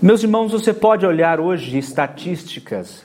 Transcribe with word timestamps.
Meus 0.00 0.22
irmãos, 0.22 0.52
você 0.52 0.72
pode 0.72 1.04
olhar 1.04 1.40
hoje 1.40 1.76
estatísticas 1.76 3.04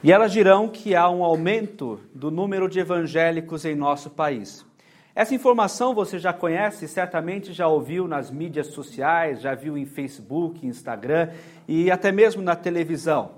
e 0.00 0.12
elas 0.12 0.30
dirão 0.30 0.68
que 0.68 0.94
há 0.94 1.10
um 1.10 1.24
aumento 1.24 1.98
do 2.14 2.30
número 2.30 2.68
de 2.68 2.78
evangélicos 2.78 3.64
em 3.64 3.74
nosso 3.74 4.10
país. 4.10 4.64
Essa 5.12 5.34
informação 5.34 5.92
você 5.92 6.20
já 6.20 6.32
conhece, 6.32 6.86
certamente 6.86 7.52
já 7.52 7.66
ouviu 7.66 8.06
nas 8.06 8.30
mídias 8.30 8.68
sociais, 8.68 9.40
já 9.40 9.56
viu 9.56 9.76
em 9.76 9.84
Facebook, 9.84 10.64
Instagram 10.64 11.30
e 11.66 11.90
até 11.90 12.12
mesmo 12.12 12.40
na 12.40 12.54
televisão. 12.54 13.32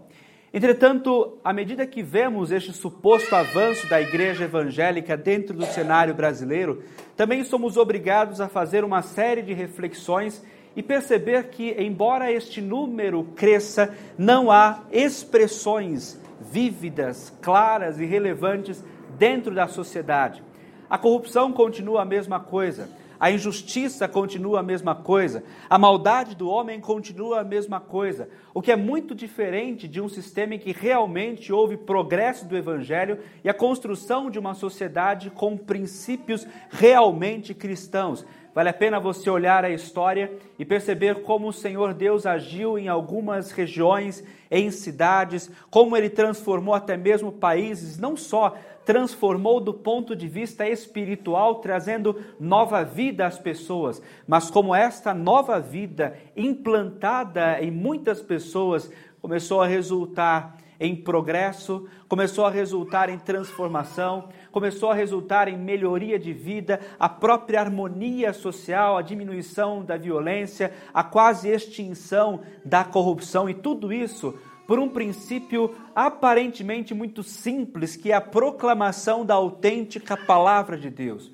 Entretanto, 0.52 1.38
à 1.43 1.51
medida 1.51 1.87
que 1.87 2.02
vemos 2.02 2.52
este 2.52 2.74
suposto 2.74 3.34
avanço 3.34 3.88
da 3.88 4.02
igreja 4.02 4.45
evangélica 4.45 5.16
dentro 5.16 5.56
do 5.56 5.65
cenário 5.65 6.12
brasileiro, 6.12 6.83
também 7.16 7.43
somos 7.43 7.79
obrigados 7.79 8.38
a 8.38 8.51
fazer 8.51 8.84
uma 8.84 9.01
série 9.01 9.41
de 9.41 9.55
reflexões 9.55 10.45
e 10.77 10.83
perceber 10.83 11.49
que, 11.49 11.75
embora 11.79 12.33
este 12.33 12.61
número 12.61 13.25
cresça, 13.37 13.95
não 14.17 14.51
há 14.51 14.81
expressões 14.91 16.19
vívidas, 16.41 17.33
claras 17.41 17.98
e 17.98 18.05
relevantes 18.05 18.83
dentro 19.19 19.55
da 19.55 19.69
sociedade. 19.69 20.43
A 20.89 20.98
corrupção 20.98 21.53
continua 21.53 22.03
a 22.03 22.05
mesma 22.05 22.41
coisa, 22.41 22.89
a 23.23 23.31
injustiça 23.31 24.09
continua 24.09 24.59
a 24.59 24.62
mesma 24.65 24.97
coisa, 24.97 25.45
a 25.71 25.79
maldade 25.79 26.35
do 26.35 26.48
homem 26.48 26.81
continua 26.81 27.41
a 27.41 27.45
mesma 27.45 27.79
coisa, 27.79 28.29
o 28.53 28.61
que 28.61 28.73
é 28.73 28.75
muito 28.75 29.15
diferente 29.15 29.87
de 29.87 30.01
um 30.01 30.09
sistema 30.09 30.57
em 30.57 30.59
que 30.59 30.73
realmente 30.73 31.53
houve 31.53 31.77
progresso 31.77 32.48
do 32.48 32.57
evangelho 32.57 33.20
e 33.45 33.48
a 33.48 33.55
construção 33.55 34.29
de 34.29 34.41
uma 34.41 34.55
sociedade 34.55 35.31
com 35.31 35.57
princípios 35.57 36.45
realmente 36.69 37.55
cristãos. 37.55 38.27
Vale 38.55 38.69
a 38.69 38.75
pena 38.75 39.00
você 39.00 39.31
olhar 39.31 39.64
a 39.64 39.70
história 39.70 40.31
e 40.58 40.64
perceber 40.64 41.22
como 41.22 41.48
o 41.48 41.53
Senhor 41.53 41.95
Deus 41.95 42.27
agiu 42.27 42.78
em 42.78 42.86
algumas 42.86 43.50
regiões, 43.50 44.22
em 44.50 44.70
cidades, 44.70 45.50
como 45.70 45.97
ele 45.97 46.11
transformou 46.11 46.75
até 46.75 46.95
mesmo 46.95 47.33
países, 47.33 47.98
não 47.98 48.14
só 48.14 48.55
transformou 48.84 49.58
do 49.58 49.73
ponto 49.73 50.14
de 50.14 50.28
vista 50.28 50.69
espiritual, 50.69 51.56
trazendo 51.56 52.23
nova 52.39 52.84
vida 52.84 53.27
às 53.27 53.39
pessoas, 53.39 54.03
mas 54.27 54.50
como 54.50 54.75
esta 54.75 55.14
nova 55.14 55.58
vida 55.58 56.19
implantada 56.36 57.58
em 57.61 57.70
muitas 57.70 58.20
pessoas 58.20 58.91
começou 59.20 59.62
a 59.62 59.67
resultar 59.67 60.58
em 60.83 60.97
progresso, 60.97 61.86
começou 62.08 62.44
a 62.44 62.50
resultar 62.50 63.08
em 63.08 63.16
transformação, 63.16 64.28
começou 64.50 64.91
a 64.91 64.94
resultar 64.94 65.47
em 65.47 65.56
melhoria 65.56 66.19
de 66.19 66.33
vida, 66.33 66.80
a 66.98 67.08
própria 67.08 67.61
harmonia 67.61 68.33
social, 68.33 68.98
a 68.98 69.02
diminuição 69.02 69.84
da 69.84 69.97
violência, 69.97 70.72
a 70.92 71.05
quase 71.05 71.48
extinção 71.48 72.41
da 72.64 72.83
corrupção 72.83 73.48
e 73.48 73.55
tudo 73.55 73.92
isso 73.92 74.36
por 74.66 74.80
um 74.80 74.89
princípio 74.89 75.72
aparentemente 75.94 76.92
muito 76.92 77.22
simples, 77.22 77.94
que 77.94 78.11
é 78.11 78.17
a 78.17 78.20
proclamação 78.20 79.24
da 79.24 79.34
autêntica 79.34 80.17
palavra 80.17 80.77
de 80.77 80.91
Deus. 80.91 81.30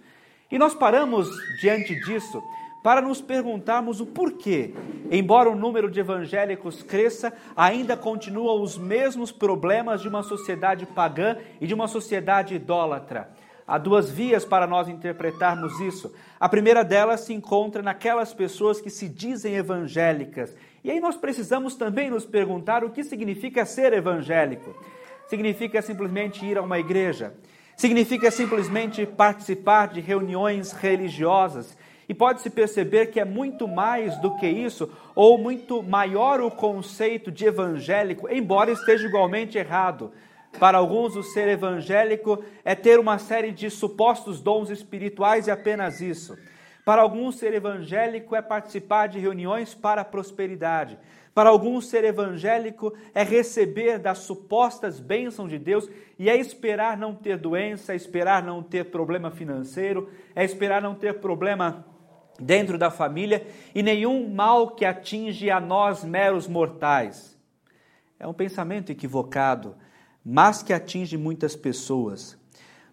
E 0.51 0.59
nós 0.59 0.75
paramos 0.75 1.27
diante 1.59 1.95
disso 2.05 2.43
para 2.89 3.03
nos 3.03 3.21
perguntarmos 3.21 4.01
o 4.01 4.07
porquê, 4.07 4.73
embora 5.11 5.51
o 5.51 5.55
número 5.55 5.91
de 5.91 6.01
evangélicos 6.01 6.83
cresça, 6.83 7.31
ainda 7.55 7.99
continuam 7.99 8.63
os 8.63 8.79
mesmos 8.79 9.31
problemas 9.31 10.01
de 10.01 10.09
uma 10.09 10.23
sociedade 10.23 10.87
pagã 10.87 11.37
e 11.61 11.67
de 11.67 11.75
uma 11.75 11.87
sociedade 11.87 12.55
idólatra. 12.55 13.29
Há 13.67 13.77
duas 13.77 14.11
vias 14.11 14.43
para 14.43 14.67
nós 14.67 14.89
interpretarmos 14.89 15.79
isso. 15.81 16.15
A 16.41 16.49
primeira 16.49 16.83
delas 16.83 17.21
se 17.21 17.35
encontra 17.35 17.83
naquelas 17.83 18.33
pessoas 18.33 18.81
que 18.81 18.89
se 18.89 19.07
dizem 19.07 19.57
evangélicas. 19.57 20.57
E 20.83 20.91
aí 20.91 20.99
nós 20.99 21.15
precisamos 21.15 21.75
também 21.75 22.09
nos 22.09 22.25
perguntar 22.25 22.83
o 22.85 22.89
que 22.89 23.05
significa 23.05 23.67
ser 23.67 23.93
evangélico. 23.93 24.75
Significa 25.27 25.83
simplesmente 25.83 26.43
ir 26.47 26.57
a 26.57 26.63
uma 26.63 26.79
igreja? 26.79 27.35
Significa 27.77 28.31
simplesmente 28.31 29.05
participar 29.05 29.89
de 29.89 30.01
reuniões 30.01 30.73
religiosas? 30.73 31.77
E 32.09 32.15
pode-se 32.15 32.49
perceber 32.49 33.07
que 33.07 33.21
é 33.21 33.25
muito 33.25 33.69
mais 33.69 34.17
do 34.19 34.35
que 34.37 34.47
isso, 34.47 34.91
ou 35.15 35.37
muito 35.37 35.83
maior 35.83 36.41
o 36.41 36.51
conceito 36.51 37.31
de 37.31 37.45
evangélico, 37.45 38.29
embora 38.31 38.71
esteja 38.71 39.07
igualmente 39.07 39.59
errado. 39.59 40.11
Para 40.59 40.79
alguns, 40.79 41.15
o 41.17 41.23
ser 41.23 41.49
evangélico 41.49 42.43
é 42.65 42.75
ter 42.75 42.99
uma 42.99 43.19
série 43.19 43.53
de 43.53 43.69
supostos 43.69 44.41
dons 44.41 44.71
espirituais 44.71 45.47
e 45.47 45.51
apenas 45.51 46.01
isso. 46.01 46.37
Para 46.85 47.03
alguns, 47.03 47.37
ser 47.37 47.53
evangélico 47.53 48.35
é 48.35 48.41
participar 48.41 49.09
de 49.09 49.19
reuniões 49.19 49.75
para 49.75 50.01
a 50.01 50.05
prosperidade. 50.05 50.99
Para 51.35 51.51
alguns, 51.51 51.87
ser 51.87 52.03
evangélico 52.03 52.95
é 53.15 53.23
receber 53.23 53.99
das 53.99 54.19
supostas 54.21 54.99
bênçãos 54.99 55.51
de 55.51 55.59
Deus 55.59 55.89
e 56.19 56.29
é 56.31 56.37
esperar 56.37 56.97
não 56.97 57.15
ter 57.15 57.37
doença, 57.37 57.93
é 57.93 57.97
esperar 57.97 58.43
não 58.43 58.63
ter 58.63 58.87
problema 58.87 59.31
financeiro, 59.31 60.09
é 60.35 60.43
esperar 60.43 60.81
não 60.81 60.95
ter 60.95 61.21
problema 61.21 61.85
dentro 62.39 62.79
da 62.79 62.91
família 62.91 63.47
e 63.75 63.83
nenhum 63.83 64.29
mal 64.33 64.71
que 64.71 64.85
atinge 64.85 65.51
a 65.51 65.61
nós 65.61 66.05
meros 66.05 66.47
mortais. 66.47 67.37
É 68.19 68.27
um 68.27 68.35
pensamento 68.35 68.91
equivocado, 68.91 69.77
mas 70.25 70.63
que 70.63 70.73
atinge 70.73 71.17
muitas 71.17 71.57
pessoas. 71.57 72.39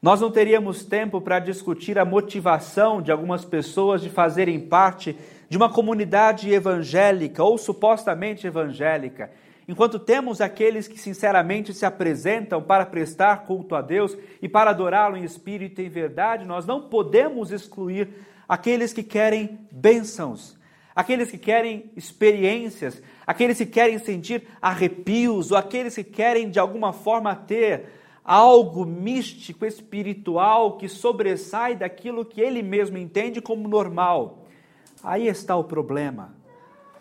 Nós 0.01 0.22
não 0.22 0.29
teríamos 0.29 0.85
tempo 0.85 1.19
para 1.19 1.39
discutir 1.39 1.97
a 1.97 2.06
motivação 2.06 3.01
de 3.01 3.11
algumas 3.11 3.44
pessoas 3.44 4.01
de 4.01 4.09
fazerem 4.09 4.59
parte 4.59 5.17
de 5.50 5.57
uma 5.57 5.67
comunidade 5.67 6.51
evangélica 6.51 7.44
ou 7.44 7.57
supostamente 7.57 8.45
evangélica, 8.45 9.31
enquanto 9.67 9.97
temos 9.97 10.41
aqueles 10.41 10.88
que 10.88 11.00
sinceramente 11.00 11.73
se 11.73 11.85
apresentam 11.85 12.62
para 12.62 12.85
prestar 12.85 13.45
culto 13.45 13.75
a 13.75 13.81
Deus 13.81 14.16
e 14.41 14.47
para 14.47 14.69
adorá-lo 14.69 15.17
em 15.17 15.23
espírito 15.23 15.81
e 15.81 15.85
em 15.85 15.89
verdade, 15.89 16.45
nós 16.45 16.66
não 16.66 16.83
podemos 16.83 17.51
excluir 17.51 18.09
aqueles 18.47 18.94
que 18.94 19.03
querem 19.03 19.59
bênçãos, 19.72 20.57
aqueles 20.95 21.29
que 21.29 21.38
querem 21.38 21.91
experiências, 21.95 23.01
aqueles 23.25 23.57
que 23.57 23.66
querem 23.66 24.00
sentir 24.00 24.47
arrepios, 24.61 25.51
ou 25.51 25.57
aqueles 25.57 25.95
que 25.95 26.03
querem 26.03 26.50
de 26.50 26.59
alguma 26.59 26.94
forma 26.94 27.35
ter 27.35 27.89
algo 28.23 28.85
místico, 28.85 29.66
espiritual, 29.66 30.78
que 30.78 30.89
sobressai 30.89 31.75
daquilo 31.75 32.25
que 32.25 32.41
ele 32.41 32.63
mesmo 32.63 32.97
entende 32.97 33.41
como 33.41 33.67
normal. 33.67 34.45
Aí 35.03 35.27
está 35.27 35.56
o 35.56 35.63
problema. 35.63 36.35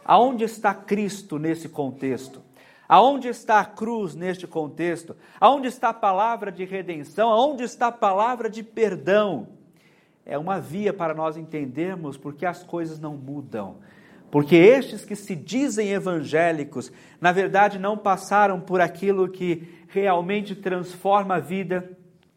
Aonde 0.05 0.44
está 0.44 0.75
Cristo 0.75 1.38
nesse 1.38 1.69
contexto? 1.69 2.43
Aonde 2.87 3.28
está 3.28 3.61
a 3.61 3.65
cruz 3.65 4.15
neste 4.15 4.47
contexto? 4.47 5.16
Aonde 5.41 5.69
está 5.69 5.88
a 5.88 5.94
palavra 5.94 6.53
de 6.53 6.66
redenção? 6.66 7.31
Aonde 7.31 7.65
está 7.65 7.87
a 7.87 7.93
palavra 7.93 8.50
de 8.50 8.62
perdão? 8.62 9.49
É 10.27 10.39
uma 10.39 10.59
via 10.59 10.93
para 10.93 11.15
nós 11.15 11.37
entendermos 11.37 12.17
porque 12.17 12.47
as 12.47 12.62
coisas 12.62 12.99
não 12.99 13.17
mudam. 13.17 13.77
Porque 14.31 14.57
estes 14.57 15.05
que 15.05 15.15
se 15.15 15.37
dizem 15.37 15.91
evangélicos, 15.91 16.91
na 17.21 17.31
verdade 17.31 17.79
não 17.79 17.97
passaram 17.97 18.61
por 18.61 18.81
aquilo 18.81 19.29
que 19.29 19.69
realmente 19.89 20.57
transforma 20.57 21.37
a 21.37 21.41
vida, 21.41 21.91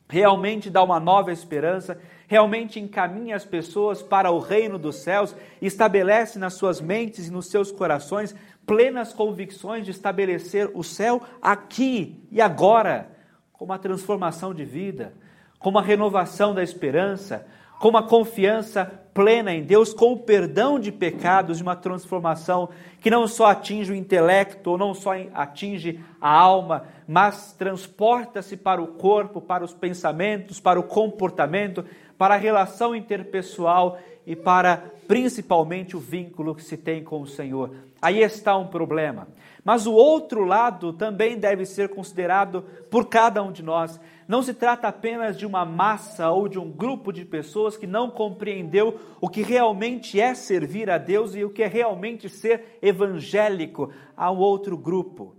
realmente 0.08 0.70
dá 0.70 0.84
uma 0.84 1.00
nova 1.00 1.32
esperança, 1.32 2.00
realmente 2.28 2.80
encaminha 2.80 3.36
as 3.36 3.46
pessoas 3.46 4.04
para 4.04 4.30
o 4.30 4.40
reino 4.40 4.78
dos 4.78 4.98
céus, 4.98 5.36
estabelece 5.62 6.38
nas 6.38 6.54
suas 6.54 6.80
mentes 6.80 7.28
e 7.28 7.32
nos 7.32 7.48
seus 7.48 7.72
corações 7.72 8.36
plenas 8.66 9.14
convicções 9.14 9.86
de 9.86 9.92
estabelecer 9.92 10.70
o 10.74 10.84
céu 10.84 11.22
aqui 11.42 12.22
e 12.30 12.42
agora, 12.42 13.10
com 13.54 13.64
uma 13.64 13.80
transformação 13.80 14.54
de 14.54 14.66
vida, 14.66 15.14
com 15.58 15.70
uma 15.70 15.82
renovação 15.82 16.54
da 16.54 16.62
esperança, 16.62 17.48
com 17.80 17.90
uma 17.90 18.04
confiança 18.04 18.86
plena 19.14 19.52
em 19.54 19.64
Deus, 19.64 19.94
com 19.94 20.14
o 20.14 20.20
perdão 20.20 20.80
de 20.80 20.92
pecados, 20.92 21.58
de 21.58 21.64
uma 21.64 21.76
transformação 21.76 22.70
que 23.02 23.10
não 23.10 23.28
só 23.28 23.48
atinge 23.48 23.92
o 23.92 23.96
intelecto, 23.96 24.78
não 24.78 24.94
só 24.94 25.14
atinge 25.34 26.00
a 26.22 26.30
alma, 26.30 26.86
mas 27.08 27.54
transporta-se 27.54 28.56
para 28.56 28.82
o 28.82 28.88
corpo, 28.88 29.42
para 29.42 29.64
os 29.64 29.74
pensamentos, 29.74 30.60
para 30.60 30.80
o 30.80 30.84
comportamento, 30.84 31.84
para 32.18 32.36
a 32.36 32.38
relação 32.38 32.96
interpessoal 32.96 33.98
e 34.28 34.36
para 34.36 34.84
principalmente 35.08 35.96
o 35.96 36.02
vínculo 36.02 36.54
que 36.54 36.62
se 36.62 36.76
tem 36.76 37.02
com 37.02 37.22
o 37.22 37.28
Senhor. 37.28 37.72
Aí 38.02 38.22
está 38.22 38.58
um 38.58 38.68
problema. 38.68 39.26
Mas 39.64 39.88
o 39.88 39.94
outro 39.94 40.44
lado 40.44 40.92
também 40.92 41.40
deve 41.40 41.66
ser 41.66 41.88
considerado 41.88 42.62
por 42.92 43.08
cada 43.08 43.42
um 43.42 43.54
de 43.54 43.64
nós. 43.64 43.98
Não 44.28 44.44
se 44.44 44.54
trata 44.54 44.90
apenas 44.90 45.38
de 45.38 45.46
uma 45.46 45.64
massa 45.64 46.30
ou 46.30 46.50
de 46.50 46.60
um 46.60 46.70
grupo 46.70 47.14
de 47.14 47.24
pessoas 47.24 47.78
que 47.78 47.88
não 47.88 48.12
compreendeu 48.12 49.00
o 49.22 49.30
que 49.30 49.42
realmente 49.42 50.20
é 50.20 50.36
servir 50.36 50.90
a 50.90 50.98
Deus 50.98 51.34
e 51.34 51.46
o 51.46 51.50
que 51.50 51.64
é 51.64 51.68
realmente 51.68 52.28
ser 52.28 52.78
evangélico 52.82 53.92
ao 54.16 54.38
outro 54.38 54.78
grupo. 54.78 55.38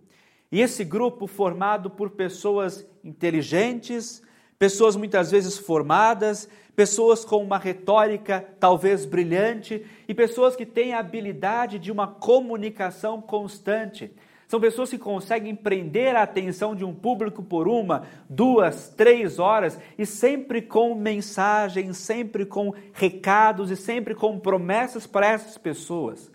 E 0.51 0.63
esse 0.63 0.83
grupo 0.83 1.27
formado 1.27 1.91
por 1.91 2.11
pessoas 2.11 2.87
inteligentes, 3.05 4.23
pessoas 4.59 4.97
muitas 4.97 5.31
vezes 5.31 5.59
formadas, 5.59 6.49
pessoas 6.79 7.25
com 7.25 7.43
uma 7.43 7.59
retórica 7.59 8.47
talvez 8.61 9.05
brilhante 9.05 9.85
e 10.07 10.15
pessoas 10.15 10.55
que 10.55 10.65
têm 10.65 10.95
a 10.95 11.01
habilidade 11.01 11.77
de 11.77 11.91
uma 11.91 12.07
comunicação 12.07 13.21
constante. 13.21 14.13
São 14.47 14.61
pessoas 14.61 14.89
que 14.89 14.97
conseguem 14.97 15.57
prender 15.57 16.15
a 16.15 16.23
atenção 16.23 16.77
de 16.77 16.85
um 16.85 16.95
público 16.95 17.43
por 17.43 17.67
uma, 17.67 18.05
duas, 18.31 18.91
três 18.91 19.41
horas 19.41 19.77
e 19.99 20.07
sempre 20.07 20.63
com 20.63 20.95
mensagens, 20.95 21.97
sempre 21.97 22.47
com 22.47 22.73
recados 22.93 23.73
e 23.73 23.77
sempre 23.77 24.15
com 24.15 24.39
promessas 24.39 25.05
para 25.05 25.27
essas 25.27 25.59
pessoas. 25.59 26.31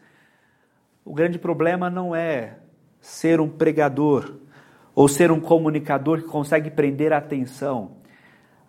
O 1.05 1.13
grande 1.13 1.39
problema 1.39 1.89
não 1.89 2.13
é 2.13 2.57
ser 2.99 3.39
um 3.39 3.47
pregador 3.47 4.35
ou 4.93 5.07
ser 5.07 5.31
um 5.31 5.39
comunicador 5.39 6.21
que 6.21 6.27
consegue 6.27 6.69
prender 6.69 7.13
a 7.13 7.17
atenção. 7.19 8.02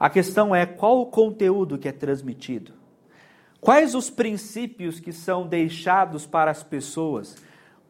A 0.05 0.11
questão 0.11 0.55
é 0.55 0.67
qual 0.67 1.01
o 1.01 1.07
conteúdo 1.07 1.79
que 1.79 1.89
é 1.89 1.93
transmitido. 1.93 2.73
Quais 3.59 3.95
os 3.95 4.11
princípios 4.11 5.01
que 5.01 5.15
são 5.15 5.47
deixados 5.47 6.27
para 6.27 6.51
as 6.51 6.63
pessoas? 6.63 7.39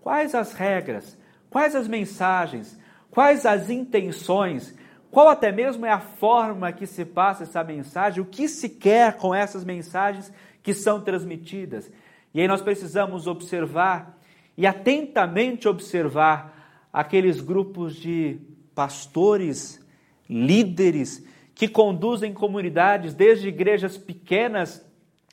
Quais 0.00 0.32
as 0.32 0.52
regras? 0.52 1.18
Quais 1.50 1.74
as 1.74 1.88
mensagens? 1.88 2.78
Quais 3.10 3.44
as 3.44 3.68
intenções? 3.68 4.76
Qual 5.10 5.26
até 5.26 5.50
mesmo 5.50 5.86
é 5.86 5.90
a 5.90 5.98
forma 5.98 6.70
que 6.70 6.86
se 6.86 7.04
passa 7.04 7.42
essa 7.42 7.64
mensagem? 7.64 8.22
O 8.22 8.26
que 8.26 8.46
se 8.46 8.68
quer 8.68 9.16
com 9.16 9.34
essas 9.34 9.64
mensagens 9.64 10.32
que 10.62 10.72
são 10.72 11.00
transmitidas? 11.00 11.90
E 12.32 12.40
aí 12.40 12.46
nós 12.46 12.62
precisamos 12.62 13.26
observar 13.26 14.20
e 14.56 14.68
atentamente 14.68 15.66
observar 15.66 16.86
aqueles 16.92 17.40
grupos 17.40 17.96
de 17.96 18.38
pastores, 18.72 19.84
líderes 20.30 21.33
que 21.54 21.68
conduzem 21.68 22.32
comunidades, 22.32 23.14
desde 23.14 23.48
igrejas 23.48 23.96
pequenas 23.96 24.84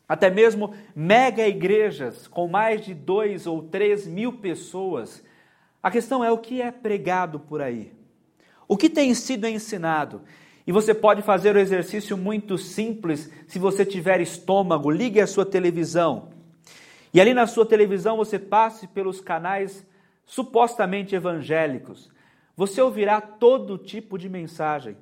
até 0.07 0.29
mesmo 0.29 0.73
mega 0.93 1.47
igrejas 1.47 2.27
com 2.27 2.47
mais 2.47 2.81
de 2.81 2.93
dois 2.93 3.47
ou 3.47 3.63
três 3.63 4.05
mil 4.05 4.33
pessoas 4.33 5.23
a 5.83 5.89
questão 5.89 6.23
é 6.23 6.31
o 6.31 6.37
que 6.37 6.61
é 6.61 6.71
pregado 6.71 7.39
por 7.39 7.61
aí. 7.61 7.91
O 8.67 8.77
que 8.77 8.89
tem 8.89 9.13
sido 9.13 9.47
ensinado? 9.47 10.21
E 10.65 10.71
você 10.71 10.93
pode 10.93 11.23
fazer 11.23 11.55
o 11.55 11.57
um 11.57 11.61
exercício 11.61 12.15
muito 12.15 12.57
simples 12.57 13.31
se 13.47 13.57
você 13.57 13.83
tiver 13.83 14.21
estômago. 14.21 14.91
Ligue 14.91 15.19
a 15.19 15.25
sua 15.25 15.45
televisão. 15.45 16.29
E 17.13 17.19
ali 17.19 17.33
na 17.33 17.47
sua 17.47 17.65
televisão 17.65 18.15
você 18.15 18.37
passe 18.37 18.87
pelos 18.87 19.19
canais 19.19 19.85
supostamente 20.23 21.15
evangélicos. 21.15 22.11
Você 22.55 22.79
ouvirá 22.79 23.19
todo 23.19 23.77
tipo 23.77 24.19
de 24.19 24.29
mensagem. 24.29 24.95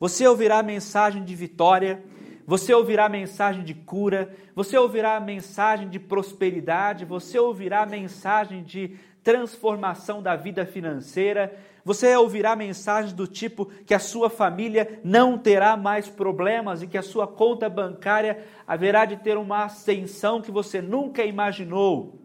Você 0.00 0.26
ouvirá 0.26 0.62
mensagem 0.62 1.22
de 1.22 1.34
vitória, 1.34 2.02
você 2.46 2.72
ouvirá 2.72 3.06
mensagem 3.06 3.62
de 3.62 3.74
cura, 3.74 4.34
você 4.54 4.78
ouvirá 4.78 5.20
mensagem 5.20 5.90
de 5.90 5.98
prosperidade, 5.98 7.04
você 7.04 7.38
ouvirá 7.38 7.84
mensagem 7.84 8.64
de 8.64 8.96
transformação 9.22 10.22
da 10.22 10.34
vida 10.36 10.64
financeira. 10.64 11.54
Você 11.84 12.16
ouvirá 12.16 12.56
mensagens 12.56 13.12
do 13.12 13.26
tipo 13.26 13.66
que 13.84 13.92
a 13.92 13.98
sua 13.98 14.30
família 14.30 15.00
não 15.04 15.36
terá 15.36 15.76
mais 15.76 16.08
problemas 16.08 16.82
e 16.82 16.86
que 16.86 16.96
a 16.96 17.02
sua 17.02 17.26
conta 17.26 17.68
bancária 17.68 18.42
haverá 18.66 19.04
de 19.04 19.18
ter 19.18 19.36
uma 19.36 19.64
ascensão 19.64 20.40
que 20.40 20.50
você 20.50 20.80
nunca 20.80 21.22
imaginou. 21.24 22.18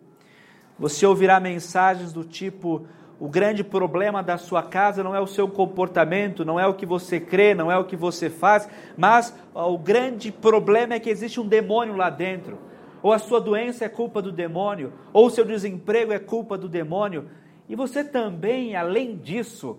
Você 0.80 1.06
ouvirá 1.06 1.42
mensagens 1.42 2.14
do 2.14 2.24
tipo: 2.24 2.88
o 3.26 3.30
grande 3.30 3.64
problema 3.64 4.22
da 4.22 4.38
sua 4.38 4.64
casa 4.64 5.04
não 5.04 5.16
é 5.16 5.20
o 5.20 5.28
seu 5.28 5.48
comportamento, 5.48 6.46
não 6.46 6.60
é 6.60 6.68
o 6.68 6.74
que 6.74 6.86
você 6.86 7.20
crê, 7.20 7.54
não 7.54 7.72
é 7.72 7.78
o 7.78 7.86
que 7.86 7.96
você 7.96 8.30
faz, 8.30 8.70
mas 8.96 9.36
o 9.54 9.78
grande 9.78 10.32
problema 10.32 10.94
é 10.94 11.00
que 11.00 11.10
existe 11.10 11.40
um 11.40 11.48
demônio 11.48 11.96
lá 11.96 12.10
dentro 12.10 12.58
ou 13.06 13.14
a 13.14 13.20
sua 13.20 13.40
doença 13.40 13.86
é 13.86 13.88
culpa 13.88 14.20
do 14.20 14.32
demônio, 14.32 14.92
ou 15.14 15.28
o 15.28 15.30
seu 15.30 15.46
desemprego 15.46 16.12
é 16.12 16.18
culpa 16.18 16.58
do 16.58 16.68
demônio. 16.68 17.30
E 17.70 17.76
você 17.76 18.04
também, 18.04 18.76
além 18.76 19.16
disso, 19.16 19.78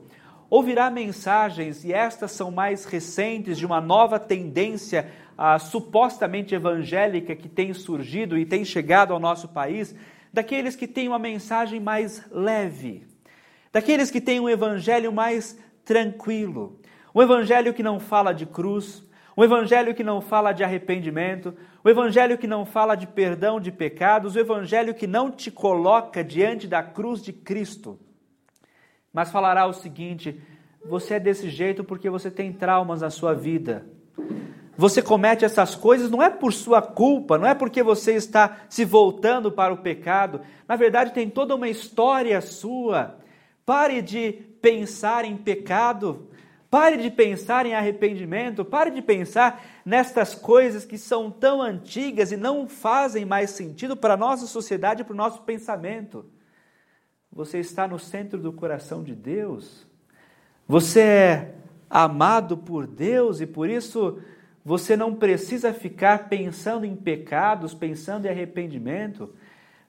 ouvirá 0.49 0.89
mensagens, 0.93 1.85
e 1.85 1.93
estas 1.93 2.31
são 2.31 2.53
mais 2.53 2.85
recentes, 2.85 3.59
de 3.59 3.67
uma 3.67 3.81
nova 3.81 4.21
tendência 4.21 5.11
ah, 5.37 5.59
supostamente 5.59 6.55
evangélica 6.55 7.35
que 7.35 7.49
tem 7.49 7.75
surgido 7.75 8.39
e 8.39 8.47
tem 8.47 8.65
chegado 8.65 9.13
ao 9.13 9.19
nosso 9.19 9.49
país, 9.49 9.93
daqueles 10.33 10.77
que 10.77 10.87
têm 10.87 11.09
uma 11.09 11.19
mensagem 11.19 11.81
mais 11.81 12.25
leve, 12.31 13.09
daqueles 13.77 14.11
que 14.11 14.23
têm 14.23 14.41
um 14.41 14.49
evangelho 14.49 15.13
mais 15.13 15.55
tranquilo, 15.85 16.81
um 17.15 17.21
evangelho 17.21 17.75
que 17.75 17.83
não 17.83 18.01
fala 18.01 18.33
de 18.33 18.47
cruz, 18.47 19.05
um 19.37 19.45
evangelho 19.45 19.95
que 19.95 20.03
não 20.03 20.23
fala 20.23 20.51
de 20.51 20.65
arrependimento, 20.65 21.55
o 21.85 21.91
evangelho 21.91 22.39
que 22.39 22.47
não 22.47 22.65
fala 22.65 22.95
de 22.95 23.07
perdão 23.07 23.61
de 23.61 23.71
pecados, 23.71 24.35
o 24.35 24.39
evangelho 24.39 24.95
que 24.95 25.07
não 25.07 25.31
te 25.31 25.51
coloca 25.51 26.25
diante 26.25 26.67
da 26.67 26.83
cruz 26.83 27.21
de 27.21 27.35
Cristo, 27.35 28.01
mas 29.13 29.31
falará 29.31 29.67
o 29.67 29.75
seguinte: 29.75 30.41
você 30.83 31.17
é 31.17 31.21
desse 31.21 31.51
jeito 31.51 31.85
porque 31.85 32.09
você 32.09 32.31
tem 32.31 32.55
traumas 32.55 33.03
na 33.03 33.11
sua 33.11 33.35
vida. 33.35 33.85
Você 34.75 35.03
comete 35.03 35.45
essas 35.45 35.75
coisas 35.75 36.11
não 36.11 36.23
é 36.23 36.31
por 36.31 36.51
sua 36.51 36.81
culpa, 36.81 37.37
não 37.37 37.47
é 37.47 37.55
porque 37.55 37.83
você 37.83 38.15
está 38.15 38.57
se 38.71 38.87
voltando 38.87 39.53
para 39.53 39.75
o 39.75 39.83
pecado. 39.83 40.41
Na 40.67 40.77
verdade, 40.77 41.13
tem 41.13 41.29
toda 41.29 41.55
uma 41.55 41.69
história 41.69 42.41
sua. 42.41 43.19
Pare 43.67 44.01
de 44.01 44.33
pensar 44.63 45.25
em 45.25 45.37
pecado. 45.37 46.31
Pare 46.71 46.97
de 46.97 47.11
pensar 47.11 47.65
em 47.65 47.75
arrependimento, 47.75 48.65
pare 48.65 48.91
de 48.91 49.01
pensar 49.01 49.65
nestas 49.85 50.35
coisas 50.35 50.85
que 50.85 50.99
são 50.99 51.31
tão 51.31 51.63
antigas 51.63 52.33
e 52.33 52.37
não 52.37 52.69
fazem 52.69 53.25
mais 53.25 53.51
sentido 53.51 53.97
para 53.97 54.15
a 54.15 54.17
nossa 54.17 54.47
sociedade 54.47 55.03
e 55.03 55.05
para 55.05 55.15
o 55.15 55.17
nosso 55.17 55.43
pensamento. 55.43 56.27
Você 57.33 57.61
está 57.61 57.87
no 57.87 57.99
centro 57.99 58.39
do 58.39 58.53
coração 58.53 59.03
de 59.03 59.15
Deus. 59.15 59.87
Você 60.67 61.01
é 61.01 61.55
amado 61.89 62.57
por 62.57 62.87
Deus 62.87 63.41
e 63.41 63.47
por 63.47 63.71
isso 63.71 64.21
você 64.65 64.97
não 64.97 65.15
precisa 65.15 65.73
ficar 65.73 66.29
pensando 66.29 66.85
em 66.85 66.97
pecados, 66.97 67.75
pensando 67.75 68.27
em 68.27 68.29
arrependimento. 68.29 69.33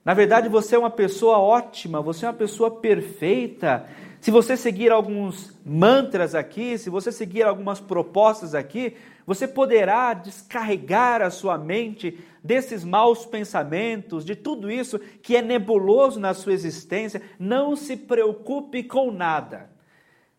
Na 0.04 0.14
verdade, 0.14 0.48
você 0.48 0.76
é 0.76 0.78
uma 0.78 0.90
pessoa 0.90 1.38
ótima, 1.38 2.00
você 2.00 2.24
é 2.24 2.28
uma 2.28 2.34
pessoa 2.34 2.70
perfeita. 2.70 3.86
Se 4.20 4.30
você 4.30 4.56
seguir 4.56 4.90
alguns 4.90 5.56
mantras 5.64 6.34
aqui, 6.34 6.76
se 6.78 6.90
você 6.90 7.12
seguir 7.12 7.42
algumas 7.42 7.78
propostas 7.78 8.54
aqui, 8.54 8.96
você 9.26 9.46
poderá 9.46 10.14
descarregar 10.14 11.20
a 11.20 11.30
sua 11.30 11.58
mente 11.58 12.18
desses 12.42 12.82
maus 12.82 13.26
pensamentos, 13.26 14.24
de 14.24 14.34
tudo 14.34 14.70
isso 14.70 14.98
que 14.98 15.36
é 15.36 15.42
nebuloso 15.42 16.18
na 16.18 16.32
sua 16.32 16.54
existência. 16.54 17.20
Não 17.38 17.76
se 17.76 17.96
preocupe 17.96 18.82
com 18.82 19.12
nada. 19.12 19.70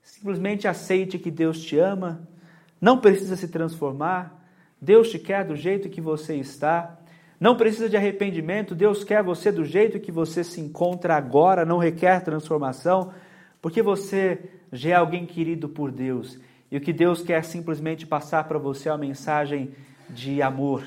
Simplesmente 0.01 0.67
aceite 0.67 1.19
que 1.19 1.29
Deus 1.29 1.61
te 1.61 1.77
ama, 1.77 2.27
não 2.81 2.97
precisa 2.97 3.35
se 3.35 3.47
transformar, 3.47 4.43
Deus 4.81 5.11
te 5.11 5.19
quer 5.19 5.45
do 5.45 5.55
jeito 5.55 5.89
que 5.89 6.01
você 6.01 6.35
está. 6.35 6.98
Não 7.39 7.55
precisa 7.55 7.87
de 7.87 7.95
arrependimento, 7.95 8.75
Deus 8.75 9.03
quer 9.03 9.23
você 9.23 9.51
do 9.51 9.63
jeito 9.63 9.99
que 9.99 10.11
você 10.11 10.43
se 10.43 10.59
encontra 10.59 11.15
agora, 11.15 11.65
não 11.65 11.77
requer 11.77 12.21
transformação, 12.21 13.13
porque 13.61 13.81
você 13.81 14.39
já 14.73 14.89
é 14.89 14.93
alguém 14.93 15.25
querido 15.25 15.69
por 15.69 15.91
Deus. 15.91 16.37
E 16.69 16.77
o 16.77 16.81
que 16.81 16.91
Deus 16.91 17.21
quer 17.21 17.43
simplesmente 17.45 18.05
passar 18.05 18.43
para 18.43 18.59
você 18.59 18.89
é 18.89 18.91
uma 18.91 18.97
mensagem 18.97 19.71
de 20.09 20.41
amor, 20.41 20.83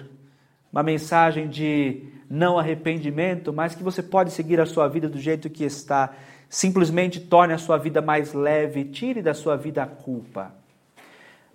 uma 0.71 0.83
mensagem 0.83 1.49
de 1.49 2.05
não 2.29 2.59
arrependimento, 2.59 3.53
mas 3.53 3.75
que 3.75 3.83
você 3.83 4.03
pode 4.03 4.31
seguir 4.31 4.61
a 4.61 4.67
sua 4.67 4.89
vida 4.89 5.09
do 5.09 5.19
jeito 5.19 5.51
que 5.51 5.65
está. 5.65 6.15
Simplesmente 6.49 7.19
torne 7.19 7.55
a 7.55 7.59
sua 7.59 7.79
vida 7.79 8.03
mais 8.03 8.35
leve, 8.35 8.85
tire 8.85 9.23
da 9.23 9.33
sua 9.33 9.57
vida 9.57 9.83
a 9.83 9.87
culpa. 9.87 10.55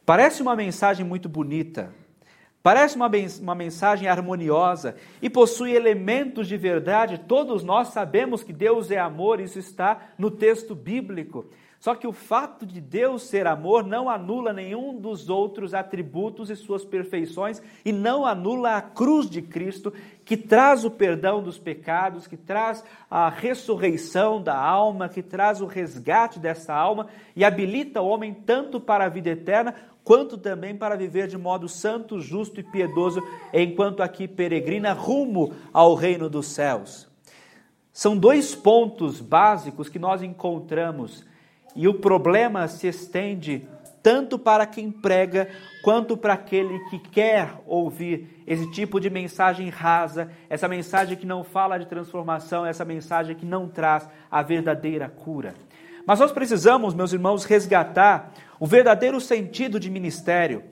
Parece 0.05 0.41
uma 0.41 0.55
mensagem 0.55 1.05
muito 1.05 1.29
bonita, 1.29 1.91
Parece 2.67 2.97
uma, 2.97 3.09
uma 3.41 3.55
mensagem 3.55 4.09
harmoniosa 4.09 4.97
e 5.21 5.29
possui 5.29 5.71
elementos 5.71 6.49
de 6.49 6.57
verdade. 6.57 7.17
Todos 7.17 7.63
nós 7.63 7.93
sabemos 7.93 8.43
que 8.43 8.51
Deus 8.51 8.91
é 8.91 8.99
amor, 8.99 9.39
isso 9.39 9.57
está 9.57 10.09
no 10.17 10.29
texto 10.29 10.75
bíblico. 10.75 11.45
Só 11.79 11.95
que 11.95 12.05
o 12.05 12.11
fato 12.11 12.65
de 12.65 12.81
Deus 12.81 13.23
ser 13.23 13.47
amor 13.47 13.85
não 13.85 14.09
anula 14.09 14.51
nenhum 14.51 14.99
dos 14.99 15.29
outros 15.29 15.73
atributos 15.73 16.49
e 16.49 16.57
suas 16.57 16.83
perfeições 16.83 17.61
e 17.85 17.93
não 17.93 18.25
anula 18.25 18.75
a 18.75 18.81
cruz 18.81 19.29
de 19.29 19.41
Cristo, 19.41 19.93
que 20.27 20.35
traz 20.35 20.83
o 20.83 20.91
perdão 20.91 21.41
dos 21.41 21.57
pecados, 21.57 22.27
que 22.27 22.35
traz 22.35 22.83
a 23.09 23.29
ressurreição 23.29 24.43
da 24.43 24.59
alma, 24.59 25.07
que 25.07 25.23
traz 25.23 25.61
o 25.61 25.65
resgate 25.65 26.37
dessa 26.37 26.73
alma 26.73 27.07
e 27.33 27.45
habilita 27.45 28.01
o 28.01 28.09
homem 28.09 28.33
tanto 28.33 28.77
para 28.77 29.05
a 29.05 29.09
vida 29.09 29.29
eterna 29.29 29.73
quanto 30.03 30.37
também 30.37 30.75
para 30.75 30.97
viver 30.97 31.27
de 31.27 31.37
modo 31.37 31.69
santo, 31.69 32.19
justo 32.19 32.59
e 32.59 32.63
piedoso, 32.63 33.23
enquanto 33.53 34.03
aqui 34.03 34.27
peregrina 34.27 34.91
rumo 34.91 35.53
ao 35.71 35.95
reino 35.95 36.29
dos 36.29 36.47
céus. 36.47 37.07
São 37.93 38.17
dois 38.17 38.53
pontos 38.53 39.21
básicos 39.21 39.87
que 39.87 39.97
nós 39.97 40.21
encontramos 40.21 41.25
e 41.73 41.87
o 41.87 41.93
problema 41.93 42.67
se 42.67 42.87
estende 42.87 43.65
tanto 44.03 44.37
para 44.37 44.65
quem 44.65 44.91
prega 44.91 45.49
quanto 45.81 46.17
para 46.17 46.33
aquele 46.33 46.79
que 46.89 46.99
quer 46.99 47.61
ouvir 47.65 48.36
esse 48.47 48.71
tipo 48.71 48.97
de 48.97 49.09
mensagem 49.09 49.67
rasa, 49.67 50.31
essa 50.49 50.69
mensagem 50.69 51.17
que 51.17 51.25
não 51.25 51.43
fala 51.43 51.77
de 51.77 51.85
transformação, 51.85 52.65
essa 52.65 52.85
mensagem 52.85 53.35
que 53.35 53.45
não 53.45 53.67
traz 53.67 54.09
a 54.31 54.41
verdadeira 54.41 55.09
cura. 55.09 55.53
Mas 56.05 56.21
nós 56.21 56.31
precisamos, 56.31 56.93
meus 56.93 57.11
irmãos, 57.11 57.43
resgatar 57.43 58.31
o 58.57 58.65
verdadeiro 58.65 59.19
sentido 59.19 59.77
de 59.77 59.91
ministério. 59.91 60.63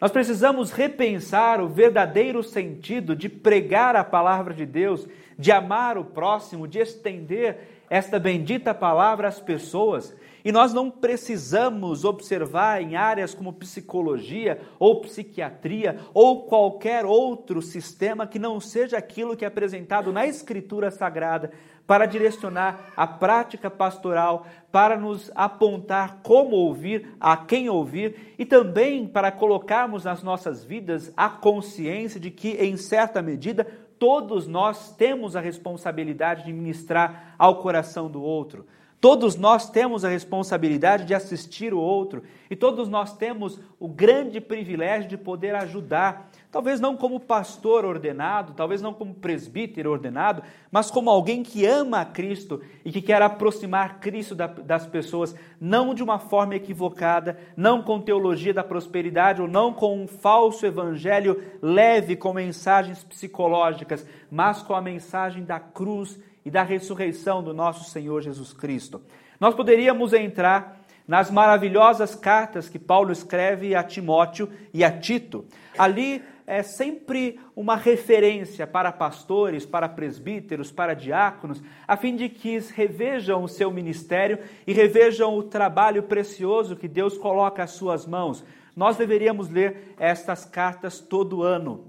Nós 0.00 0.10
precisamos 0.10 0.70
repensar 0.70 1.60
o 1.60 1.68
verdadeiro 1.68 2.42
sentido 2.42 3.14
de 3.14 3.28
pregar 3.28 3.94
a 3.94 4.02
palavra 4.02 4.54
de 4.54 4.64
Deus, 4.64 5.06
de 5.38 5.52
amar 5.52 5.98
o 5.98 6.04
próximo, 6.04 6.66
de 6.66 6.78
estender 6.78 7.84
esta 7.90 8.18
bendita 8.18 8.72
palavra 8.72 9.28
às 9.28 9.38
pessoas. 9.38 10.16
E 10.44 10.52
nós 10.52 10.72
não 10.72 10.90
precisamos 10.90 12.04
observar 12.04 12.80
em 12.80 12.96
áreas 12.96 13.34
como 13.34 13.52
psicologia 13.52 14.60
ou 14.78 15.00
psiquiatria 15.00 15.98
ou 16.14 16.42
qualquer 16.42 17.04
outro 17.04 17.60
sistema 17.60 18.26
que 18.26 18.38
não 18.38 18.60
seja 18.60 18.98
aquilo 18.98 19.36
que 19.36 19.44
é 19.44 19.48
apresentado 19.48 20.12
na 20.12 20.26
Escritura 20.26 20.90
Sagrada 20.90 21.50
para 21.88 22.04
direcionar 22.04 22.92
a 22.94 23.06
prática 23.06 23.70
pastoral, 23.70 24.46
para 24.70 24.98
nos 24.98 25.30
apontar 25.34 26.18
como 26.22 26.54
ouvir, 26.54 27.16
a 27.18 27.34
quem 27.34 27.70
ouvir 27.70 28.34
e 28.38 28.44
também 28.44 29.08
para 29.08 29.32
colocarmos 29.32 30.04
nas 30.04 30.22
nossas 30.22 30.62
vidas 30.62 31.10
a 31.16 31.30
consciência 31.30 32.20
de 32.20 32.30
que, 32.30 32.50
em 32.50 32.76
certa 32.76 33.22
medida, 33.22 33.66
todos 33.98 34.46
nós 34.46 34.94
temos 34.96 35.34
a 35.34 35.40
responsabilidade 35.40 36.44
de 36.44 36.52
ministrar 36.52 37.34
ao 37.38 37.56
coração 37.62 38.10
do 38.10 38.22
outro. 38.22 38.66
Todos 39.00 39.36
nós 39.36 39.70
temos 39.70 40.04
a 40.04 40.08
responsabilidade 40.08 41.04
de 41.04 41.14
assistir 41.14 41.72
o 41.72 41.78
outro 41.78 42.24
e 42.50 42.56
todos 42.56 42.88
nós 42.88 43.16
temos 43.16 43.60
o 43.78 43.86
grande 43.86 44.40
privilégio 44.40 45.08
de 45.08 45.16
poder 45.16 45.54
ajudar. 45.54 46.28
Talvez 46.50 46.80
não 46.80 46.96
como 46.96 47.20
pastor 47.20 47.84
ordenado, 47.84 48.54
talvez 48.54 48.82
não 48.82 48.92
como 48.92 49.14
presbítero 49.14 49.92
ordenado, 49.92 50.42
mas 50.68 50.90
como 50.90 51.10
alguém 51.10 51.44
que 51.44 51.64
ama 51.64 52.00
a 52.00 52.04
Cristo 52.04 52.60
e 52.84 52.90
que 52.90 53.00
quer 53.00 53.22
aproximar 53.22 54.00
Cristo 54.00 54.34
das 54.34 54.84
pessoas, 54.84 55.32
não 55.60 55.94
de 55.94 56.02
uma 56.02 56.18
forma 56.18 56.56
equivocada, 56.56 57.38
não 57.56 57.80
com 57.80 58.00
teologia 58.00 58.52
da 58.52 58.64
prosperidade 58.64 59.40
ou 59.40 59.46
não 59.46 59.72
com 59.72 60.02
um 60.02 60.08
falso 60.08 60.66
evangelho 60.66 61.40
leve 61.62 62.16
com 62.16 62.32
mensagens 62.32 63.04
psicológicas, 63.04 64.04
mas 64.28 64.60
com 64.60 64.74
a 64.74 64.80
mensagem 64.80 65.44
da 65.44 65.60
cruz 65.60 66.18
e 66.44 66.50
da 66.50 66.62
ressurreição 66.62 67.42
do 67.42 67.52
nosso 67.52 67.90
Senhor 67.90 68.22
Jesus 68.22 68.52
Cristo. 68.52 69.00
Nós 69.40 69.54
poderíamos 69.54 70.12
entrar 70.12 70.78
nas 71.06 71.30
maravilhosas 71.30 72.14
cartas 72.14 72.68
que 72.68 72.78
Paulo 72.78 73.10
escreve 73.10 73.74
a 73.74 73.82
Timóteo 73.82 74.50
e 74.74 74.84
a 74.84 74.90
Tito. 74.90 75.46
Ali 75.78 76.22
é 76.46 76.62
sempre 76.62 77.40
uma 77.56 77.76
referência 77.76 78.66
para 78.66 78.92
pastores, 78.92 79.64
para 79.64 79.88
presbíteros, 79.88 80.70
para 80.70 80.94
diáconos, 80.94 81.62
a 81.86 81.96
fim 81.96 82.14
de 82.14 82.28
que 82.28 82.58
revejam 82.74 83.42
o 83.42 83.48
seu 83.48 83.70
ministério 83.70 84.38
e 84.66 84.72
revejam 84.72 85.36
o 85.36 85.42
trabalho 85.42 86.02
precioso 86.02 86.76
que 86.76 86.88
Deus 86.88 87.16
coloca 87.16 87.62
às 87.62 87.70
suas 87.70 88.06
mãos. 88.06 88.44
Nós 88.76 88.96
deveríamos 88.96 89.48
ler 89.48 89.94
estas 89.98 90.44
cartas 90.44 91.00
todo 91.00 91.42
ano. 91.42 91.87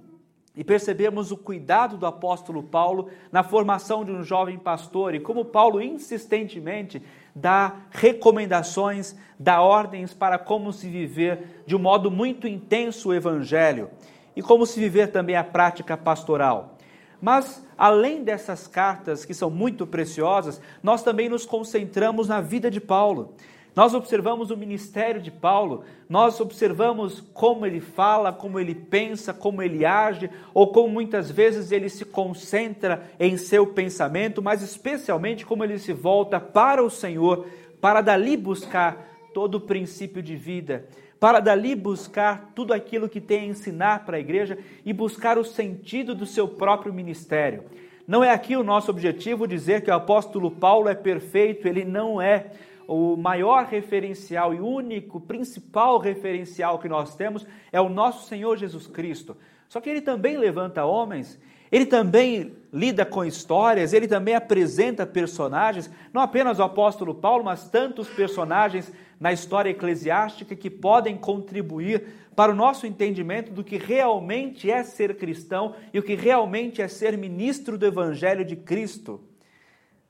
E 0.60 0.64
percebemos 0.66 1.32
o 1.32 1.38
cuidado 1.38 1.96
do 1.96 2.06
apóstolo 2.06 2.62
Paulo 2.62 3.08
na 3.32 3.44
formação 3.44 4.04
de 4.04 4.12
um 4.12 4.22
jovem 4.22 4.60
pastor 4.60 5.16
e 5.16 5.20
como 5.22 5.46
Paulo 5.46 5.82
insistentemente 5.82 7.02
dá 7.34 7.78
recomendações, 7.92 9.16
dá 9.40 9.62
ordens 9.62 10.14
para 10.14 10.38
como 10.38 10.74
se 10.74 10.90
viver 10.90 11.64
de 11.66 11.78
um 11.78 11.80
modo 11.80 12.12
muito 12.12 12.46
intenso 12.46 13.08
o 13.08 13.14
evangelho 13.14 13.90
e 14.36 14.42
como 14.42 14.66
se 14.66 14.78
viver 14.82 15.14
também 15.14 15.38
a 15.38 15.46
prática 15.46 15.96
pastoral. 15.96 16.76
Mas, 17.22 17.66
além 17.78 18.22
dessas 18.22 18.68
cartas 18.68 19.24
que 19.24 19.34
são 19.34 19.50
muito 19.50 19.88
preciosas, 19.88 20.60
nós 20.84 21.02
também 21.02 21.30
nos 21.30 21.46
concentramos 21.46 22.28
na 22.28 22.42
vida 22.42 22.70
de 22.70 22.82
Paulo. 22.82 23.34
Nós 23.80 23.94
observamos 23.94 24.52
o 24.52 24.58
ministério 24.58 25.22
de 25.22 25.32
Paulo, 25.32 25.86
nós 26.10 26.42
observamos 26.42 27.24
como 27.34 27.66
ele 27.66 27.80
fala, 27.80 28.34
como 28.34 28.60
ele 28.60 28.76
pensa, 28.76 29.34
como 29.34 29.64
ele 29.64 29.86
age, 29.86 30.30
ou 30.54 30.68
como 30.74 30.90
muitas 30.90 31.32
vezes 31.32 31.72
ele 31.72 31.88
se 31.88 32.04
concentra 32.04 33.10
em 33.18 33.38
seu 33.38 33.66
pensamento, 33.66 34.42
mas 34.42 34.62
especialmente 34.62 35.46
como 35.46 35.64
ele 35.64 35.80
se 35.80 35.94
volta 35.94 36.42
para 36.42 36.84
o 36.84 36.90
Senhor, 36.90 37.48
para 37.80 38.02
dali 38.02 38.36
buscar 38.36 39.32
todo 39.34 39.56
o 39.56 39.62
princípio 39.62 40.22
de 40.22 40.36
vida, 40.36 40.86
para 41.18 41.40
dali 41.40 41.74
buscar 41.74 42.52
tudo 42.54 42.74
aquilo 42.74 43.08
que 43.08 43.22
tem 43.22 43.44
a 43.44 43.46
ensinar 43.46 44.06
para 44.06 44.18
a 44.18 44.20
igreja 44.20 44.58
e 44.86 44.92
buscar 44.92 45.38
o 45.38 45.46
sentido 45.46 46.14
do 46.14 46.26
seu 46.26 46.50
próprio 46.50 46.94
ministério. 46.94 47.64
Não 48.06 48.22
é 48.22 48.32
aqui 48.32 48.58
o 48.58 48.64
nosso 48.64 48.92
objetivo 48.92 49.48
dizer 49.48 49.84
que 49.84 49.90
o 49.90 49.94
apóstolo 49.94 50.52
Paulo 50.52 50.90
é 50.90 50.96
perfeito, 50.96 51.66
ele 51.66 51.86
não 51.86 52.22
é 52.22 52.48
o 52.90 53.16
maior 53.16 53.66
referencial 53.66 54.52
e 54.52 54.60
único, 54.60 55.22
principal 55.22 56.00
referencial 56.00 56.80
que 56.80 56.90
nós 56.90 57.16
temos 57.16 57.46
é 57.72 57.80
o 57.80 57.88
nosso 57.88 58.28
Senhor 58.28 58.58
Jesus 58.58 58.88
Cristo. 58.88 59.38
Só 59.68 59.80
que 59.80 59.88
ele 59.88 60.02
também 60.02 60.38
levanta 60.38 60.84
homens, 60.84 61.40
ele 61.72 61.86
também 61.86 62.52
lida 62.74 63.06
com 63.06 63.24
histórias, 63.24 63.94
ele 63.94 64.08
também 64.08 64.34
apresenta 64.34 65.06
personagens, 65.06 65.88
não 66.12 66.20
apenas 66.20 66.58
o 66.58 66.64
apóstolo 66.64 67.14
Paulo, 67.14 67.44
mas 67.44 67.70
tantos 67.70 68.10
personagens 68.10 68.92
na 69.20 69.32
história 69.32 69.70
eclesiástica 69.70 70.56
que 70.56 70.70
podem 70.70 71.16
contribuir 71.16 72.08
para 72.36 72.52
o 72.52 72.56
nosso 72.56 72.88
entendimento 72.88 73.52
do 73.52 73.64
que 73.64 73.78
realmente 73.78 74.72
é 74.72 74.82
ser 74.82 75.16
cristão 75.16 75.76
e 75.94 76.00
o 76.00 76.04
que 76.04 76.16
realmente 76.16 76.82
é 76.82 76.88
ser 76.88 77.16
ministro 77.16 77.78
do 77.78 77.86
Evangelho 77.86 78.44
de 78.44 78.56
Cristo. 78.56 79.22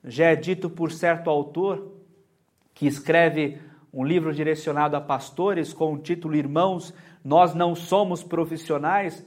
Já 0.02 0.28
é 0.28 0.36
dito 0.38 0.70
por 0.70 0.94
certo 0.94 1.30
autor 1.30 1.99
que 2.80 2.88
escreve 2.88 3.60
um 3.94 4.06
livro 4.06 4.34
direcionado 4.34 4.96
a 4.96 5.02
pastores 5.02 5.74
com 5.74 5.94
o 5.94 5.98
título 5.98 6.34
Irmãos, 6.34 6.94
nós 7.22 7.54
não 7.54 7.76
somos 7.76 8.24
profissionais, 8.24 9.22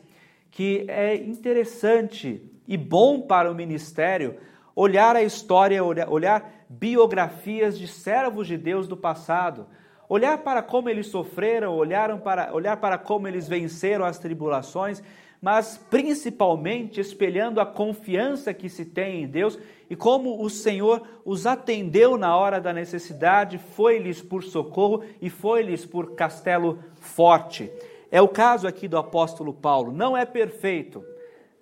que 0.50 0.86
é 0.88 1.14
interessante 1.16 2.42
e 2.66 2.78
bom 2.78 3.20
para 3.20 3.52
o 3.52 3.54
ministério 3.54 4.38
olhar 4.74 5.14
a 5.16 5.22
história, 5.22 5.84
olhar 5.84 6.64
biografias 6.66 7.78
de 7.78 7.86
servos 7.86 8.46
de 8.46 8.56
Deus 8.56 8.88
do 8.88 8.96
passado, 8.96 9.66
olhar 10.08 10.38
para 10.38 10.62
como 10.62 10.88
eles 10.88 11.08
sofreram, 11.08 11.76
olhar 11.76 12.16
para, 12.20 12.54
olhar 12.54 12.78
para 12.78 12.96
como 12.96 13.28
eles 13.28 13.46
venceram 13.46 14.06
as 14.06 14.18
tribulações, 14.18 15.02
mas 15.42 15.76
principalmente 15.90 17.02
espelhando 17.02 17.60
a 17.60 17.66
confiança 17.66 18.54
que 18.54 18.70
se 18.70 18.86
tem 18.86 19.24
em 19.24 19.26
Deus 19.26 19.58
e 19.92 19.94
como 19.94 20.42
o 20.42 20.48
Senhor 20.48 21.02
os 21.22 21.46
atendeu 21.46 22.16
na 22.16 22.34
hora 22.34 22.58
da 22.58 22.72
necessidade, 22.72 23.58
foi-lhes 23.58 24.22
por 24.22 24.42
socorro 24.42 25.04
e 25.20 25.28
foi-lhes 25.28 25.84
por 25.84 26.12
castelo 26.12 26.78
forte. 26.94 27.70
É 28.10 28.18
o 28.18 28.26
caso 28.26 28.66
aqui 28.66 28.88
do 28.88 28.96
apóstolo 28.96 29.52
Paulo. 29.52 29.92
Não 29.92 30.16
é 30.16 30.24
perfeito, 30.24 31.04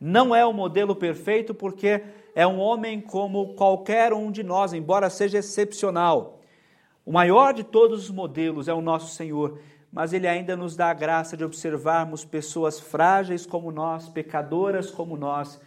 não 0.00 0.32
é 0.32 0.46
o 0.46 0.52
modelo 0.52 0.94
perfeito, 0.94 1.52
porque 1.52 2.04
é 2.32 2.46
um 2.46 2.60
homem 2.60 3.00
como 3.00 3.54
qualquer 3.54 4.12
um 4.12 4.30
de 4.30 4.44
nós, 4.44 4.72
embora 4.72 5.10
seja 5.10 5.38
excepcional. 5.38 6.38
O 7.04 7.10
maior 7.10 7.52
de 7.52 7.64
todos 7.64 8.04
os 8.04 8.10
modelos 8.12 8.68
é 8.68 8.72
o 8.72 8.80
nosso 8.80 9.12
Senhor, 9.12 9.58
mas 9.92 10.12
ele 10.12 10.28
ainda 10.28 10.56
nos 10.56 10.76
dá 10.76 10.90
a 10.90 10.94
graça 10.94 11.36
de 11.36 11.42
observarmos 11.42 12.24
pessoas 12.24 12.78
frágeis 12.78 13.44
como 13.44 13.72
nós, 13.72 14.08
pecadoras 14.08 14.88
como 14.88 15.16
nós, 15.16 15.60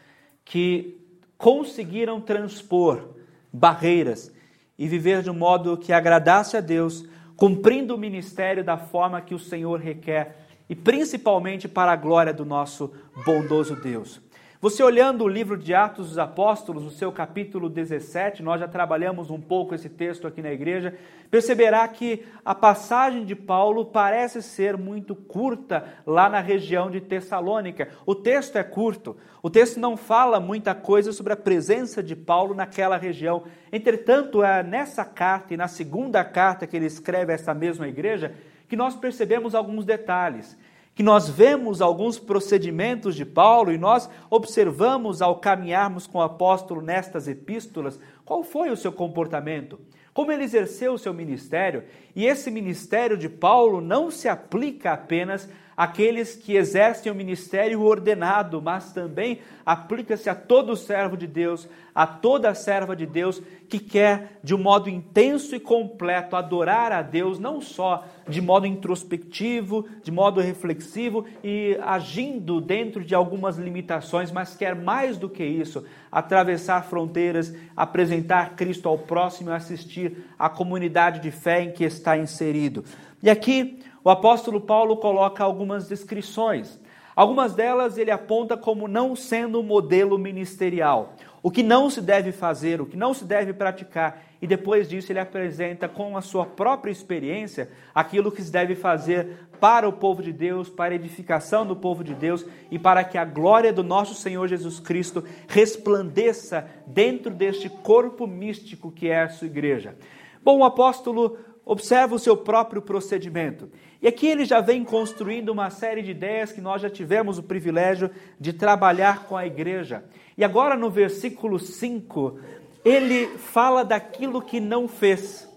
que 0.46 1.03
conseguiram 1.44 2.22
transpor 2.22 3.16
barreiras 3.52 4.32
e 4.80 4.88
viver 4.88 5.22
de 5.22 5.30
um 5.30 5.34
modo 5.34 5.76
que 5.76 5.92
agradasse 5.92 6.56
a 6.56 6.62
Deus, 6.62 7.06
cumprindo 7.36 7.94
o 7.94 7.98
ministério 7.98 8.64
da 8.64 8.78
forma 8.78 9.20
que 9.20 9.36
o 9.36 9.40
Senhor 9.40 9.78
requer 9.78 10.38
e 10.70 10.74
principalmente 10.74 11.68
para 11.68 11.92
a 11.92 11.98
glória 11.98 12.34
do 12.34 12.46
nosso 12.46 12.94
bondoso 13.26 13.76
Deus. 13.76 14.22
Você 14.64 14.82
olhando 14.82 15.26
o 15.26 15.28
livro 15.28 15.58
de 15.58 15.74
Atos 15.74 16.08
dos 16.08 16.18
Apóstolos, 16.18 16.86
no 16.86 16.90
seu 16.90 17.12
capítulo 17.12 17.70
17, 17.70 18.42
nós 18.42 18.62
já 18.62 18.66
trabalhamos 18.66 19.30
um 19.30 19.38
pouco 19.38 19.76
esse 19.76 19.90
texto 19.90 20.26
aqui 20.26 20.42
na 20.42 20.54
igreja, 20.54 20.98
perceberá 21.30 21.86
que 21.86 22.24
a 22.46 22.56
passagem 22.56 23.26
de 23.26 23.36
Paulo 23.36 23.84
parece 23.84 24.42
ser 24.42 24.78
muito 24.78 25.16
curta 25.16 25.84
lá 26.08 26.30
na 26.30 26.40
região 26.40 26.90
de 26.90 27.02
Tessalônica. 27.02 27.90
O 28.06 28.16
texto 28.16 28.56
é 28.56 28.64
curto, 28.64 29.18
o 29.42 29.50
texto 29.50 29.82
não 29.82 29.98
fala 29.98 30.40
muita 30.40 30.74
coisa 30.74 31.12
sobre 31.12 31.34
a 31.34 31.36
presença 31.36 32.02
de 32.02 32.16
Paulo 32.16 32.56
naquela 32.56 32.96
região. 32.96 33.44
Entretanto, 33.70 34.42
é 34.42 34.64
nessa 34.64 35.04
carta 35.04 35.54
e 35.54 35.58
na 35.58 35.68
segunda 35.68 36.24
carta 36.24 36.66
que 36.66 36.78
ele 36.78 36.86
escreve 36.86 37.34
a 37.34 37.36
essa 37.36 37.54
mesma 37.54 37.86
igreja 37.86 38.34
que 38.70 38.78
nós 38.78 38.96
percebemos 38.96 39.56
alguns 39.56 39.84
detalhes 39.84 40.58
que 40.96 41.04
nós 41.04 41.28
vemos 41.28 41.82
alguns 41.82 42.20
procedimentos 42.20 43.16
de 43.16 43.26
Paulo 43.26 43.72
e 43.72 43.78
nós 43.78 44.10
observamos 44.30 45.22
ao 45.22 45.38
caminharmos 45.38 46.06
com 46.06 46.20
o 46.20 46.22
apóstolo 46.22 46.82
nestas 46.82 47.28
epístolas, 47.28 48.00
qual 48.24 48.44
foi 48.44 48.70
o 48.70 48.78
seu 48.78 48.92
comportamento? 48.92 49.80
como 50.14 50.32
ele 50.32 50.44
exerceu 50.44 50.94
o 50.94 50.98
seu 50.98 51.14
ministério, 51.14 51.84
e 52.16 52.26
esse 52.26 52.52
ministério 52.52 53.18
de 53.18 53.28
Paulo 53.28 53.82
não 53.82 54.12
se 54.12 54.30
aplica 54.30 54.94
apenas 54.94 55.50
àqueles 55.76 56.36
que 56.36 56.56
exercem 56.56 57.12
o 57.12 57.16
ministério 57.16 57.82
ordenado, 57.82 58.62
mas 58.62 58.94
também 58.94 59.40
aplica-se 59.66 60.30
a 60.30 60.36
todo 60.36 60.76
servo 60.76 61.18
de 61.18 61.26
Deus, 61.26 61.68
a 61.96 62.06
toda 62.06 62.54
serva 62.54 62.96
de 62.96 63.06
Deus 63.06 63.42
que 63.70 63.80
quer, 63.80 64.40
de 64.44 64.54
um 64.54 64.58
modo 64.58 64.90
intenso 64.90 65.56
e 65.56 65.60
completo, 65.60 66.36
adorar 66.36 66.92
a 66.92 67.02
Deus, 67.02 67.40
não 67.40 67.62
só 67.62 68.06
de 68.28 68.42
modo 68.42 68.68
introspectivo, 68.68 69.88
de 70.04 70.12
modo 70.12 70.40
reflexivo 70.40 71.26
e 71.44 71.78
agindo 71.82 72.62
dentro 72.62 73.04
de 73.04 73.16
algumas 73.16 73.58
limitações, 73.58 74.32
mas 74.32 74.56
quer 74.56 74.76
mais 74.76 75.18
do 75.18 75.30
que 75.30 75.44
isso, 75.44 75.84
atravessar 76.12 76.84
fronteiras, 76.84 77.54
apresentar 77.76 78.56
Cristo 78.56 78.88
ao 78.88 78.98
próximo 78.98 79.50
e 79.50 79.54
assistir 79.54 80.26
à 80.38 80.50
comunidade 80.50 81.20
de 81.20 81.32
fé 81.32 81.64
em 81.64 81.72
que 81.72 81.84
está 81.84 82.18
inserido. 82.18 82.84
E 83.22 83.30
aqui 83.30 83.80
o 84.04 84.10
apóstolo 84.10 84.60
Paulo 84.60 84.98
coloca 84.98 85.44
algumas 85.44 85.88
descrições. 85.88 86.80
Algumas 87.16 87.54
delas 87.54 87.98
ele 87.98 88.12
aponta 88.12 88.58
como 88.58 88.88
não 88.88 89.16
sendo 89.16 89.60
um 89.60 89.64
modelo 89.64 90.18
ministerial, 90.18 91.14
o 91.44 91.52
que 91.52 91.62
não 91.62 91.90
se 91.90 92.02
deve 92.02 92.32
fazer, 92.32 92.82
o 92.82 92.86
que 92.86 92.98
não 92.98 93.14
se 93.14 93.24
deve 93.24 93.54
praticar, 93.54 94.24
e 94.42 94.48
depois 94.48 94.90
disso 94.90 95.12
ele 95.12 95.20
apresenta 95.20 95.88
com 95.88 96.18
a 96.18 96.22
sua 96.22 96.46
própria 96.46 96.92
experiência 96.92 97.70
aquilo 97.94 98.32
que 98.32 98.42
se 98.42 98.52
deve 98.52 98.76
fazer 98.76 99.48
para 99.60 99.88
o 99.88 99.94
povo 99.94 100.24
de 100.24 100.34
Deus, 100.34 100.70
para 100.70 100.94
a 100.94 100.96
edificação 100.96 101.66
do 101.66 101.76
povo 101.76 102.04
de 102.04 102.14
Deus 102.16 102.46
e 102.72 102.80
para 102.80 103.04
que 103.04 103.18
a 103.18 103.24
glória 103.24 103.72
do 103.72 103.84
nosso 103.84 104.16
Senhor 104.16 104.48
Jesus 104.48 104.80
Cristo 104.80 105.24
resplandeça 105.48 106.68
dentro 106.88 107.32
deste 107.32 107.70
corpo 107.70 108.26
místico 108.26 108.92
que 108.92 109.08
é 109.08 109.22
a 109.22 109.30
sua 109.30 109.48
igreja. 109.48 109.96
Bom, 110.44 110.60
o 110.60 110.66
apóstolo 110.66 111.38
observa 111.66 112.16
o 112.16 112.20
seu 112.20 112.36
próprio 112.36 112.82
procedimento. 112.82 113.70
E 114.04 114.08
aqui 114.10 114.28
ele 114.28 114.44
já 114.44 114.60
vem 114.60 114.84
construindo 114.84 115.48
uma 115.48 115.70
série 115.70 116.02
de 116.02 116.12
ideias 116.12 116.52
que 116.52 116.60
nós 116.60 116.82
já 116.82 116.90
tivemos 116.90 117.38
o 117.38 117.44
privilégio 117.44 118.12
de 118.38 118.52
trabalhar 118.52 119.28
com 119.28 119.38
a 119.38 119.48
igreja. 119.48 120.04
E 120.38 120.44
agora 120.44 120.76
no 120.76 120.90
versículo 120.90 121.58
5, 121.58 122.38
ele 122.84 123.28
fala 123.38 123.82
daquilo 123.82 124.42
que 124.42 124.60
não 124.60 124.90
fez. 124.90 125.50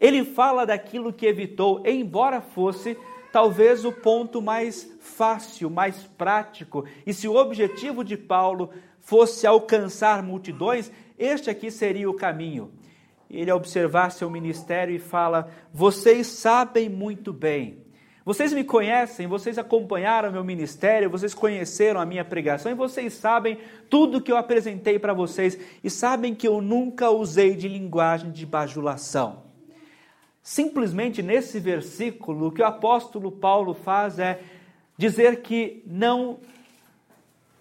Ele 0.00 0.24
fala 0.24 0.66
daquilo 0.66 1.12
que 1.12 1.26
evitou, 1.26 1.80
embora 1.86 2.40
fosse 2.40 2.98
talvez 3.32 3.84
o 3.84 3.92
ponto 3.92 4.42
mais 4.42 4.92
fácil, 4.98 5.70
mais 5.70 5.96
prático. 6.18 6.84
E 7.06 7.14
se 7.14 7.28
o 7.28 7.36
objetivo 7.36 8.02
de 8.02 8.16
Paulo 8.16 8.70
fosse 9.00 9.46
alcançar 9.46 10.24
multidões, 10.24 10.90
este 11.16 11.50
aqui 11.50 11.70
seria 11.70 12.10
o 12.10 12.14
caminho 12.14 12.72
ele 13.30 13.50
observar 13.50 14.10
seu 14.10 14.30
ministério 14.30 14.94
e 14.94 14.98
fala: 14.98 15.50
Vocês 15.72 16.26
sabem 16.26 16.88
muito 16.88 17.32
bem. 17.32 17.84
Vocês 18.24 18.52
me 18.52 18.64
conhecem, 18.64 19.28
vocês 19.28 19.56
acompanharam 19.56 20.32
meu 20.32 20.42
ministério, 20.42 21.08
vocês 21.08 21.32
conheceram 21.32 22.00
a 22.00 22.04
minha 22.04 22.24
pregação 22.24 22.72
e 22.72 22.74
vocês 22.74 23.14
sabem 23.14 23.56
tudo 23.88 24.20
que 24.20 24.32
eu 24.32 24.36
apresentei 24.36 24.98
para 24.98 25.14
vocês 25.14 25.56
e 25.82 25.88
sabem 25.88 26.34
que 26.34 26.48
eu 26.48 26.60
nunca 26.60 27.08
usei 27.08 27.54
de 27.54 27.68
linguagem 27.68 28.32
de 28.32 28.44
bajulação. 28.44 29.44
Simplesmente 30.42 31.22
nesse 31.22 31.60
versículo, 31.60 32.48
o 32.48 32.52
que 32.52 32.62
o 32.62 32.66
apóstolo 32.66 33.30
Paulo 33.30 33.74
faz 33.74 34.18
é 34.18 34.40
dizer 34.98 35.42
que 35.42 35.84
não 35.86 36.40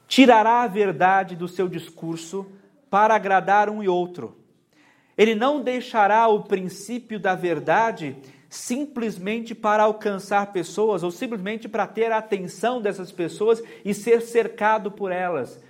tirará 0.07 0.63
a 0.63 0.67
verdade 0.67 1.35
do 1.35 1.47
seu 1.47 1.67
discurso 1.67 2.43
para 2.89 3.15
agradar 3.15 3.69
um 3.69 3.83
e 3.83 3.87
outro. 3.87 4.44
Ele 5.17 5.33
não 5.33 5.61
deixará 5.61 6.27
o 6.27 6.43
princípio 6.43 7.19
da 7.19 7.35
verdade 7.35 8.17
simplesmente 8.49 9.53
para 9.53 9.83
alcançar 9.83 10.51
pessoas 10.53 11.03
ou 11.03 11.11
simplesmente 11.11 11.67
para 11.67 11.85
ter 11.85 12.11
a 12.11 12.17
atenção 12.17 12.81
dessas 12.81 13.11
pessoas 13.11 13.61
e 13.83 13.93
ser 13.93 14.21
cercado 14.21 14.91
por 14.91 15.11
elas, 15.11 15.61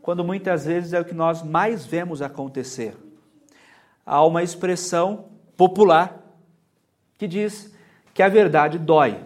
quando 0.00 0.24
muitas 0.24 0.64
vezes 0.64 0.92
é 0.92 1.00
o 1.00 1.04
que 1.04 1.14
nós 1.14 1.42
mais 1.42 1.84
vemos 1.84 2.22
acontecer. 2.22 2.96
Há 4.06 4.24
uma 4.24 4.42
expressão 4.42 5.26
popular 5.56 6.22
que 7.18 7.26
diz 7.26 7.74
que 8.14 8.22
a 8.22 8.28
verdade 8.28 8.78
dói. 8.78 9.18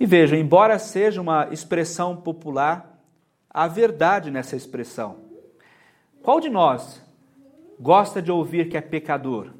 E 0.00 0.06
veja, 0.06 0.36
embora 0.36 0.78
seja 0.78 1.20
uma 1.20 1.48
expressão 1.50 2.16
popular, 2.16 2.98
há 3.48 3.66
verdade 3.66 4.30
nessa 4.30 4.56
expressão. 4.56 5.18
Qual 6.22 6.40
de 6.40 6.48
nós 6.48 7.05
gosta 7.78 8.22
de 8.22 8.30
ouvir 8.30 8.68
que 8.68 8.76
é 8.76 8.80
pecador? 8.80 9.52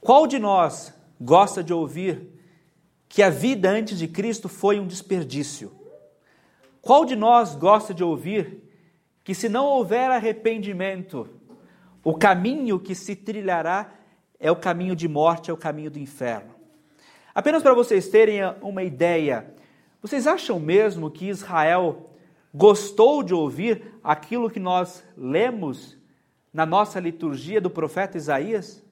Qual 0.00 0.26
de 0.26 0.38
nós 0.38 0.94
gosta 1.20 1.62
de 1.62 1.72
ouvir 1.72 2.28
que 3.08 3.22
a 3.22 3.30
vida 3.30 3.70
antes 3.70 3.98
de 3.98 4.08
Cristo 4.08 4.48
foi 4.48 4.80
um 4.80 4.86
desperdício? 4.86 5.72
Qual 6.80 7.04
de 7.04 7.14
nós 7.14 7.54
gosta 7.54 7.92
de 7.92 8.02
ouvir 8.02 8.62
que, 9.22 9.34
se 9.34 9.48
não 9.48 9.66
houver 9.66 10.10
arrependimento, 10.10 11.28
o 12.02 12.14
caminho 12.14 12.80
que 12.80 12.94
se 12.94 13.14
trilhará 13.14 13.92
é 14.38 14.50
o 14.50 14.56
caminho 14.56 14.96
de 14.96 15.06
morte, 15.06 15.50
é 15.50 15.54
o 15.54 15.58
caminho 15.58 15.90
do 15.90 15.98
inferno? 15.98 16.54
Apenas 17.34 17.62
para 17.62 17.74
vocês 17.74 18.08
terem 18.08 18.40
uma 18.62 18.82
ideia, 18.82 19.54
vocês 20.00 20.26
acham 20.26 20.58
mesmo 20.58 21.10
que 21.10 21.28
Israel 21.28 22.10
gostou 22.52 23.22
de 23.22 23.34
ouvir 23.34 23.94
aquilo 24.02 24.50
que 24.50 24.58
nós 24.58 25.04
lemos 25.16 25.99
na 26.52 26.66
nossa 26.66 27.00
liturgia 27.00 27.60
do 27.60 27.70
profeta 27.70 28.16
Isaías? 28.16 28.82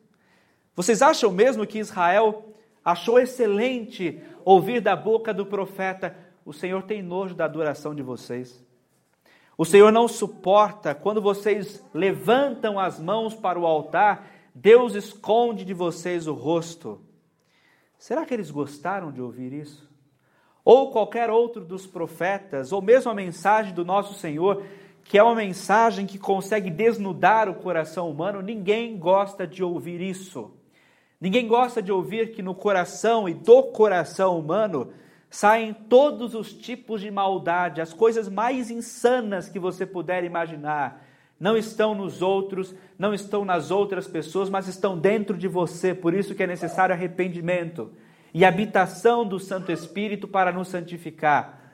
Vocês 0.74 1.02
acham 1.02 1.30
mesmo 1.30 1.66
que 1.66 1.78
Israel 1.78 2.54
achou 2.84 3.18
excelente 3.18 4.20
ouvir 4.44 4.80
da 4.80 4.94
boca 4.94 5.34
do 5.34 5.44
profeta: 5.44 6.16
O 6.44 6.52
Senhor 6.52 6.82
tem 6.82 7.02
nojo 7.02 7.34
da 7.34 7.44
adoração 7.44 7.94
de 7.94 8.02
vocês? 8.02 8.64
O 9.56 9.64
Senhor 9.64 9.90
não 9.90 10.06
suporta 10.06 10.94
quando 10.94 11.20
vocês 11.20 11.84
levantam 11.92 12.78
as 12.78 13.00
mãos 13.00 13.34
para 13.34 13.58
o 13.58 13.66
altar, 13.66 14.30
Deus 14.54 14.94
esconde 14.94 15.64
de 15.64 15.74
vocês 15.74 16.28
o 16.28 16.32
rosto. 16.32 17.00
Será 17.98 18.24
que 18.24 18.32
eles 18.32 18.52
gostaram 18.52 19.10
de 19.10 19.20
ouvir 19.20 19.52
isso? 19.52 19.88
Ou 20.64 20.92
qualquer 20.92 21.28
outro 21.28 21.64
dos 21.64 21.88
profetas, 21.88 22.70
ou 22.70 22.80
mesmo 22.80 23.10
a 23.10 23.14
mensagem 23.14 23.74
do 23.74 23.84
nosso 23.84 24.14
Senhor, 24.14 24.62
que 25.08 25.16
é 25.16 25.22
uma 25.22 25.34
mensagem 25.34 26.04
que 26.04 26.18
consegue 26.18 26.68
desnudar 26.68 27.48
o 27.48 27.54
coração 27.54 28.10
humano, 28.10 28.42
ninguém 28.42 28.98
gosta 28.98 29.46
de 29.46 29.64
ouvir 29.64 30.02
isso. 30.02 30.50
Ninguém 31.18 31.48
gosta 31.48 31.80
de 31.80 31.90
ouvir 31.90 32.32
que 32.32 32.42
no 32.42 32.54
coração 32.54 33.26
e 33.26 33.32
do 33.32 33.62
coração 33.62 34.38
humano 34.38 34.92
saem 35.30 35.72
todos 35.72 36.34
os 36.34 36.52
tipos 36.52 37.00
de 37.00 37.10
maldade, 37.10 37.80
as 37.80 37.94
coisas 37.94 38.28
mais 38.28 38.70
insanas 38.70 39.48
que 39.48 39.58
você 39.58 39.86
puder 39.86 40.24
imaginar. 40.24 41.02
Não 41.40 41.56
estão 41.56 41.94
nos 41.94 42.20
outros, 42.20 42.74
não 42.98 43.14
estão 43.14 43.46
nas 43.46 43.70
outras 43.70 44.06
pessoas, 44.06 44.50
mas 44.50 44.68
estão 44.68 44.98
dentro 44.98 45.38
de 45.38 45.48
você. 45.48 45.94
Por 45.94 46.12
isso 46.12 46.34
que 46.34 46.42
é 46.42 46.46
necessário 46.46 46.94
arrependimento 46.94 47.90
e 48.34 48.44
habitação 48.44 49.26
do 49.26 49.40
Santo 49.40 49.72
Espírito 49.72 50.28
para 50.28 50.52
nos 50.52 50.68
santificar. 50.68 51.72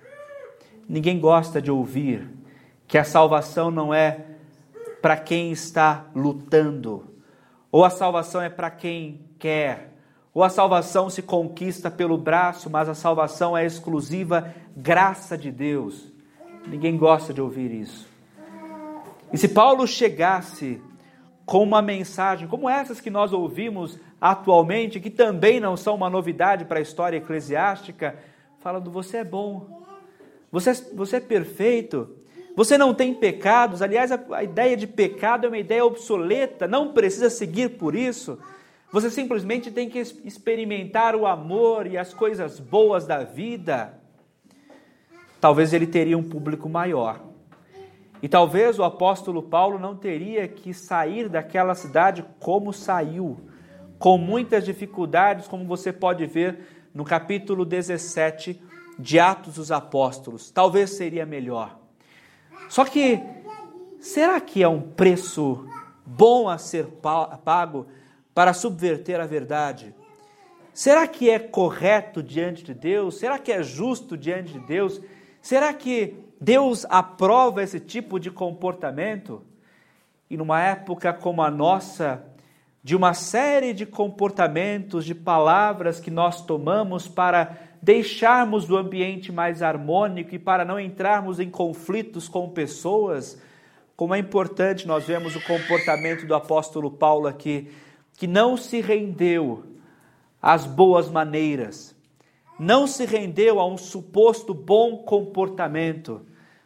Ninguém 0.88 1.18
gosta 1.18 1.61
de 1.61 1.73
ouvir 1.73 2.43
que 2.87 2.99
a 2.99 3.05
salvação 3.05 3.70
não 3.70 3.92
é 3.92 4.27
para 5.01 5.16
quem 5.16 5.53
está 5.53 6.07
lutando, 6.14 7.05
ou 7.70 7.85
a 7.85 7.90
salvação 7.90 8.40
é 8.40 8.49
para 8.49 8.70
quem 8.70 9.20
quer, 9.38 9.92
ou 10.33 10.42
a 10.42 10.49
salvação 10.49 11.09
se 11.09 11.23
conquista 11.23 11.90
pelo 11.90 12.18
braço, 12.18 12.68
mas 12.68 12.88
a 12.88 12.94
salvação 12.94 13.57
é 13.57 13.64
exclusiva 13.64 14.53
graça 14.77 15.38
de 15.38 15.51
Deus. 15.51 16.12
Ninguém 16.66 16.97
gosta 16.97 17.33
de 17.33 17.40
ouvir 17.40 17.70
isso. 17.70 18.09
E 19.33 19.38
se 19.38 19.49
Paulo 19.49 19.87
chegasse 19.87 20.81
com 21.44 21.62
uma 21.62 21.83
mensagem 21.83 22.49
como 22.49 22.68
essas 22.68 23.01
que 23.01 23.11
nós 23.11 23.33
ouvimos 23.33 23.99
atualmente, 24.20 25.01
que 25.01 25.11
também 25.11 25.61
não 25.61 25.77
são 25.77 25.94
uma 25.94 26.09
novidade 26.09 26.64
para 26.64 26.79
a 26.79 26.83
história 26.83 27.18
eclesiástica, 27.18 28.18
falando: 28.61 28.90
você 28.90 29.18
é 29.18 29.25
bom, 29.25 29.83
você, 30.51 30.70
é, 30.70 30.75
você 30.94 31.16
é 31.16 31.20
perfeito, 31.20 32.09
você 32.57 32.79
não 32.79 32.95
tem 32.95 33.12
pecados. 33.12 33.83
Aliás, 33.83 34.12
a, 34.12 34.43
ideia 34.43 34.77
de 34.77 34.87
pecado 34.87 35.47
é 35.47 35.49
uma 35.49 35.59
ideia 35.59 35.85
obsoleta, 35.85 36.69
não 36.69 36.93
precisa 36.93 37.29
seguir 37.29 37.71
por 37.71 37.95
isso. 37.95 38.38
Você 38.93 39.11
simplesmente 39.11 39.71
tem 39.73 39.90
que 39.90 39.99
experimentar 39.99 41.17
o 41.17 41.27
amor 41.27 41.87
e 41.87 41.99
as 41.99 42.14
coisas 42.14 42.61
boas 42.61 43.07
da 43.07 43.25
vida. 43.25 43.95
Talvez 45.40 45.73
ele 45.73 45.87
teria 45.87 46.17
um 46.17 46.23
público 46.23 46.69
maior. 46.69 47.21
E 48.23 48.29
talvez 48.29 48.79
o 48.79 48.85
apóstolo 48.85 49.43
Paulo 49.43 49.79
não 49.79 49.97
teria 49.97 50.47
que 50.47 50.73
sair 50.73 51.29
daquela 51.29 51.75
cidade 51.75 52.25
como 52.38 52.73
saiu, 52.73 53.38
com 53.99 54.17
muitas 54.17 54.64
dificuldades, 54.64 55.49
como 55.49 55.67
você 55.67 55.93
pode 55.93 56.25
ver 56.25 56.88
no 56.95 57.05
capítulo 57.05 57.64
17 57.64 58.62
de 58.99 59.19
Atos 59.19 59.57
dos 59.57 59.73
Apóstolos. 59.73 60.51
Talvez 60.51 60.90
seria 60.90 61.27
melhor. 61.27 61.84
Só 62.74 62.84
que, 62.84 63.22
será 64.00 64.40
que 64.40 64.60
é 64.60 64.66
um 64.66 64.80
preço 64.80 65.64
bom 66.04 66.48
a 66.48 66.58
ser 66.58 66.87
pago 67.44 67.87
para 68.34 68.52
subverter 68.52 69.20
a 69.20 69.26
verdade? 69.26 69.94
Será 70.72 71.06
que 71.06 71.30
é 71.30 71.38
correto 71.38 72.20
diante 72.20 72.64
de 72.64 72.74
Deus? 72.74 73.16
Será 73.16 73.38
que 73.38 73.52
é 73.52 73.62
justo 73.62 74.16
diante 74.16 74.54
de 74.54 74.58
Deus? 74.58 75.00
Será 75.40 75.72
que 75.72 76.16
Deus 76.40 76.84
aprova 76.90 77.62
esse 77.62 77.78
tipo 77.78 78.18
de 78.18 78.28
comportamento? 78.28 79.44
E 80.28 80.37
numa 80.37 80.60
época 80.60 81.12
como 81.12 81.42
a 81.42 81.52
nossa, 81.52 82.24
de 82.82 82.96
uma 82.96 83.14
série 83.14 83.72
de 83.72 83.87
comportamentos, 83.87 85.04
de 85.04 85.14
palavras 85.14 86.00
que 86.00 86.10
nós 86.10 86.44
tomamos 86.44 87.06
para 87.06 87.56
deixarmos 87.85 88.70
o 88.70 88.79
ambiente 88.79 89.31
mais 89.31 89.62
harmônico 89.62 90.35
e 90.35 90.38
para 90.38 90.64
não 90.64 90.81
entrarmos 90.81 91.38
em 91.38 91.51
conflitos 91.51 92.27
com 92.29 92.49
pessoas, 92.49 93.38
como 93.94 94.14
é 94.14 94.18
importante 94.18 94.87
nós 94.87 95.07
vemos 95.07 95.37
o 95.37 95.40
comportamento 95.42 96.27
do 96.27 96.35
apóstolo 96.35 96.90
Paulo 96.90 97.27
aqui, 97.27 97.70
que 98.16 98.27
não 98.27 98.57
se 98.57 98.81
rendeu 98.81 99.64
às 100.40 100.64
boas 100.64 101.11
maneiras, 101.11 101.94
não 102.59 102.87
se 102.87 103.05
rendeu 103.05 103.61
a 103.61 103.66
um 103.66 103.77
suposto 103.77 104.55
bom 104.55 104.97
comportamento, 104.97 106.23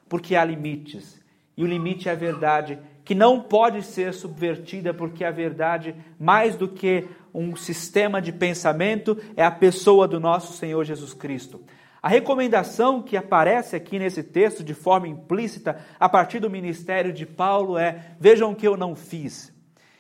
porque 0.09 0.37
há 0.37 0.45
limites, 0.45 1.21
e 1.57 1.65
o 1.65 1.67
limite 1.67 2.09
é 2.09 2.13
a 2.13 2.15
verdade 2.15 2.79
que 3.05 3.15
não 3.15 3.41
pode 3.41 3.83
ser 3.83 4.15
subvertida, 4.15 4.95
porque 4.95 5.25
a 5.25 5.31
verdade, 5.31 5.97
mais 6.21 6.55
do 6.55 6.69
que 6.69 7.09
um 7.39 7.55
sistema 7.55 8.21
de 8.21 8.33
pensamento, 8.33 9.17
é 9.37 9.45
a 9.45 9.51
pessoa 9.51 10.09
do 10.09 10.19
nosso 10.19 10.53
Senhor 10.53 10.85
Jesus 10.85 11.15
Cristo. 11.15 11.61
A 12.03 12.09
recomendação 12.09 13.03
que 13.03 13.17
aparece 13.17 13.77
aqui 13.77 13.99
nesse 13.99 14.23
texto 14.23 14.63
de 14.63 14.75
forma 14.75 15.09
implícita, 15.09 15.79
a 15.99 16.09
partir 16.09 16.41
do 16.41 16.51
ministério 16.51 17.13
de 17.13 17.27
Paulo, 17.27 17.79
é: 17.79 18.13
vejam 18.21 18.53
o 18.53 18.57
que 18.57 18.67
eu 18.67 18.77
não 18.77 18.95
fiz. 18.95 19.53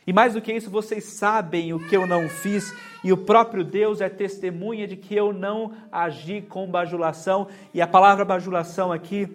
E 0.07 0.12
mais 0.12 0.33
do 0.35 0.40
que 0.40 0.53
isso, 0.53 0.70
vocês 0.70 1.05
sabem 1.05 1.72
o 1.72 1.88
que 1.88 1.96
eu 1.96 2.07
não 2.07 2.29
fiz, 2.29 2.74
e 3.05 3.12
o 3.12 3.16
próprio 3.16 3.62
Deus 3.62 4.01
é 4.01 4.09
testemunha 4.09 4.87
de 4.87 4.96
que 4.96 5.14
eu 5.14 5.33
não 5.33 5.72
agi 5.92 6.40
com 6.40 6.66
bajulação, 6.66 7.48
e 7.74 7.81
a 7.81 7.87
palavra 7.87 8.24
bajulação 8.24 8.90
aqui 8.90 9.29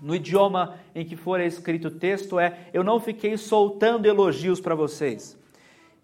no 0.00 0.14
idioma 0.14 0.76
em 0.94 1.04
que 1.04 1.16
for 1.16 1.40
escrito 1.40 1.88
o 1.88 1.92
texto 1.92 2.38
é: 2.38 2.68
eu 2.72 2.82
não 2.82 2.98
fiquei 2.98 3.36
soltando 3.36 4.06
elogios 4.06 4.60
para 4.60 4.74
vocês. 4.74 5.37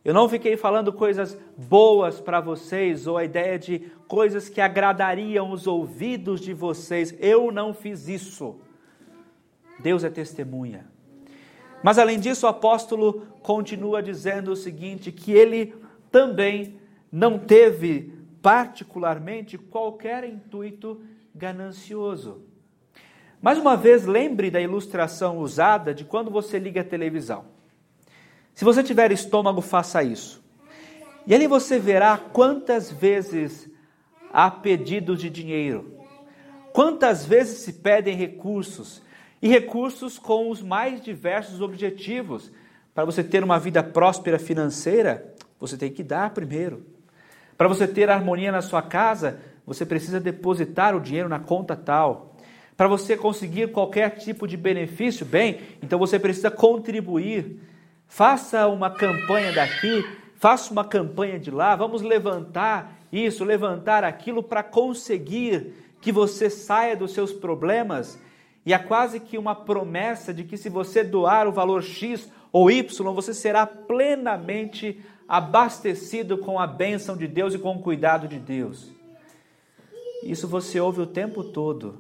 Eu 0.05 0.13
não 0.13 0.29
fiquei 0.29 0.55
falando 0.55 0.93
coisas 0.93 1.39
boas 1.57 2.21
para 2.21 2.39
vocês 2.39 3.07
ou 3.07 3.17
a 3.17 3.25
ideia 3.25 3.59
de 3.59 3.91
coisas 4.07 4.51
que 4.51 4.61
agradariam 4.61 5.51
os 5.51 5.67
ouvidos 5.67 6.43
de 6.43 6.53
vocês. 6.53 7.17
Eu 7.19 7.51
não 7.51 7.73
fiz 7.73 8.07
isso. 8.07 8.61
Deus 9.81 10.05
é 10.05 10.11
testemunha. 10.11 10.87
Mas 11.83 11.99
além 11.99 12.21
disso, 12.21 12.45
o 12.45 12.49
apóstolo 12.51 13.27
continua 13.43 14.03
dizendo 14.03 14.53
o 14.53 14.57
seguinte: 14.57 15.11
que 15.11 15.33
ele 15.33 15.75
também 16.11 16.79
não 17.11 17.39
teve 17.39 18.13
particularmente 18.43 19.57
qualquer 19.57 20.25
intuito 20.25 21.01
ganancioso. 21.35 22.43
Mais 23.41 23.59
uma 23.59 23.75
vez, 23.75 24.05
lembre 24.05 24.51
da 24.51 24.61
ilustração 24.61 25.39
usada 25.39 25.95
de 25.95 26.05
quando 26.05 26.31
você 26.31 26.59
liga 26.59 26.83
a 26.83 26.85
televisão. 26.85 27.54
Se 28.55 28.65
você 28.65 28.83
tiver 28.83 29.11
estômago, 29.11 29.61
faça 29.61 30.03
isso. 30.03 30.43
E 31.27 31.35
ali 31.35 31.47
você 31.47 31.79
verá 31.79 32.17
quantas 32.17 32.91
vezes 32.91 33.69
há 34.33 34.51
pedidos 34.51 35.21
de 35.21 35.31
dinheiro, 35.31 35.99
quantas 36.73 37.25
vezes 37.25 37.59
se 37.59 37.73
pedem 37.75 38.17
recursos, 38.17 39.03
e 39.41 39.49
recursos 39.49 40.19
com 40.19 40.51
os 40.51 40.63
mais 40.63 41.03
diversos 41.03 41.61
objetivos. 41.61 42.51
Para 42.95 43.05
você 43.05 43.23
ter 43.23 43.45
uma 43.45 43.59
vida 43.59 43.83
próspera 43.83 44.39
financeira, 44.39 45.35
você 45.61 45.77
tem 45.77 45.91
que 45.91 46.03
dar 46.03 46.31
primeiro. 46.31 46.87
Para 47.57 47.69
você 47.69 47.87
ter 47.87 48.09
harmonia 48.09 48.51
na 48.51 48.63
sua 48.63 48.81
casa, 48.81 49.39
você 49.67 49.85
precisa 49.85 50.19
depositar 50.21 50.97
o 50.97 51.01
dinheiro 51.01 51.29
na 51.29 51.39
conta 51.39 51.77
tal. 51.77 52.37
Para 52.77 52.89
você 52.89 53.17
conseguir 53.17 53.71
qualquer 53.71 54.17
tipo 54.17 54.49
de 54.49 54.57
benefício, 54.57 55.25
bem, 55.25 55.61
então 55.83 55.99
você 55.99 56.19
precisa 56.19 56.51
contribuir. 56.51 57.61
Faça 58.15 58.69
uma 58.69 58.91
campanha 58.91 59.53
daqui, 59.53 60.09
faça 60.37 60.73
uma 60.73 60.85
campanha 60.85 61.37
de 61.37 61.51
lá, 61.51 61.75
vamos 61.75 62.01
levantar 62.01 62.97
isso, 63.13 63.43
levantar 63.43 64.05
aquilo 64.05 64.41
para 64.41 64.63
conseguir 64.63 65.75
que 66.01 66.13
você 66.13 66.49
saia 66.49 66.97
dos 66.97 67.13
seus 67.13 67.33
problemas. 67.33 68.17
E 68.65 68.73
há 68.73 68.79
quase 68.79 69.19
que 69.19 69.37
uma 69.37 69.53
promessa 69.53 70.33
de 70.33 70.45
que 70.45 70.57
se 70.57 70.69
você 70.69 71.03
doar 71.03 71.49
o 71.49 71.53
valor 71.53 71.83
X 71.83 72.31
ou 72.53 72.71
Y, 72.71 73.13
você 73.13 73.35
será 73.35 73.67
plenamente 73.67 75.01
abastecido 75.27 76.39
com 76.39 76.61
a 76.61 76.69
bênção 76.69 77.17
de 77.17 77.27
Deus 77.27 77.53
e 77.53 77.59
com 77.59 77.75
o 77.75 77.83
cuidado 77.83 78.29
de 78.29 78.39
Deus. 78.39 78.93
Isso 80.23 80.47
você 80.47 80.79
ouve 80.79 81.01
o 81.01 81.07
tempo 81.09 81.43
todo. 81.43 81.97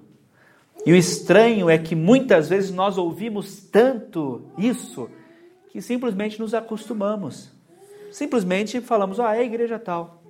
E 0.87 0.92
o 0.92 0.96
estranho 0.96 1.68
é 1.68 1.77
que 1.77 1.96
muitas 1.96 2.50
vezes 2.50 2.70
nós 2.70 2.98
ouvimos 2.98 3.64
tanto 3.64 4.42
isso 4.57 5.11
que 5.74 5.82
simplesmente 5.82 6.38
nos 6.38 6.54
acostumamos. 6.54 7.50
Simplesmente 8.12 8.80
falamos, 8.80 9.18
ah, 9.18 9.34
é 9.34 9.40
a 9.40 9.44
igreja 9.44 9.76
tal. 9.76 10.22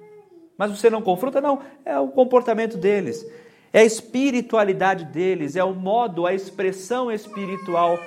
Mas 0.56 0.70
você 0.70 0.88
não 0.88 1.02
confronta? 1.02 1.38
Não, 1.38 1.60
é 1.84 1.98
o 1.98 2.08
comportamento 2.08 2.78
deles, 2.78 3.30
é 3.70 3.80
a 3.80 3.84
espiritualidade 3.84 5.04
deles, 5.04 5.54
é 5.54 5.62
o 5.62 5.74
modo, 5.74 6.26
a 6.26 6.32
expressão 6.32 7.12
espiritual 7.12 7.98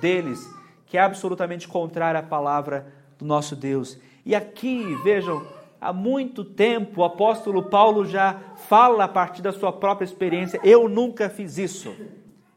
deles, 0.00 0.48
que 0.86 0.96
é 0.96 1.00
absolutamente 1.00 1.66
contrária 1.66 2.20
à 2.20 2.22
palavra 2.22 2.86
do 3.18 3.24
nosso 3.24 3.56
Deus. 3.56 3.98
E 4.24 4.32
aqui, 4.32 4.94
vejam, 5.02 5.44
há 5.80 5.92
muito 5.92 6.44
tempo 6.44 7.00
o 7.00 7.04
apóstolo 7.04 7.64
Paulo 7.64 8.06
já 8.06 8.38
fala 8.68 9.02
a 9.02 9.08
partir 9.08 9.42
da 9.42 9.50
sua 9.50 9.72
própria 9.72 10.04
experiência: 10.04 10.60
eu 10.62 10.88
nunca 10.88 11.28
fiz 11.28 11.58
isso. 11.58 11.92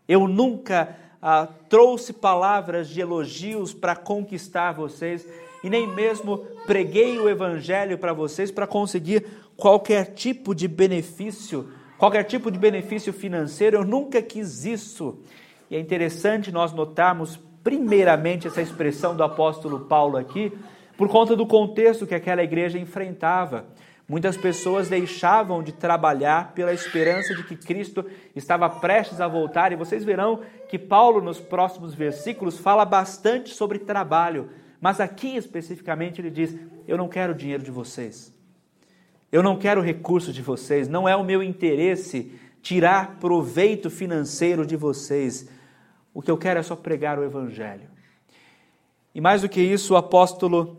Eu 0.08 0.28
nunca 0.28 0.96
ah, 1.30 1.46
trouxe 1.68 2.14
palavras 2.14 2.88
de 2.88 3.02
elogios 3.02 3.74
para 3.74 3.98
conquistar 3.98 4.72
vocês 4.72 5.28
e 5.62 5.70
nem 5.70 5.86
mesmo 5.86 6.38
preguei 6.66 7.20
o 7.20 7.28
evangelho 7.28 7.98
para 7.98 8.14
vocês 8.14 8.50
para 8.50 8.66
conseguir 8.66 9.28
qualquer 9.58 10.14
tipo 10.14 10.56
de 10.56 10.70
benefício, 10.70 11.70
qualquer 11.98 12.24
tipo 12.24 12.50
de 12.50 12.58
benefício 12.58 13.12
financeiro. 13.12 13.76
Eu 13.76 13.84
nunca 13.84 14.22
quis 14.22 14.64
isso. 14.64 15.20
E 15.70 15.76
é 15.76 15.80
interessante 15.82 16.50
nós 16.50 16.72
notarmos 16.72 17.38
primeiramente 17.62 18.48
essa 18.48 18.62
expressão 18.62 19.14
do 19.14 19.22
apóstolo 19.22 19.82
Paulo 19.82 20.16
aqui, 20.16 20.58
por 20.96 21.10
conta 21.10 21.36
do 21.36 21.46
contexto 21.46 22.08
que 22.08 22.16
aquela 22.16 22.42
igreja 22.42 22.80
enfrentava. 22.80 23.66
Muitas 24.08 24.38
pessoas 24.38 24.88
deixavam 24.88 25.62
de 25.62 25.74
trabalhar 25.74 26.54
pela 26.54 26.74
esperança 26.74 27.36
de 27.36 27.44
que 27.44 27.58
Cristo 27.58 28.06
estava 28.34 28.70
prestes 28.70 29.20
a 29.20 29.28
voltar, 29.28 29.74
e 29.74 29.76
vocês 29.76 30.06
verão 30.06 30.42
que 30.70 30.80
Paulo, 30.80 31.22
nos 31.22 31.40
próximos 31.42 31.94
versículos, 31.94 32.58
fala 32.58 32.86
bastante 32.86 33.54
sobre 33.54 33.80
trabalho, 33.80 34.50
mas 34.80 35.02
aqui 35.02 35.36
especificamente 35.36 36.22
ele 36.22 36.32
diz: 36.32 36.56
Eu 36.88 36.98
não 36.98 37.10
quero 37.10 37.36
dinheiro 37.36 37.64
de 37.64 37.72
vocês, 37.72 38.34
eu 39.30 39.44
não 39.44 39.58
quero 39.58 39.82
recursos 39.82 40.34
de 40.34 40.42
vocês, 40.42 40.88
não 40.88 41.08
é 41.08 41.16
o 41.16 41.24
meu 41.24 41.44
interesse 41.44 42.32
tirar 42.62 43.18
proveito 43.20 43.90
financeiro 43.90 44.66
de 44.66 44.78
vocês, 44.78 45.50
o 46.14 46.22
que 46.22 46.32
eu 46.32 46.38
quero 46.38 46.62
é 46.62 46.64
só 46.64 46.78
pregar 46.78 47.20
o 47.20 47.26
Evangelho. 47.26 47.90
E 49.14 49.20
mais 49.20 49.42
do 49.42 49.50
que 49.50 49.62
isso, 49.62 49.96
o 49.96 49.98
apóstolo 49.98 50.78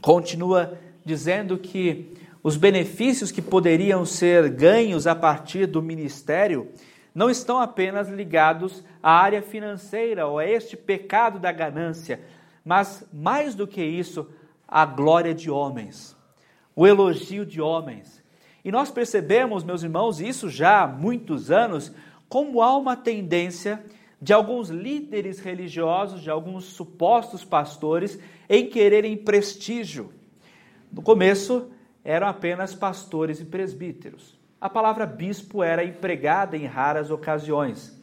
continua 0.00 0.78
dizendo 1.04 1.58
que 1.58 2.15
os 2.46 2.56
benefícios 2.56 3.32
que 3.32 3.42
poderiam 3.42 4.04
ser 4.04 4.48
ganhos 4.50 5.08
a 5.08 5.16
partir 5.16 5.66
do 5.66 5.82
ministério 5.82 6.68
não 7.12 7.28
estão 7.28 7.58
apenas 7.58 8.08
ligados 8.08 8.84
à 9.02 9.18
área 9.18 9.42
financeira 9.42 10.28
ou 10.28 10.38
a 10.38 10.46
este 10.46 10.76
pecado 10.76 11.40
da 11.40 11.50
ganância, 11.50 12.20
mas 12.64 13.04
mais 13.12 13.56
do 13.56 13.66
que 13.66 13.82
isso, 13.82 14.30
à 14.68 14.86
glória 14.86 15.34
de 15.34 15.50
homens, 15.50 16.16
o 16.76 16.86
elogio 16.86 17.44
de 17.44 17.60
homens. 17.60 18.22
E 18.64 18.70
nós 18.70 18.92
percebemos, 18.92 19.64
meus 19.64 19.82
irmãos, 19.82 20.20
isso 20.20 20.48
já 20.48 20.84
há 20.84 20.86
muitos 20.86 21.50
anos, 21.50 21.92
como 22.28 22.62
há 22.62 22.76
uma 22.76 22.94
tendência 22.94 23.84
de 24.22 24.32
alguns 24.32 24.68
líderes 24.68 25.40
religiosos, 25.40 26.22
de 26.22 26.30
alguns 26.30 26.66
supostos 26.66 27.44
pastores, 27.44 28.20
em 28.48 28.68
quererem 28.68 29.16
prestígio. 29.16 30.12
No 30.92 31.02
começo, 31.02 31.72
eram 32.06 32.28
apenas 32.28 32.72
pastores 32.72 33.40
e 33.40 33.44
presbíteros. 33.44 34.38
A 34.60 34.70
palavra 34.70 35.04
bispo 35.04 35.60
era 35.60 35.84
empregada 35.84 36.56
em 36.56 36.64
raras 36.64 37.10
ocasiões. 37.10 38.00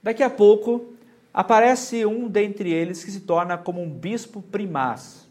Daqui 0.00 0.22
a 0.22 0.30
pouco, 0.30 0.94
aparece 1.34 2.06
um 2.06 2.28
dentre 2.28 2.72
eles 2.72 3.04
que 3.04 3.10
se 3.10 3.22
torna 3.22 3.58
como 3.58 3.82
um 3.82 3.90
bispo 3.90 4.40
primaz. 4.40 5.28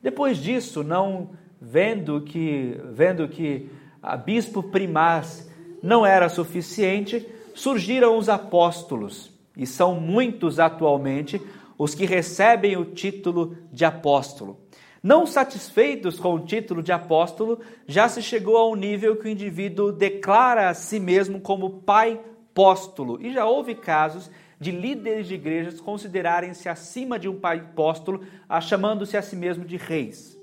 Depois 0.00 0.38
disso, 0.38 0.84
não 0.84 1.30
vendo 1.60 2.20
que 2.20 2.80
vendo 2.92 3.26
que 3.26 3.68
a 4.00 4.16
bispo 4.16 4.62
primaz 4.62 5.50
não 5.82 6.06
era 6.06 6.28
suficiente, 6.28 7.26
surgiram 7.52 8.16
os 8.16 8.28
apóstolos, 8.28 9.32
e 9.56 9.66
são 9.66 10.00
muitos 10.00 10.60
atualmente, 10.60 11.42
os 11.76 11.96
que 11.96 12.06
recebem 12.06 12.76
o 12.76 12.84
título 12.84 13.56
de 13.72 13.84
apóstolo. 13.84 14.56
Não 15.02 15.26
satisfeitos 15.26 16.18
com 16.18 16.34
o 16.34 16.40
título 16.40 16.82
de 16.82 16.92
apóstolo, 16.92 17.60
já 17.86 18.08
se 18.08 18.22
chegou 18.22 18.56
ao 18.56 18.74
nível 18.74 19.16
que 19.16 19.26
o 19.26 19.30
indivíduo 19.30 19.92
declara 19.92 20.68
a 20.68 20.74
si 20.74 20.98
mesmo 20.98 21.40
como 21.40 21.80
pai 21.82 22.20
apóstolo. 22.50 23.20
E 23.24 23.32
já 23.32 23.46
houve 23.46 23.74
casos 23.74 24.28
de 24.58 24.72
líderes 24.72 25.28
de 25.28 25.34
igrejas 25.34 25.80
considerarem-se 25.80 26.68
acima 26.68 27.18
de 27.18 27.28
um 27.28 27.38
pai 27.38 27.58
apóstolo, 27.58 28.24
chamando-se 28.60 29.16
a 29.16 29.22
si 29.22 29.36
mesmo 29.36 29.64
de 29.64 29.76
reis. 29.76 30.36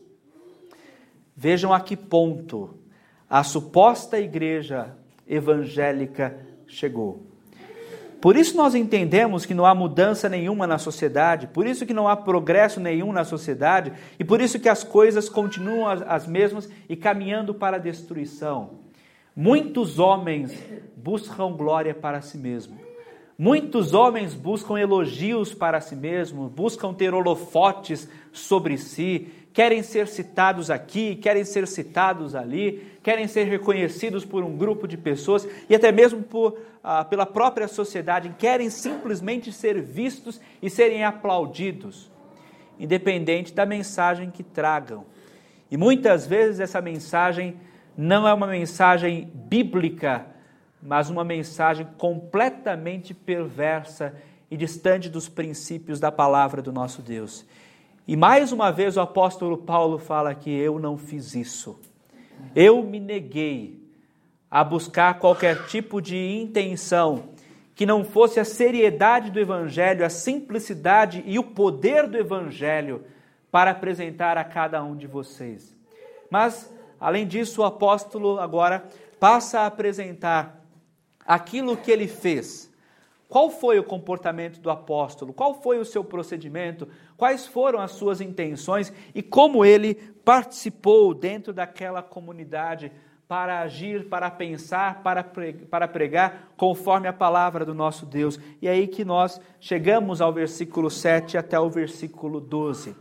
Vejam 1.35 1.73
a 1.73 1.81
que 1.81 1.97
ponto 1.97 2.79
a 3.29 3.43
suposta 3.43 4.17
igreja 4.17 4.95
evangélica 5.27 6.39
chegou. 6.65 7.34
Por 8.25 8.35
isso 8.35 8.57
nós 8.57 8.73
entendemos 8.73 9.45
que 9.45 9.53
não 9.53 9.67
há 9.67 9.75
mudança 9.75 10.27
nenhuma 10.27 10.65
na 10.65 10.79
sociedade, 10.79 11.45
por 11.45 11.67
isso 11.67 11.85
que 11.85 11.93
não 11.93 12.07
há 12.07 12.15
progresso 12.15 12.79
nenhum 12.79 13.11
na 13.11 13.23
sociedade 13.23 13.93
e 14.17 14.23
por 14.23 14.41
isso 14.41 14.59
que 14.59 14.67
as 14.67 14.83
coisas 14.83 15.29
continuam 15.29 15.85
as 16.07 16.25
mesmas 16.25 16.67
e 16.89 16.95
caminhando 16.95 17.53
para 17.53 17.77
a 17.77 17.79
destruição. 17.79 18.79
Muitos 19.35 19.99
homens 19.99 20.51
buscam 20.97 21.51
glória 21.51 21.93
para 21.93 22.19
si 22.19 22.39
mesmos. 22.39 22.79
Muitos 23.37 23.93
homens 23.93 24.33
buscam 24.33 24.79
elogios 24.79 25.53
para 25.53 25.79
si 25.79 25.95
mesmos, 25.95 26.51
buscam 26.51 26.95
ter 26.95 27.13
holofotes 27.13 28.09
sobre 28.31 28.75
si, 28.79 29.27
querem 29.55 29.81
ser 29.81 30.09
citados 30.09 30.69
aqui, 30.69 31.15
querem 31.15 31.45
ser 31.45 31.65
citados 31.65 32.35
ali, 32.35 32.91
querem 33.01 33.25
ser 33.25 33.45
reconhecidos 33.45 34.25
por 34.25 34.43
um 34.43 34.57
grupo 34.57 34.85
de 34.85 34.97
pessoas 34.97 35.47
e 35.69 35.73
até 35.73 35.93
mesmo 35.93 36.21
por, 36.21 36.59
ah, 36.83 37.05
pela 37.05 37.25
própria 37.25 37.65
sociedade, 37.65 38.35
querem 38.37 38.69
simplesmente 38.69 39.53
ser 39.53 39.81
vistos 39.81 40.41
e 40.61 40.69
serem 40.69 41.05
aplaudidos, 41.05 42.11
independente 42.77 43.53
da 43.53 43.65
mensagem 43.65 44.29
que 44.29 44.43
tragam. 44.43 45.05
E 45.71 45.77
muitas 45.77 46.27
vezes 46.27 46.59
essa 46.59 46.81
mensagem 46.81 47.55
não 47.97 48.27
é 48.27 48.33
uma 48.33 48.47
mensagem 48.47 49.31
bíblica, 49.33 50.25
mas 50.83 51.09
uma 51.09 51.23
mensagem 51.23 51.87
completamente 51.97 53.13
perversa 53.13 54.13
e 54.51 54.57
distante 54.57 55.07
dos 55.09 55.29
princípios 55.29 55.97
da 55.97 56.11
palavra 56.11 56.61
do 56.61 56.73
nosso 56.73 57.01
Deus. 57.01 57.45
E 58.07 58.15
mais 58.15 58.51
uma 58.51 58.71
vez 58.71 58.97
o 58.97 59.01
apóstolo 59.01 59.57
Paulo 59.57 59.97
fala 59.97 60.35
que 60.35 60.49
eu 60.49 60.79
não 60.79 60.97
fiz 60.97 61.33
isso. 61.33 61.79
Eu 62.55 62.83
me 62.83 62.99
neguei 62.99 63.83
a 64.49 64.63
buscar 64.63 65.19
qualquer 65.19 65.65
tipo 65.67 66.01
de 66.01 66.17
intenção 66.17 67.29
que 67.73 67.85
não 67.85 68.03
fosse 68.05 68.39
a 68.39 68.45
seriedade 68.45 69.31
do 69.31 69.39
evangelho, 69.39 70.05
a 70.05 70.09
simplicidade 70.09 71.23
e 71.25 71.37
o 71.37 71.43
poder 71.43 72.07
do 72.07 72.17
evangelho 72.17 73.03
para 73.51 73.71
apresentar 73.71 74.37
a 74.37 74.43
cada 74.43 74.83
um 74.83 74.95
de 74.95 75.07
vocês. 75.07 75.75
Mas 76.29 76.73
Além 76.99 77.27
disso, 77.27 77.61
o 77.61 77.65
apóstolo 77.65 78.39
agora 78.39 78.83
passa 79.19 79.61
a 79.61 79.65
apresentar 79.65 80.63
aquilo 81.25 81.77
que 81.77 81.91
ele 81.91 82.07
fez. 82.07 82.71
Qual 83.27 83.49
foi 83.49 83.79
o 83.79 83.83
comportamento 83.83 84.59
do 84.59 84.69
apóstolo? 84.69 85.33
Qual 85.33 85.61
foi 85.61 85.79
o 85.79 85.85
seu 85.85 86.03
procedimento? 86.03 86.87
Quais 87.17 87.47
foram 87.47 87.79
as 87.79 87.91
suas 87.91 88.19
intenções 88.19 88.91
e 89.13 89.21
como 89.21 89.63
ele 89.63 89.95
participou 90.23 91.13
dentro 91.13 91.53
daquela 91.53 92.01
comunidade 92.01 92.91
para 93.27 93.61
agir, 93.61 94.07
para 94.07 94.29
pensar, 94.29 95.01
para 95.01 95.87
pregar 95.87 96.51
conforme 96.57 97.07
a 97.07 97.13
palavra 97.13 97.63
do 97.65 97.73
nosso 97.73 98.05
Deus? 98.05 98.39
E 98.61 98.67
é 98.67 98.71
aí 98.71 98.87
que 98.87 99.05
nós 99.05 99.39
chegamos 99.59 100.19
ao 100.19 100.33
versículo 100.33 100.91
7 100.91 101.37
até 101.37 101.59
o 101.59 101.69
versículo 101.69 102.41
12. 102.41 102.95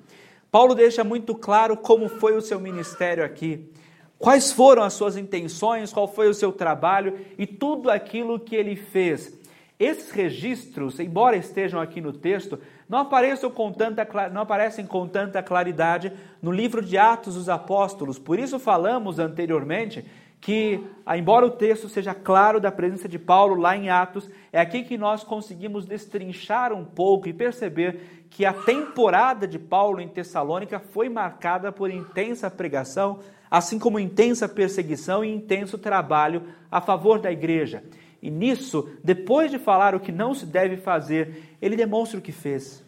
Paulo 0.50 0.74
deixa 0.74 1.02
muito 1.02 1.34
claro 1.34 1.76
como 1.76 2.08
foi 2.08 2.36
o 2.36 2.40
seu 2.40 2.60
ministério 2.60 3.24
aqui. 3.24 3.68
Quais 4.16 4.52
foram 4.52 4.84
as 4.84 4.92
suas 4.92 5.16
intenções, 5.16 5.92
qual 5.92 6.06
foi 6.06 6.28
o 6.28 6.34
seu 6.34 6.52
trabalho 6.52 7.18
e 7.36 7.46
tudo 7.46 7.90
aquilo 7.90 8.38
que 8.38 8.54
ele 8.54 8.76
fez. 8.76 9.36
Esses 9.78 10.12
registros, 10.12 11.00
embora 11.00 11.36
estejam 11.36 11.80
aqui 11.80 12.00
no 12.00 12.12
texto, 12.12 12.60
não 12.88 12.98
aparecem 12.98 13.50
com 13.50 13.72
tanta, 13.72 14.06
não 14.30 14.42
aparecem 14.42 14.86
com 14.86 15.06
tanta 15.06 15.42
claridade 15.42 16.12
no 16.42 16.52
livro 16.52 16.82
de 16.82 16.98
Atos 16.98 17.34
dos 17.34 17.48
Apóstolos. 17.48 18.18
Por 18.18 18.38
isso 18.38 18.58
falamos 18.58 19.18
anteriormente 19.18 20.04
que, 20.44 20.78
embora 21.16 21.46
o 21.46 21.50
texto 21.50 21.88
seja 21.88 22.12
claro 22.12 22.60
da 22.60 22.70
presença 22.70 23.08
de 23.08 23.18
Paulo 23.18 23.54
lá 23.54 23.74
em 23.74 23.88
Atos, 23.88 24.28
é 24.52 24.60
aqui 24.60 24.82
que 24.82 24.98
nós 24.98 25.24
conseguimos 25.24 25.86
destrinchar 25.86 26.70
um 26.70 26.84
pouco 26.84 27.26
e 27.26 27.32
perceber 27.32 28.26
que 28.28 28.44
a 28.44 28.52
temporada 28.52 29.48
de 29.48 29.58
Paulo 29.58 30.02
em 30.02 30.08
Tessalônica 30.08 30.78
foi 30.78 31.08
marcada 31.08 31.72
por 31.72 31.90
intensa 31.90 32.50
pregação, 32.50 33.20
assim 33.50 33.78
como 33.78 33.98
intensa 33.98 34.46
perseguição 34.46 35.24
e 35.24 35.34
intenso 35.34 35.78
trabalho 35.78 36.42
a 36.70 36.78
favor 36.78 37.18
da 37.18 37.32
igreja. 37.32 37.82
E 38.24 38.30
nisso, 38.30 38.88
depois 39.04 39.50
de 39.50 39.58
falar 39.58 39.94
o 39.94 40.00
que 40.00 40.10
não 40.10 40.32
se 40.32 40.46
deve 40.46 40.76
fazer, 40.78 41.56
ele 41.60 41.76
demonstra 41.76 42.18
o 42.18 42.22
que 42.22 42.32
fez. 42.32 42.82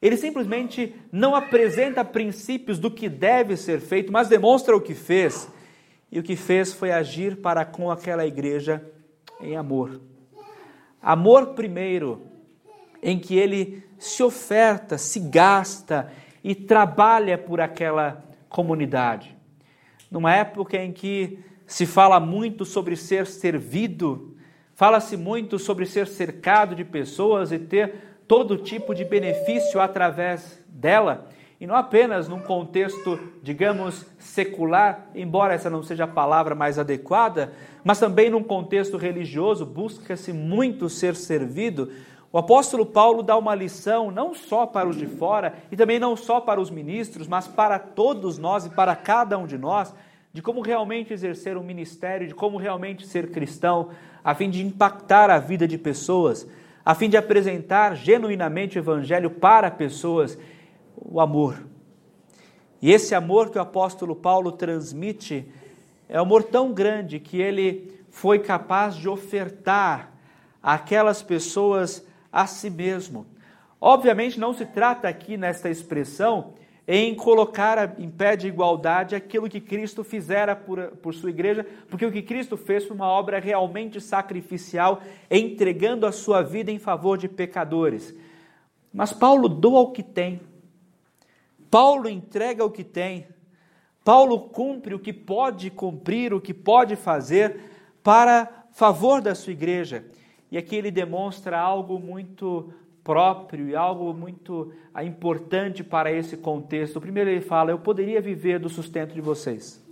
Ele 0.00 0.16
simplesmente 0.16 0.94
não 1.12 1.34
apresenta 1.34 2.04
princípios 2.04 2.78
do 2.78 2.90
que 2.90 3.08
deve 3.08 3.56
ser 3.56 3.80
feito, 3.80 4.12
mas 4.12 4.28
demonstra 4.28 4.76
o 4.76 4.80
que 4.80 4.94
fez. 4.94 5.50
E 6.10 6.18
o 6.18 6.22
que 6.22 6.36
fez 6.36 6.72
foi 6.72 6.92
agir 6.92 7.36
para 7.36 7.64
com 7.64 7.90
aquela 7.90 8.24
igreja 8.24 8.82
em 9.40 9.56
amor. 9.56 10.00
Amor 11.02 11.48
primeiro, 11.48 12.22
em 13.02 13.18
que 13.18 13.36
ele 13.36 13.82
se 13.98 14.22
oferta, 14.22 14.96
se 14.96 15.18
gasta 15.18 16.10
e 16.42 16.54
trabalha 16.54 17.36
por 17.36 17.60
aquela 17.60 18.24
comunidade 18.48 19.40
numa 20.10 20.34
época 20.34 20.76
em 20.76 20.92
que 20.92 21.38
se 21.66 21.86
fala 21.86 22.18
muito 22.18 22.64
sobre 22.64 22.96
ser 22.96 23.26
servido, 23.26 24.36
fala-se 24.80 25.14
muito 25.14 25.58
sobre 25.58 25.84
ser 25.84 26.06
cercado 26.06 26.74
de 26.74 26.86
pessoas 26.86 27.52
e 27.52 27.58
ter 27.58 28.16
todo 28.26 28.56
tipo 28.56 28.94
de 28.94 29.04
benefício 29.04 29.78
através 29.78 30.58
dela, 30.66 31.28
e 31.60 31.66
não 31.66 31.76
apenas 31.76 32.26
num 32.28 32.40
contexto, 32.40 33.20
digamos, 33.42 34.06
secular, 34.18 35.10
embora 35.14 35.52
essa 35.52 35.68
não 35.68 35.82
seja 35.82 36.04
a 36.04 36.08
palavra 36.08 36.54
mais 36.54 36.78
adequada, 36.78 37.52
mas 37.84 38.00
também 38.00 38.30
num 38.30 38.42
contexto 38.42 38.96
religioso, 38.96 39.66
busca-se 39.66 40.32
muito 40.32 40.88
ser 40.88 41.14
servido. 41.14 41.92
O 42.32 42.38
apóstolo 42.38 42.86
Paulo 42.86 43.22
dá 43.22 43.36
uma 43.36 43.54
lição 43.54 44.10
não 44.10 44.32
só 44.32 44.64
para 44.64 44.88
os 44.88 44.96
de 44.96 45.06
fora 45.06 45.56
e 45.70 45.76
também 45.76 45.98
não 45.98 46.16
só 46.16 46.40
para 46.40 46.58
os 46.58 46.70
ministros, 46.70 47.28
mas 47.28 47.46
para 47.46 47.78
todos 47.78 48.38
nós 48.38 48.64
e 48.64 48.70
para 48.70 48.96
cada 48.96 49.36
um 49.36 49.46
de 49.46 49.58
nós, 49.58 49.94
de 50.32 50.40
como 50.40 50.62
realmente 50.62 51.12
exercer 51.12 51.58
um 51.58 51.62
ministério, 51.62 52.26
de 52.26 52.34
como 52.34 52.56
realmente 52.56 53.06
ser 53.06 53.30
cristão, 53.30 53.90
a 54.22 54.34
fim 54.34 54.50
de 54.50 54.62
impactar 54.62 55.30
a 55.30 55.38
vida 55.38 55.66
de 55.66 55.78
pessoas, 55.78 56.46
a 56.84 56.94
fim 56.94 57.08
de 57.08 57.16
apresentar 57.16 57.94
genuinamente 57.96 58.78
o 58.78 58.80
evangelho 58.80 59.30
para 59.30 59.70
pessoas, 59.70 60.38
o 60.96 61.20
amor. 61.20 61.62
E 62.82 62.90
esse 62.90 63.14
amor 63.14 63.50
que 63.50 63.58
o 63.58 63.62
apóstolo 63.62 64.16
Paulo 64.16 64.52
transmite 64.52 65.46
é 66.08 66.18
um 66.18 66.22
amor 66.22 66.44
tão 66.44 66.72
grande 66.72 67.20
que 67.20 67.40
ele 67.40 67.92
foi 68.10 68.38
capaz 68.38 68.96
de 68.96 69.08
ofertar 69.08 70.10
àquelas 70.62 71.22
pessoas 71.22 72.04
a 72.32 72.46
si 72.46 72.70
mesmo. 72.70 73.26
Obviamente, 73.80 74.38
não 74.38 74.52
se 74.52 74.66
trata 74.66 75.08
aqui 75.08 75.36
nesta 75.36 75.70
expressão 75.70 76.54
em 76.92 77.14
colocar 77.14 78.00
em 78.00 78.10
pé 78.10 78.34
de 78.34 78.48
igualdade 78.48 79.14
aquilo 79.14 79.48
que 79.48 79.60
Cristo 79.60 80.02
fizera 80.02 80.56
por, 80.56 80.88
por 80.96 81.14
sua 81.14 81.30
igreja, 81.30 81.64
porque 81.88 82.04
o 82.04 82.10
que 82.10 82.20
Cristo 82.20 82.56
fez 82.56 82.84
foi 82.84 82.96
uma 82.96 83.06
obra 83.06 83.38
realmente 83.38 84.00
sacrificial, 84.00 85.00
entregando 85.30 86.04
a 86.04 86.10
sua 86.10 86.42
vida 86.42 86.72
em 86.72 86.80
favor 86.80 87.16
de 87.16 87.28
pecadores. 87.28 88.12
Mas 88.92 89.12
Paulo 89.12 89.48
doa 89.48 89.78
o 89.78 89.92
que 89.92 90.02
tem, 90.02 90.40
Paulo 91.70 92.08
entrega 92.08 92.64
o 92.64 92.70
que 92.72 92.82
tem, 92.82 93.28
Paulo 94.04 94.40
cumpre 94.48 94.92
o 94.92 94.98
que 94.98 95.12
pode 95.12 95.70
cumprir, 95.70 96.34
o 96.34 96.40
que 96.40 96.52
pode 96.52 96.96
fazer 96.96 97.70
para 98.02 98.64
favor 98.72 99.22
da 99.22 99.36
sua 99.36 99.52
igreja. 99.52 100.06
E 100.50 100.58
aqui 100.58 100.74
ele 100.74 100.90
demonstra 100.90 101.56
algo 101.56 102.00
muito 102.00 102.74
próprio 103.02 103.68
e 103.68 103.76
algo 103.76 104.12
muito 104.12 104.72
ah, 104.94 105.04
importante 105.04 105.82
para 105.82 106.12
esse 106.12 106.36
contexto. 106.36 107.00
Primeiro 107.00 107.30
ele 107.30 107.40
fala: 107.40 107.70
Eu 107.70 107.78
poderia 107.78 108.20
viver 108.20 108.58
do 108.58 108.68
sustento 108.68 109.14
de 109.14 109.20
vocês. 109.20 109.84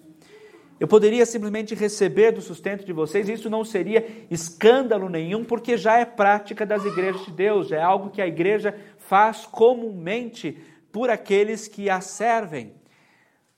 Eu 0.81 0.87
poderia 0.87 1.27
simplesmente 1.27 1.75
receber 1.75 2.31
do 2.31 2.41
sustento 2.41 2.85
de 2.85 2.93
vocês, 2.93 3.29
isso 3.29 3.51
não 3.51 3.65
seria 3.65 4.07
escândalo 4.31 5.09
nenhum, 5.09 5.45
porque 5.45 5.77
já 5.77 5.99
é 5.99 6.05
prática 6.05 6.65
das 6.65 6.85
igrejas 6.85 7.25
de 7.25 7.33
Deus, 7.33 7.73
é 7.73 7.83
algo 7.83 8.11
que 8.11 8.23
a 8.23 8.27
igreja 8.29 8.79
faz 8.97 9.45
comumente 9.45 10.57
por 10.93 11.11
aqueles 11.11 11.67
que 11.67 11.91
a 11.91 12.01
servem. 12.01 12.75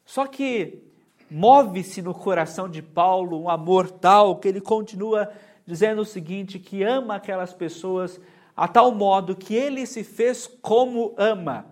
Só 0.02 0.26
que 0.26 0.82
move-se 1.30 2.00
no 2.00 2.14
coração 2.14 2.68
de 2.70 2.80
Paulo 2.80 3.38
um 3.38 3.50
amor 3.50 3.90
tal 3.90 4.36
que 4.36 4.48
ele 4.48 4.60
continua 4.60 5.30
dizendo 5.66 6.00
o 6.02 6.06
seguinte: 6.06 6.58
que 6.58 6.82
ama 6.82 7.16
aquelas 7.16 7.52
pessoas 7.52 8.18
a 8.56 8.68
tal 8.68 8.92
modo 8.92 9.36
que 9.36 9.54
ele 9.54 9.86
se 9.86 10.04
fez 10.04 10.46
como 10.46 11.14
ama. 11.16 11.66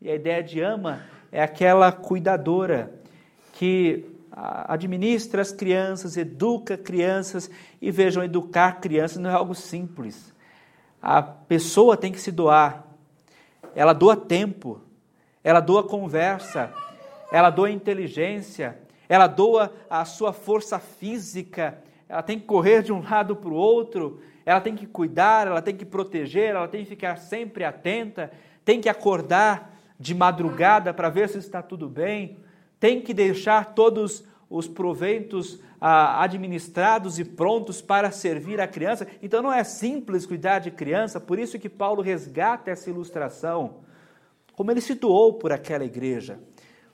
E 0.00 0.10
a 0.10 0.14
ideia 0.14 0.42
de 0.42 0.60
ama 0.60 1.02
é 1.32 1.42
aquela 1.42 1.90
cuidadora 1.92 2.92
que 3.52 4.04
administra 4.36 5.40
as 5.40 5.50
crianças, 5.50 6.16
educa 6.16 6.76
crianças 6.76 7.50
e 7.80 7.90
vejam, 7.90 8.22
educar 8.22 8.80
crianças 8.80 9.16
não 9.16 9.30
é 9.30 9.32
algo 9.32 9.54
simples. 9.54 10.34
A 11.00 11.22
pessoa 11.22 11.96
tem 11.96 12.12
que 12.12 12.20
se 12.20 12.30
doar. 12.30 12.84
Ela 13.74 13.92
doa 13.92 14.16
tempo, 14.16 14.80
ela 15.42 15.60
doa 15.60 15.82
conversa, 15.82 16.72
ela 17.32 17.50
doa 17.50 17.70
inteligência, 17.70 18.78
ela 19.08 19.26
doa 19.26 19.72
a 19.88 20.04
sua 20.04 20.32
força 20.32 20.78
física, 20.78 21.78
ela 22.08 22.22
tem 22.22 22.38
que 22.38 22.46
correr 22.46 22.82
de 22.82 22.92
um 22.92 23.02
lado 23.02 23.36
para 23.36 23.50
o 23.50 23.54
outro, 23.54 24.20
ela 24.46 24.60
tem 24.60 24.76
que 24.76 24.86
cuidar, 24.86 25.48
ela 25.48 25.60
tem 25.60 25.76
que 25.76 25.84
proteger, 25.84 26.50
ela 26.50 26.68
tem 26.68 26.84
que 26.84 26.90
ficar 26.90 27.16
sempre 27.16 27.64
atenta, 27.64 28.30
tem 28.64 28.80
que 28.80 28.88
acordar 28.88 29.76
de 29.98 30.14
madrugada 30.14 30.94
para 30.94 31.10
ver 31.10 31.28
se 31.28 31.38
está 31.38 31.60
tudo 31.60 31.88
bem, 31.88 32.38
tem 32.78 33.00
que 33.00 33.12
deixar 33.12 33.74
todos 33.74 34.24
os 34.48 34.68
proventos 34.68 35.58
ah, 35.80 36.22
administrados 36.22 37.18
e 37.18 37.24
prontos 37.24 37.82
para 37.82 38.12
servir 38.12 38.60
a 38.60 38.68
criança. 38.68 39.08
Então 39.20 39.42
não 39.42 39.52
é 39.52 39.64
simples 39.64 40.24
cuidar 40.24 40.60
de 40.60 40.70
criança, 40.70 41.18
por 41.18 41.40
isso 41.40 41.58
que 41.58 41.68
Paulo 41.68 42.00
resgata 42.00 42.70
essa 42.70 42.88
ilustração, 42.88 43.78
como 44.54 44.70
ele 44.70 44.80
se 44.80 44.94
doou 44.94 45.34
por 45.34 45.50
aquela 45.50 45.84
igreja, 45.84 46.38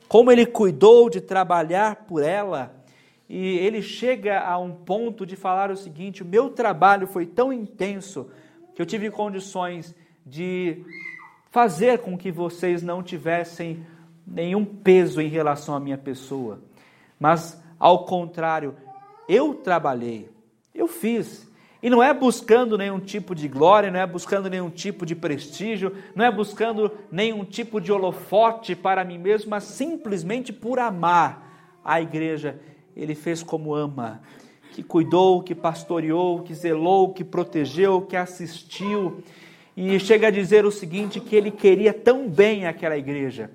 como 0.09 0.33
ele 0.33 0.47
cuidou 0.47 1.11
de 1.11 1.21
trabalhar 1.21 1.97
por 2.07 2.23
ela. 2.23 2.82
E 3.35 3.57
ele 3.61 3.81
chega 3.81 4.41
a 4.41 4.59
um 4.59 4.71
ponto 4.71 5.25
de 5.25 5.37
falar 5.37 5.71
o 5.71 5.77
seguinte: 5.77 6.23
o 6.23 6.27
meu 6.27 6.51
trabalho 6.51 7.07
foi 7.07 7.25
tão 7.25 7.51
intenso 7.51 8.31
que 8.75 8.83
eu 8.83 8.85
tive 8.85 9.11
condições 9.11 9.95
de 10.25 10.85
fazer 11.51 12.01
com 12.01 12.19
que 12.19 12.31
vocês 12.31 12.83
não 12.83 13.03
tivessem 13.03 13.87
nenhum 14.27 14.67
peso 14.67 15.19
em 15.19 15.29
relação 15.29 15.75
à 15.75 15.81
minha 15.81 15.97
pessoa. 15.97 16.61
Mas, 17.19 17.59
ao 17.79 18.05
contrário, 18.05 18.77
eu 19.27 19.55
trabalhei, 19.55 20.29
eu 20.75 20.87
fiz. 20.87 21.51
E 21.83 21.89
não 21.89 22.03
é 22.03 22.13
buscando 22.13 22.77
nenhum 22.77 23.01
tipo 23.01 23.35
de 23.35 23.49
glória, 23.49 23.91
não 23.91 23.99
é 23.99 24.07
buscando 24.07 24.51
nenhum 24.51 24.69
tipo 24.69 25.07
de 25.07 25.17
prestígio, 25.17 25.97
não 26.15 26.27
é 26.27 26.31
buscando 26.31 26.93
nenhum 27.11 27.47
tipo 27.47 27.81
de 27.81 27.91
holofote 27.91 28.77
para 28.77 29.03
mim 29.03 29.17
mesmo, 29.17 29.49
mas 29.49 29.65
simplesmente 29.65 30.53
por 30.53 30.79
amar 30.79 31.81
a 31.83 31.99
igreja. 31.99 32.61
Ele 32.97 33.15
fez 33.15 33.43
como 33.43 33.75
ama, 33.75 34.21
que 34.73 34.83
cuidou, 34.83 35.43
que 35.43 35.55
pastoreou, 35.55 36.43
que 36.43 36.55
zelou, 36.55 37.13
que 37.13 37.25
protegeu, 37.25 38.03
que 38.03 38.17
assistiu. 38.17 39.23
E 39.77 39.99
chega 39.99 40.29
a 40.29 40.31
dizer 40.31 40.65
o 40.65 40.71
seguinte: 40.71 41.21
que 41.21 41.35
ele 41.35 41.51
queria 41.51 41.93
tão 41.93 42.29
bem 42.29 42.67
aquela 42.67 42.97
igreja, 42.97 43.51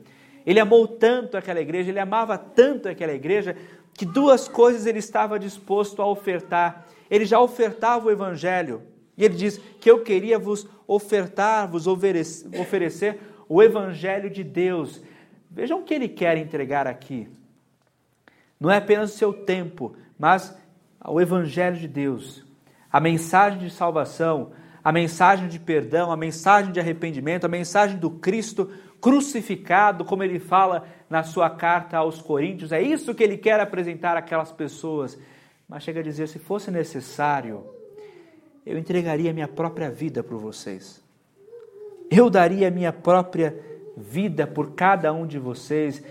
ele 0.46 0.60
amou 0.60 0.88
tanto 0.88 1.38
aquela 1.38 1.62
igreja, 1.62 1.90
ele 1.90 2.00
amava 2.00 2.38
tanto 2.38 2.88
aquela 2.88 3.14
igreja, 3.14 3.56
que 3.94 4.06
duas 4.06 4.48
coisas 4.48 4.86
ele 4.86 5.00
estava 5.00 5.40
disposto 5.40 6.02
a 6.02 6.08
ofertar. 6.08 6.88
Ele 7.10 7.26
já 7.26 7.40
ofertava 7.40 8.08
o 8.08 8.12
evangelho, 8.12 8.82
e 9.18 9.24
ele 9.24 9.36
diz 9.36 9.60
que 9.80 9.90
eu 9.90 10.04
queria 10.04 10.38
vos 10.38 10.68
ofertar, 10.88 11.70
vos 11.70 11.88
oferecer 11.88 13.20
o 13.48 13.64
evangelho 13.64 14.30
de 14.30 14.44
Deus. 14.44 15.02
Vejam 15.50 15.80
o 15.80 15.84
que 15.84 15.94
ele 15.94 16.08
quer 16.08 16.38
entregar 16.38 16.86
aqui. 16.86 17.28
Não 18.60 18.72
é 18.72 18.78
apenas 18.78 19.14
o 19.14 19.18
seu 19.18 19.34
tempo, 19.34 19.96
mas 20.18 20.56
o 21.06 21.22
evangelho 21.22 21.78
de 21.78 21.88
Deus, 21.88 22.46
a 22.92 23.00
mensagem 23.00 23.60
de 23.60 23.70
salvação, 23.70 24.52
a 24.84 24.92
mensagem 24.92 25.48
de 25.48 25.60
perdão, 25.60 26.12
a 26.12 26.18
mensagem 26.18 26.72
de 26.72 26.80
arrependimento, 26.80 27.46
a 27.46 27.50
mensagem 27.50 27.98
do 27.98 28.10
Cristo 28.10 28.72
crucificado, 29.02 30.06
como 30.06 30.24
ele 30.24 30.40
fala 30.40 30.88
na 31.10 31.24
sua 31.24 31.50
carta 31.50 31.98
aos 31.98 32.22
Coríntios. 32.22 32.72
É 32.72 32.82
isso 32.82 33.14
que 33.14 33.24
ele 33.24 33.38
quer 33.38 33.60
apresentar 33.60 34.18
àquelas 34.18 34.52
pessoas. 34.52 35.18
Mas 35.68 35.84
chega 35.84 36.00
a 36.00 36.04
dizer: 36.04 36.28
se 36.28 36.40
fosse 36.40 36.72
necessário, 36.72 37.64
eu 38.66 38.78
entregaria 38.78 39.34
minha 39.34 39.48
própria 39.48 39.90
vida 39.90 40.24
por 40.24 40.40
vocês. 40.40 41.04
Eu 42.10 42.30
daria 42.30 42.72
minha 42.72 42.94
própria 42.94 43.58
vida 43.96 44.48
por 44.48 44.72
cada 44.72 45.12
um 45.12 45.28
de 45.28 45.38
vocês. 45.38 46.04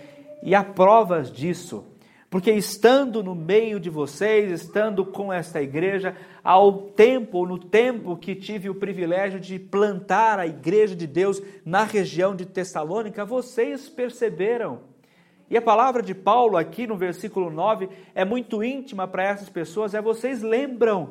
E 0.43 0.55
há 0.55 0.63
provas 0.63 1.33
disso. 1.33 1.85
Porque 2.29 2.51
estando 2.51 3.23
no 3.23 3.35
meio 3.35 3.79
de 3.79 3.89
vocês, 3.89 4.51
estando 4.51 5.05
com 5.05 5.33
esta 5.33 5.63
igreja, 5.63 6.17
ao 6.43 6.73
tempo, 6.73 7.47
no 7.47 7.59
tempo 7.59 8.17
que 8.17 8.35
tive 8.35 8.69
o 8.69 8.75
privilégio 8.75 9.39
de 9.39 9.59
plantar 9.59 10.39
a 10.39 10.47
igreja 10.47 10.97
de 10.97 11.07
Deus 11.07 11.41
na 11.65 11.85
região 11.85 12.35
de 12.35 12.45
Tessalônica, 12.45 13.25
vocês 13.25 13.89
perceberam. 13.89 14.81
E 15.49 15.57
a 15.57 15.63
palavra 15.63 16.03
de 16.03 16.15
Paulo 16.15 16.57
aqui 16.57 16.87
no 16.87 16.97
versículo 16.97 17.49
9 17.49 17.89
é 18.13 18.25
muito 18.25 18.65
íntima 18.65 19.07
para 19.07 19.23
essas 19.23 19.49
pessoas, 19.49 19.95
é 19.95 20.03
vocês 20.03 20.43
lembram. 20.43 21.11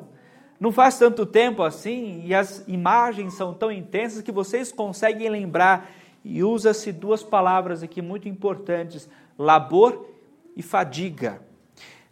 Não 0.60 0.70
faz 0.70 0.98
tanto 0.98 1.24
tempo 1.24 1.62
assim 1.62 2.22
e 2.26 2.34
as 2.34 2.62
imagens 2.68 3.34
são 3.34 3.54
tão 3.54 3.72
intensas 3.72 4.22
que 4.22 4.32
vocês 4.32 4.70
conseguem 4.70 5.30
lembrar. 5.30 5.90
E 6.22 6.42
usa-se 6.42 6.92
duas 6.92 7.22
palavras 7.22 7.82
aqui 7.82 8.02
muito 8.02 8.28
importantes: 8.28 9.08
labor 9.38 10.15
e 10.56 10.62
fadiga. 10.62 11.40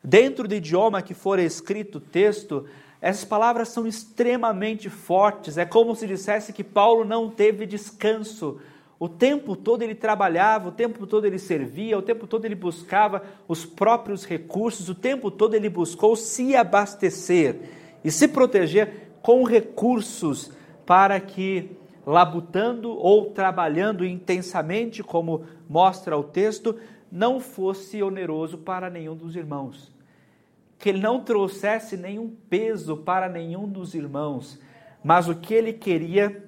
Dentro 0.02 0.46
do 0.46 0.54
idioma 0.54 1.00
que 1.00 1.14
for 1.14 1.38
escrito 1.38 1.96
o 1.96 2.00
texto, 2.00 2.66
essas 3.00 3.24
palavras 3.24 3.68
são 3.68 3.86
extremamente 3.86 4.90
fortes. 4.90 5.56
É 5.56 5.64
como 5.64 5.96
se 5.96 6.06
dissesse 6.06 6.52
que 6.52 6.62
Paulo 6.62 7.04
não 7.04 7.30
teve 7.30 7.66
descanso. 7.66 8.60
O 8.98 9.08
tempo 9.08 9.56
todo 9.56 9.82
ele 9.82 9.94
trabalhava, 9.94 10.68
o 10.68 10.72
tempo 10.72 11.06
todo 11.06 11.26
ele 11.26 11.38
servia, 11.38 11.98
o 11.98 12.02
tempo 12.02 12.26
todo 12.26 12.44
ele 12.44 12.54
buscava 12.54 13.22
os 13.48 13.66
próprios 13.66 14.24
recursos, 14.24 14.88
o 14.88 14.94
tempo 14.94 15.30
todo 15.30 15.54
ele 15.54 15.68
buscou 15.68 16.14
se 16.14 16.54
abastecer 16.54 17.60
e 18.04 18.10
se 18.10 18.28
proteger 18.28 19.10
com 19.20 19.42
recursos 19.44 20.52
para 20.86 21.18
que, 21.18 21.70
labutando 22.06 22.90
ou 22.96 23.26
trabalhando 23.26 24.04
intensamente, 24.04 25.02
como 25.02 25.44
mostra 25.68 26.16
o 26.16 26.22
texto, 26.22 26.76
não 27.14 27.38
fosse 27.38 28.02
oneroso 28.02 28.58
para 28.58 28.90
nenhum 28.90 29.14
dos 29.14 29.36
irmãos. 29.36 29.94
Que 30.76 30.88
ele 30.88 30.98
não 31.00 31.20
trouxesse 31.20 31.96
nenhum 31.96 32.34
peso 32.50 32.96
para 32.96 33.28
nenhum 33.28 33.68
dos 33.68 33.94
irmãos, 33.94 34.58
mas 35.02 35.28
o 35.28 35.36
que 35.36 35.54
ele 35.54 35.72
queria, 35.72 36.44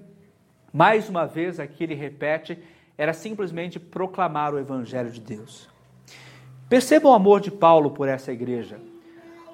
mais 0.72 1.08
uma 1.08 1.24
vez 1.24 1.60
aqui 1.60 1.84
ele 1.84 1.94
repete, 1.94 2.58
era 2.98 3.12
simplesmente 3.12 3.78
proclamar 3.78 4.52
o 4.52 4.58
Evangelho 4.58 5.08
de 5.08 5.20
Deus. 5.20 5.68
Perceba 6.68 7.10
o 7.10 7.14
amor 7.14 7.40
de 7.40 7.52
Paulo 7.52 7.92
por 7.92 8.08
essa 8.08 8.32
igreja, 8.32 8.80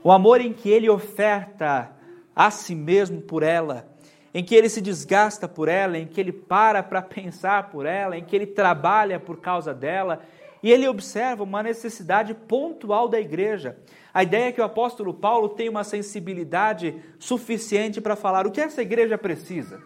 o 0.03 0.11
amor 0.11 0.41
em 0.41 0.55
que 0.55 0.71
ele 0.71 0.89
oferta 0.89 1.93
a 2.35 2.51
si 2.51 2.75
mesmo 2.75 3.21
por 3.21 3.43
ela, 3.43 3.87
em 4.33 4.43
que 4.43 4.55
ele 4.55 4.71
se 4.71 4.81
desgasta 4.81 5.47
por 5.47 5.69
ela, 5.69 5.99
em 5.99 6.07
que 6.07 6.19
ele 6.19 6.33
para 6.33 6.83
para 6.83 7.03
pensar 7.05 7.69
por 7.69 7.85
ela, 7.85 8.17
em 8.17 8.25
que 8.25 8.35
ele 8.35 8.47
trabalha 8.47 9.21
por 9.21 9.43
causa 9.43 9.75
dela, 9.75 10.23
e 10.63 10.71
ele 10.71 10.87
observa 10.87 11.43
uma 11.43 11.63
necessidade 11.63 12.33
pontual 12.35 13.09
da 13.09 13.21
igreja. 13.21 13.77
A 14.15 14.23
ideia 14.23 14.49
é 14.49 14.53
que 14.53 14.61
o 14.61 14.65
apóstolo 14.65 15.13
Paulo 15.13 15.49
tem 15.51 15.69
uma 15.69 15.83
sensibilidade 15.83 16.95
suficiente 17.19 18.01
para 18.01 18.15
falar 18.15 18.47
o 18.47 18.51
que 18.51 18.61
essa 18.61 18.81
igreja 18.81 19.19
precisa, 19.19 19.83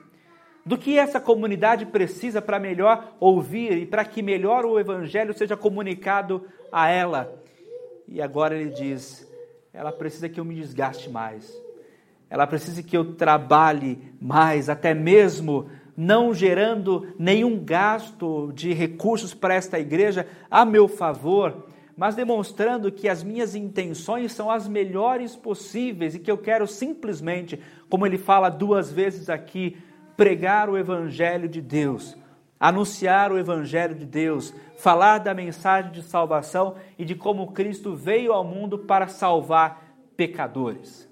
do 0.65 0.77
que 0.77 0.99
essa 0.99 1.21
comunidade 1.21 1.87
precisa 1.87 2.43
para 2.43 2.59
melhor 2.59 3.17
ouvir 3.19 3.73
e 3.79 3.87
para 3.87 4.05
que 4.05 4.23
melhor 4.23 4.67
o 4.67 4.79
evangelho 4.79 5.33
seja 5.33 5.57
comunicado 5.57 6.45
a 6.71 6.89
ela. 6.89 7.43
E 8.07 8.21
agora 8.21 8.55
ele 8.55 8.71
diz: 8.71 9.27
ela 9.73 9.93
precisa 9.93 10.29
que 10.29 10.39
eu 10.39 10.45
me 10.45 10.57
desgaste 10.57 11.09
mais, 11.09 11.51
ela 12.29 12.47
precisa 12.47 12.83
que 12.83 12.97
eu 12.97 13.15
trabalhe 13.15 14.13
mais, 14.21 14.69
até 14.69 14.93
mesmo 14.93 15.71
não 15.97 16.35
gerando 16.35 17.15
nenhum 17.19 17.59
gasto 17.59 18.53
de 18.53 18.73
recursos 18.73 19.33
para 19.33 19.55
esta 19.55 19.81
igreja 19.81 20.27
a 20.51 20.65
meu 20.65 20.87
favor, 20.87 21.67
mas 21.97 22.15
demonstrando 22.15 22.93
que 22.93 23.09
as 23.09 23.25
minhas 23.25 23.55
intenções 23.55 24.33
são 24.33 24.51
as 24.51 24.69
melhores 24.69 25.35
possíveis 25.35 26.15
e 26.15 26.19
que 26.19 26.31
eu 26.31 26.37
quero 26.37 26.67
simplesmente, 26.67 27.59
como 27.89 28.07
ele 28.07 28.19
fala 28.19 28.51
duas 28.51 28.93
vezes 28.93 29.31
aqui, 29.31 29.79
pregar 30.17 30.69
o 30.69 30.77
Evangelho 30.77 31.49
de 31.49 31.63
Deus, 31.63 32.15
anunciar 32.61 33.33
o 33.33 33.39
Evangelho 33.39 33.95
de 33.95 34.05
Deus, 34.05 34.53
falar 34.77 35.19
da 35.19 35.33
mensagem 35.33 35.91
de 35.91 36.03
salvação 36.03 36.75
e 36.99 37.05
de 37.05 37.15
como 37.15 37.53
Cristo 37.53 37.95
veio 37.95 38.33
ao 38.33 38.45
mundo 38.45 38.79
para 38.81 39.09
salvar 39.09 39.83
pecadores. 40.17 41.09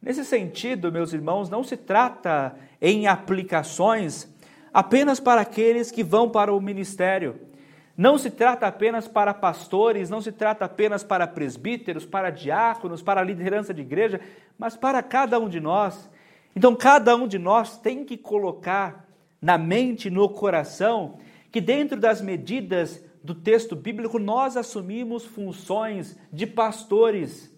Nesse 0.00 0.24
sentido, 0.24 0.90
meus 0.90 1.12
irmãos, 1.12 1.48
não 1.48 1.62
se 1.62 1.76
trata 1.76 2.56
em 2.82 3.06
aplicações 3.06 4.28
apenas 4.74 5.20
para 5.20 5.42
aqueles 5.42 5.92
que 5.92 6.02
vão 6.02 6.28
para 6.28 6.52
o 6.52 6.60
ministério. 6.60 7.40
Não 7.96 8.18
se 8.18 8.28
trata 8.28 8.66
apenas 8.66 9.06
para 9.06 9.32
pastores, 9.32 10.10
não 10.10 10.20
se 10.20 10.32
trata 10.32 10.64
apenas 10.64 11.04
para 11.04 11.26
presbíteros, 11.26 12.04
para 12.04 12.30
diáconos, 12.30 13.00
para 13.00 13.20
a 13.20 13.24
liderança 13.24 13.72
de 13.72 13.82
igreja, 13.82 14.20
mas 14.58 14.76
para 14.76 15.00
cada 15.00 15.38
um 15.38 15.48
de 15.48 15.60
nós. 15.60 16.10
Então, 16.56 16.74
cada 16.74 17.14
um 17.14 17.28
de 17.28 17.38
nós 17.38 17.78
tem 17.78 18.04
que 18.04 18.16
colocar 18.16 19.06
na 19.40 19.56
mente, 19.56 20.10
no 20.10 20.28
coração, 20.28 21.18
que 21.52 21.60
dentro 21.60 22.00
das 22.00 22.20
medidas 22.20 23.04
do 23.22 23.34
texto 23.34 23.76
bíblico 23.76 24.18
nós 24.18 24.56
assumimos 24.56 25.24
funções 25.24 26.18
de 26.32 26.46
pastores, 26.46 27.51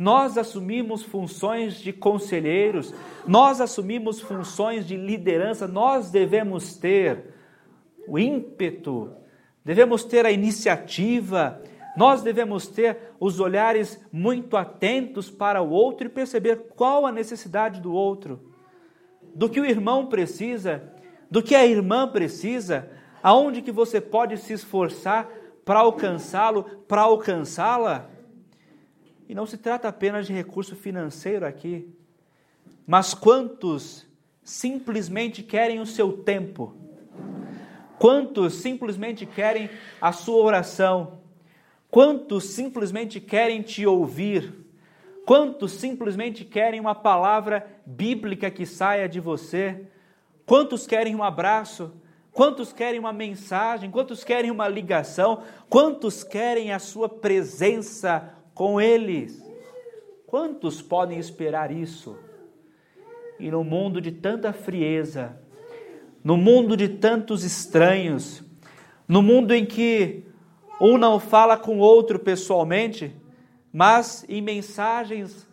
nós 0.00 0.38
assumimos 0.38 1.02
funções 1.02 1.74
de 1.74 1.92
conselheiros, 1.92 2.94
nós 3.26 3.60
assumimos 3.60 4.18
funções 4.18 4.86
de 4.86 4.96
liderança, 4.96 5.68
nós 5.68 6.10
devemos 6.10 6.74
ter 6.74 7.34
o 8.08 8.18
ímpeto, 8.18 9.12
devemos 9.62 10.02
ter 10.02 10.24
a 10.24 10.30
iniciativa, 10.30 11.62
nós 11.98 12.22
devemos 12.22 12.66
ter 12.66 13.12
os 13.20 13.40
olhares 13.40 14.02
muito 14.10 14.56
atentos 14.56 15.28
para 15.28 15.60
o 15.60 15.68
outro 15.68 16.06
e 16.06 16.10
perceber 16.10 16.70
qual 16.74 17.04
a 17.04 17.12
necessidade 17.12 17.78
do 17.78 17.92
outro, 17.92 18.40
do 19.34 19.50
que 19.50 19.60
o 19.60 19.66
irmão 19.66 20.06
precisa, 20.06 20.82
do 21.30 21.42
que 21.42 21.54
a 21.54 21.66
irmã 21.66 22.08
precisa, 22.08 22.90
aonde 23.22 23.60
que 23.60 23.70
você 23.70 24.00
pode 24.00 24.38
se 24.38 24.54
esforçar 24.54 25.28
para 25.62 25.80
alcançá-lo, 25.80 26.64
para 26.88 27.02
alcançá-la. 27.02 28.09
E 29.30 29.34
não 29.34 29.46
se 29.46 29.56
trata 29.56 29.86
apenas 29.86 30.26
de 30.26 30.32
recurso 30.32 30.74
financeiro 30.74 31.46
aqui, 31.46 31.88
mas 32.84 33.14
quantos 33.14 34.04
simplesmente 34.42 35.40
querem 35.40 35.78
o 35.78 35.86
seu 35.86 36.12
tempo? 36.12 36.74
Quantos 37.96 38.54
simplesmente 38.54 39.24
querem 39.24 39.70
a 40.00 40.10
sua 40.10 40.42
oração? 40.42 41.20
Quantos 41.88 42.42
simplesmente 42.46 43.20
querem 43.20 43.62
te 43.62 43.86
ouvir? 43.86 44.52
Quantos 45.24 45.74
simplesmente 45.74 46.44
querem 46.44 46.80
uma 46.80 46.96
palavra 46.96 47.64
bíblica 47.86 48.50
que 48.50 48.66
saia 48.66 49.08
de 49.08 49.20
você? 49.20 49.86
Quantos 50.44 50.88
querem 50.88 51.14
um 51.14 51.22
abraço? 51.22 51.92
Quantos 52.32 52.72
querem 52.72 52.98
uma 52.98 53.12
mensagem? 53.12 53.92
Quantos 53.92 54.24
querem 54.24 54.50
uma 54.50 54.66
ligação? 54.66 55.44
Quantos 55.68 56.24
querem 56.24 56.72
a 56.72 56.80
sua 56.80 57.08
presença 57.08 58.39
com 58.60 58.78
eles? 58.78 59.42
Quantos 60.26 60.82
podem 60.82 61.18
esperar 61.18 61.70
isso? 61.70 62.18
E 63.38 63.50
no 63.50 63.64
mundo 63.64 64.02
de 64.02 64.12
tanta 64.12 64.52
frieza, 64.52 65.40
no 66.22 66.36
mundo 66.36 66.76
de 66.76 66.86
tantos 66.86 67.42
estranhos, 67.42 68.44
no 69.08 69.22
mundo 69.22 69.54
em 69.54 69.64
que 69.64 70.26
um 70.78 70.98
não 70.98 71.18
fala 71.18 71.56
com 71.56 71.78
o 71.78 71.80
outro 71.80 72.18
pessoalmente, 72.18 73.16
mas 73.72 74.26
em 74.28 74.42
mensagens 74.42 75.48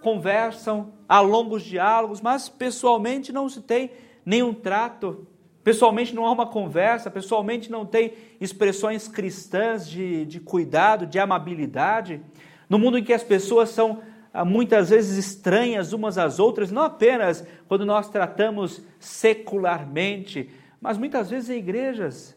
conversam, 0.00 0.92
há 1.08 1.18
longos 1.18 1.64
diálogos, 1.64 2.20
mas 2.20 2.48
pessoalmente 2.48 3.32
não 3.32 3.48
se 3.48 3.62
tem 3.62 3.90
nenhum 4.24 4.54
trato, 4.54 5.26
pessoalmente 5.64 6.14
não 6.14 6.26
há 6.26 6.30
uma 6.30 6.46
conversa, 6.46 7.10
pessoalmente 7.10 7.70
não 7.70 7.86
tem 7.86 8.12
expressões 8.38 9.08
cristãs 9.08 9.88
de, 9.88 10.26
de 10.26 10.38
cuidado, 10.38 11.06
de 11.06 11.18
amabilidade. 11.18 12.20
No 12.68 12.78
mundo 12.78 12.98
em 12.98 13.02
que 13.02 13.14
as 13.14 13.24
pessoas 13.24 13.70
são 13.70 14.02
ah, 14.32 14.44
muitas 14.44 14.90
vezes 14.90 15.16
estranhas 15.16 15.94
umas 15.94 16.18
às 16.18 16.38
outras, 16.38 16.70
não 16.70 16.82
apenas 16.82 17.46
quando 17.66 17.86
nós 17.86 18.10
tratamos 18.10 18.82
secularmente, 19.00 20.50
mas 20.80 20.98
muitas 20.98 21.30
vezes 21.30 21.48
em 21.48 21.58
igrejas. 21.58 22.36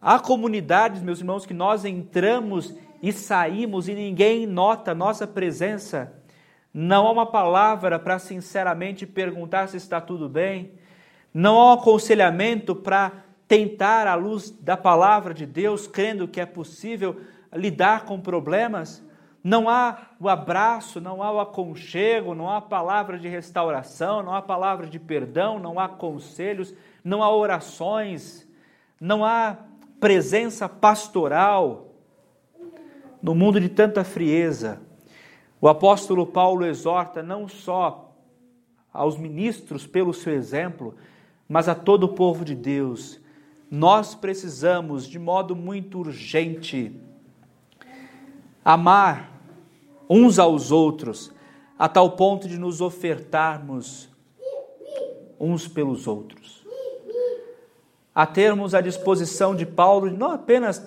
Há 0.00 0.18
comunidades, 0.18 1.02
meus 1.02 1.18
irmãos, 1.18 1.44
que 1.44 1.54
nós 1.54 1.84
entramos 1.84 2.74
e 3.02 3.12
saímos 3.12 3.88
e 3.88 3.94
ninguém 3.94 4.46
nota 4.46 4.94
nossa 4.94 5.26
presença. 5.26 6.12
Não 6.72 7.06
há 7.06 7.12
uma 7.12 7.26
palavra 7.26 7.98
para 7.98 8.18
sinceramente 8.18 9.06
perguntar 9.06 9.68
se 9.68 9.76
está 9.76 10.00
tudo 10.00 10.28
bem 10.28 10.72
não 11.34 11.58
há 11.58 11.70
um 11.70 11.72
aconselhamento 11.72 12.76
para 12.76 13.10
tentar, 13.48 14.06
à 14.06 14.14
luz 14.14 14.50
da 14.50 14.76
palavra 14.76 15.34
de 15.34 15.44
Deus, 15.44 15.88
crendo 15.88 16.28
que 16.28 16.40
é 16.40 16.46
possível 16.46 17.20
lidar 17.52 18.04
com 18.04 18.20
problemas. 18.20 19.04
Não 19.42 19.68
há 19.68 19.98
o 20.18 20.28
abraço, 20.28 21.00
não 21.00 21.22
há 21.22 21.32
o 21.32 21.40
aconchego, 21.40 22.34
não 22.34 22.48
há 22.48 22.60
palavra 22.60 23.18
de 23.18 23.28
restauração, 23.28 24.22
não 24.22 24.32
há 24.32 24.40
palavra 24.40 24.86
de 24.86 24.98
perdão, 24.98 25.58
não 25.58 25.78
há 25.78 25.88
conselhos, 25.88 26.72
não 27.02 27.22
há 27.22 27.34
orações, 27.34 28.48
não 29.00 29.24
há 29.24 29.58
presença 30.00 30.68
pastoral. 30.68 31.88
No 33.20 33.34
mundo 33.34 33.60
de 33.60 33.68
tanta 33.68 34.04
frieza, 34.04 34.80
o 35.60 35.68
apóstolo 35.68 36.26
Paulo 36.26 36.64
exorta 36.64 37.22
não 37.22 37.48
só 37.48 38.12
aos 38.92 39.18
ministros 39.18 39.86
pelo 39.86 40.14
seu 40.14 40.32
exemplo, 40.32 40.94
mas 41.48 41.68
a 41.68 41.74
todo 41.74 42.04
o 42.04 42.08
povo 42.08 42.44
de 42.44 42.54
Deus, 42.54 43.20
nós 43.70 44.14
precisamos, 44.14 45.06
de 45.06 45.18
modo 45.18 45.54
muito 45.54 45.98
urgente, 45.98 46.92
amar 48.64 49.32
uns 50.08 50.38
aos 50.38 50.70
outros, 50.70 51.32
a 51.78 51.88
tal 51.88 52.12
ponto 52.12 52.48
de 52.48 52.56
nos 52.56 52.80
ofertarmos 52.80 54.08
uns 55.38 55.66
pelos 55.66 56.06
outros. 56.06 56.64
A 58.14 58.24
termos 58.24 58.74
a 58.74 58.80
disposição 58.80 59.56
de 59.56 59.66
Paulo 59.66 60.08
de 60.08 60.16
não 60.16 60.30
apenas 60.30 60.84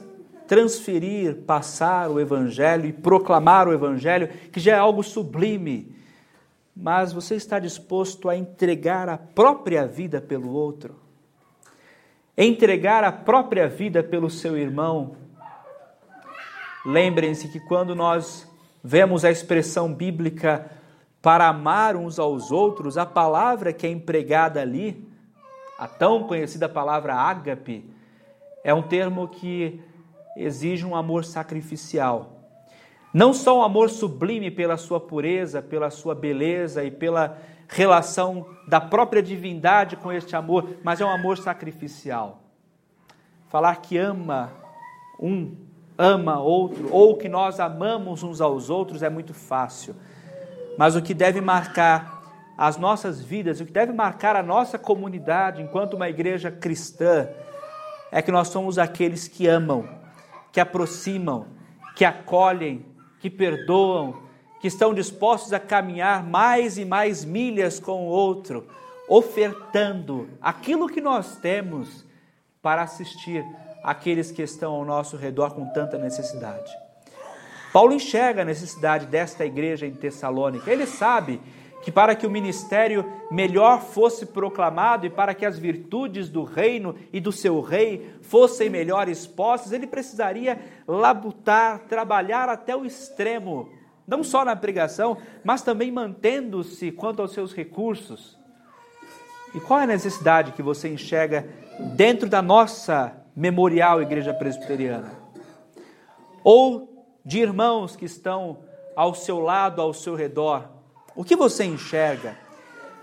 transferir, 0.47 1.41
passar 1.41 2.09
o 2.09 2.19
Evangelho 2.19 2.85
e 2.85 2.93
proclamar 2.93 3.67
o 3.67 3.73
Evangelho, 3.73 4.29
que 4.51 4.61
já 4.61 4.75
é 4.75 4.79
algo 4.79 5.03
sublime, 5.03 5.96
mas 6.79 7.11
você 7.11 7.35
está 7.35 7.57
disposto 7.57 8.29
a 8.29 8.35
entregar 8.35 9.09
a 9.09 9.17
própria 9.17 9.87
vida 9.87 10.21
pelo 10.21 10.51
outro? 10.51 10.95
Entregar 12.37 13.03
a 13.03 13.11
própria 13.11 13.67
vida 13.67 14.03
pelo 14.03 14.29
seu 14.29 14.55
irmão? 14.55 15.15
Lembrem-se 16.85 17.47
que 17.47 17.59
quando 17.59 17.95
nós 17.95 18.47
vemos 18.83 19.25
a 19.25 19.31
expressão 19.31 19.91
bíblica 19.91 20.69
para 21.19 21.47
amar 21.47 21.95
uns 21.95 22.19
aos 22.19 22.51
outros, 22.51 22.95
a 22.95 23.05
palavra 23.05 23.73
que 23.73 23.87
é 23.87 23.89
empregada 23.89 24.61
ali, 24.61 25.03
a 25.79 25.87
tão 25.87 26.25
conhecida 26.25 26.69
palavra 26.69 27.15
ágape, 27.15 27.89
é 28.63 28.71
um 28.73 28.83
termo 28.83 29.27
que 29.27 29.81
exige 30.35 30.85
um 30.85 30.95
amor 30.95 31.25
sacrificial. 31.25 32.36
Não 33.13 33.33
só 33.33 33.59
um 33.59 33.63
amor 33.63 33.89
sublime 33.89 34.51
pela 34.51 34.77
sua 34.77 34.99
pureza, 34.99 35.61
pela 35.61 35.89
sua 35.89 36.13
beleza 36.13 36.83
e 36.83 36.91
pela 36.91 37.37
relação 37.67 38.45
da 38.67 38.79
própria 38.79 39.21
divindade 39.21 39.95
com 39.95 40.11
este 40.11 40.35
amor, 40.35 40.77
mas 40.83 41.01
é 41.01 41.05
um 41.05 41.09
amor 41.09 41.37
sacrificial. 41.37 42.43
Falar 43.49 43.77
que 43.77 43.97
ama 43.97 44.51
um, 45.19 45.55
ama 45.97 46.39
outro, 46.39 46.89
ou 46.91 47.17
que 47.17 47.27
nós 47.27 47.59
amamos 47.59 48.23
uns 48.23 48.39
aos 48.39 48.69
outros 48.69 49.01
é 49.01 49.09
muito 49.09 49.33
fácil. 49.33 49.95
Mas 50.77 50.95
o 50.95 51.01
que 51.01 51.13
deve 51.13 51.41
marcar 51.41 52.21
as 52.57 52.77
nossas 52.77 53.21
vidas, 53.21 53.59
o 53.59 53.65
que 53.65 53.71
deve 53.71 53.91
marcar 53.91 54.35
a 54.35 54.43
nossa 54.43 54.77
comunidade 54.77 55.61
enquanto 55.61 55.95
uma 55.95 56.09
igreja 56.09 56.51
cristã, 56.51 57.27
é 58.11 58.21
que 58.21 58.31
nós 58.31 58.49
somos 58.49 58.77
aqueles 58.77 59.27
que 59.27 59.47
amam, 59.47 59.87
que 60.51 60.59
aproximam, 60.59 61.47
que 61.95 62.05
acolhem, 62.05 62.85
que 63.19 63.29
perdoam, 63.29 64.21
que 64.59 64.67
estão 64.67 64.93
dispostos 64.93 65.53
a 65.53 65.59
caminhar 65.59 66.23
mais 66.23 66.77
e 66.77 66.85
mais 66.85 67.23
milhas 67.23 67.79
com 67.79 68.07
o 68.07 68.09
outro, 68.09 68.67
ofertando 69.07 70.29
aquilo 70.41 70.89
que 70.89 71.01
nós 71.01 71.37
temos 71.37 72.05
para 72.61 72.81
assistir 72.81 73.45
aqueles 73.83 74.31
que 74.31 74.41
estão 74.41 74.73
ao 74.73 74.85
nosso 74.85 75.15
redor 75.15 75.53
com 75.53 75.65
tanta 75.67 75.97
necessidade. 75.97 76.71
Paulo 77.71 77.93
enxerga 77.93 78.41
a 78.41 78.45
necessidade 78.45 79.05
desta 79.05 79.45
igreja 79.45 79.85
em 79.85 79.93
Tessalônica. 79.93 80.71
Ele 80.71 80.85
sabe 80.85 81.39
que 81.87 81.91
para 81.91 82.17
que 82.17 82.27
o 82.27 82.29
ministério 82.29 83.05
melhor 83.31 83.79
fosse 83.79 84.25
proclamado 84.25 85.05
e 85.05 85.09
para 85.09 85.33
que 85.33 85.45
as 85.45 85.57
virtudes 85.57 86.27
do 86.27 86.43
reino 86.43 86.93
e 87.13 87.21
do 87.21 87.31
seu 87.31 87.61
rei 87.61 88.13
fossem 88.23 88.69
melhor 88.69 89.07
expostas, 89.07 89.71
ele 89.71 89.87
precisaria 89.87 90.59
labutar, 90.85 91.79
trabalhar 91.87 92.49
até 92.49 92.75
o 92.75 92.83
extremo, 92.83 93.69
não 94.05 94.21
só 94.21 94.43
na 94.43 94.53
pregação, 94.53 95.17
mas 95.45 95.61
também 95.61 95.89
mantendo-se 95.89 96.91
quanto 96.91 97.21
aos 97.21 97.31
seus 97.31 97.55
recursos. 97.55 98.37
E 99.55 99.59
qual 99.61 99.79
é 99.79 99.83
a 99.83 99.87
necessidade 99.87 100.51
que 100.51 100.61
você 100.61 100.89
enxerga 100.89 101.47
dentro 101.95 102.27
da 102.27 102.41
nossa 102.41 103.15
memorial 103.33 104.01
Igreja 104.01 104.33
Presbiteriana? 104.33 105.13
Ou 106.43 107.07
de 107.23 107.39
irmãos 107.39 107.95
que 107.95 108.03
estão 108.03 108.57
ao 108.93 109.15
seu 109.15 109.39
lado, 109.39 109.81
ao 109.81 109.93
seu 109.93 110.15
redor, 110.15 110.75
o 111.17 111.23
que 111.23 111.35
você 111.35 111.65
enxerga? 111.65 112.37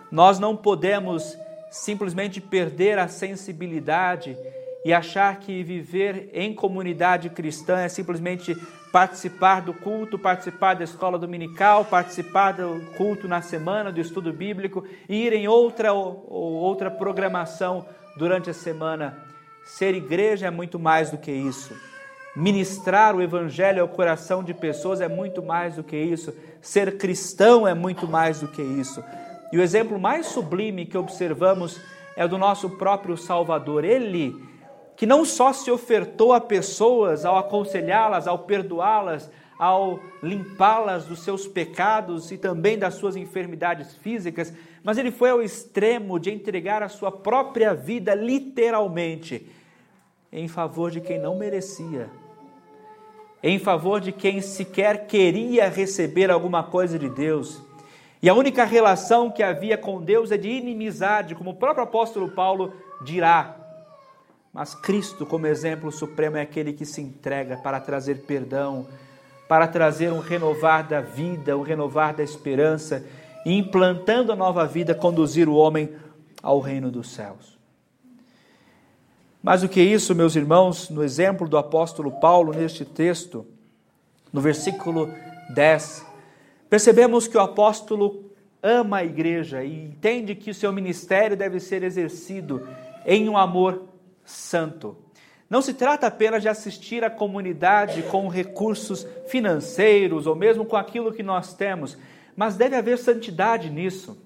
Nós 0.08 0.38
não 0.38 0.56
podemos 0.56 1.36
simplesmente 1.68 2.40
perder 2.40 2.96
a 2.96 3.08
sensibilidade 3.08 4.38
e 4.84 4.92
achar 4.92 5.40
que 5.40 5.64
viver 5.64 6.30
em 6.32 6.54
comunidade 6.54 7.28
cristã 7.28 7.80
é 7.80 7.88
simplesmente 7.88 8.54
participar 8.92 9.62
do 9.62 9.74
culto, 9.74 10.16
participar 10.16 10.74
da 10.74 10.84
escola 10.84 11.18
dominical, 11.18 11.84
participar 11.84 12.52
do 12.52 12.86
culto 12.96 13.26
na 13.26 13.42
semana, 13.42 13.90
do 13.90 14.00
estudo 14.00 14.32
bíblico 14.32 14.84
e 15.08 15.26
ir 15.26 15.32
em 15.32 15.48
outra 15.48 15.92
ou 15.92 16.30
outra 16.30 16.92
programação 16.92 17.84
durante 18.16 18.48
a 18.48 18.54
semana. 18.54 19.18
Ser 19.64 19.92
igreja 19.92 20.46
é 20.46 20.50
muito 20.50 20.78
mais 20.78 21.10
do 21.10 21.18
que 21.18 21.32
isso. 21.32 21.74
Ministrar 22.36 23.14
o 23.14 23.22
evangelho 23.22 23.82
ao 23.82 23.88
coração 23.88 24.42
de 24.42 24.52
pessoas 24.52 25.00
é 25.00 25.06
muito 25.06 25.42
mais 25.42 25.76
do 25.76 25.84
que 25.84 25.96
isso. 25.96 26.34
Ser 26.60 26.98
cristão 26.98 27.66
é 27.66 27.74
muito 27.74 28.08
mais 28.08 28.40
do 28.40 28.48
que 28.48 28.60
isso. 28.60 29.02
E 29.52 29.58
o 29.58 29.62
exemplo 29.62 30.00
mais 30.00 30.26
sublime 30.26 30.84
que 30.84 30.98
observamos 30.98 31.80
é 32.16 32.26
do 32.26 32.36
nosso 32.36 32.70
próprio 32.70 33.16
Salvador. 33.16 33.84
Ele, 33.84 34.34
que 34.96 35.06
não 35.06 35.24
só 35.24 35.52
se 35.52 35.70
ofertou 35.70 36.32
a 36.32 36.40
pessoas 36.40 37.24
ao 37.24 37.38
aconselhá-las, 37.38 38.26
ao 38.26 38.40
perdoá-las, 38.40 39.30
ao 39.56 40.00
limpá-las 40.20 41.04
dos 41.04 41.22
seus 41.22 41.46
pecados 41.46 42.32
e 42.32 42.36
também 42.36 42.76
das 42.76 42.94
suas 42.94 43.14
enfermidades 43.14 43.94
físicas, 43.94 44.52
mas 44.82 44.98
ele 44.98 45.10
foi 45.10 45.30
ao 45.30 45.40
extremo 45.40 46.18
de 46.18 46.32
entregar 46.32 46.82
a 46.82 46.88
sua 46.88 47.12
própria 47.12 47.72
vida, 47.74 48.14
literalmente, 48.14 49.48
em 50.32 50.48
favor 50.48 50.90
de 50.90 51.00
quem 51.00 51.18
não 51.18 51.38
merecia, 51.38 52.10
em 53.46 53.58
favor 53.58 54.00
de 54.00 54.10
quem 54.10 54.40
sequer 54.40 55.06
queria 55.06 55.68
receber 55.68 56.30
alguma 56.30 56.62
coisa 56.62 56.98
de 56.98 57.10
Deus. 57.10 57.60
E 58.22 58.28
a 58.30 58.32
única 58.32 58.64
relação 58.64 59.30
que 59.30 59.42
havia 59.42 59.76
com 59.76 60.00
Deus 60.00 60.32
é 60.32 60.38
de 60.38 60.48
inimizade, 60.48 61.34
como 61.34 61.50
o 61.50 61.54
próprio 61.54 61.84
apóstolo 61.84 62.30
Paulo 62.30 62.72
dirá. 63.04 63.54
Mas 64.50 64.74
Cristo, 64.74 65.26
como 65.26 65.46
exemplo 65.46 65.92
supremo, 65.92 66.38
é 66.38 66.40
aquele 66.40 66.72
que 66.72 66.86
se 66.86 67.02
entrega 67.02 67.58
para 67.58 67.78
trazer 67.80 68.22
perdão, 68.22 68.86
para 69.46 69.68
trazer 69.68 70.10
um 70.10 70.20
renovar 70.20 70.88
da 70.88 71.02
vida, 71.02 71.54
um 71.54 71.62
renovar 71.62 72.14
da 72.14 72.22
esperança 72.22 73.04
e 73.44 73.52
implantando 73.52 74.32
a 74.32 74.36
nova 74.36 74.66
vida, 74.66 74.94
conduzir 74.94 75.50
o 75.50 75.54
homem 75.54 75.94
ao 76.42 76.60
reino 76.60 76.90
dos 76.90 77.10
céus. 77.10 77.53
Mais 79.44 79.60
do 79.60 79.68
que 79.68 79.80
isso, 79.80 80.14
meus 80.14 80.34
irmãos, 80.34 80.90
no 80.90 81.04
exemplo 81.04 81.46
do 81.46 81.56
apóstolo 81.56 82.10
Paulo 82.12 82.52
neste 82.52 82.84
texto, 82.84 83.46
no 84.32 84.40
versículo 84.40 85.08
10, 85.54 86.14
Percebemos 86.74 87.28
que 87.28 87.36
o 87.36 87.40
apóstolo 87.40 88.32
ama 88.60 88.96
a 88.96 89.04
igreja 89.04 89.62
e 89.62 89.84
entende 89.84 90.34
que 90.34 90.50
o 90.50 90.54
seu 90.54 90.72
ministério 90.72 91.36
deve 91.36 91.60
ser 91.60 91.84
exercido 91.84 92.66
em 93.06 93.28
um 93.28 93.36
amor 93.36 93.84
santo. 94.24 94.96
Não 95.48 95.62
se 95.62 95.72
trata 95.72 96.08
apenas 96.08 96.42
de 96.42 96.48
assistir 96.48 97.04
a 97.04 97.10
comunidade 97.10 98.02
com 98.04 98.26
recursos 98.26 99.06
financeiros 99.28 100.26
ou 100.26 100.34
mesmo 100.34 100.64
com 100.64 100.74
aquilo 100.74 101.12
que 101.12 101.22
nós 101.22 101.54
temos, 101.54 101.96
mas 102.34 102.56
deve 102.56 102.74
haver 102.74 102.98
santidade 102.98 103.70
nisso. 103.70 104.18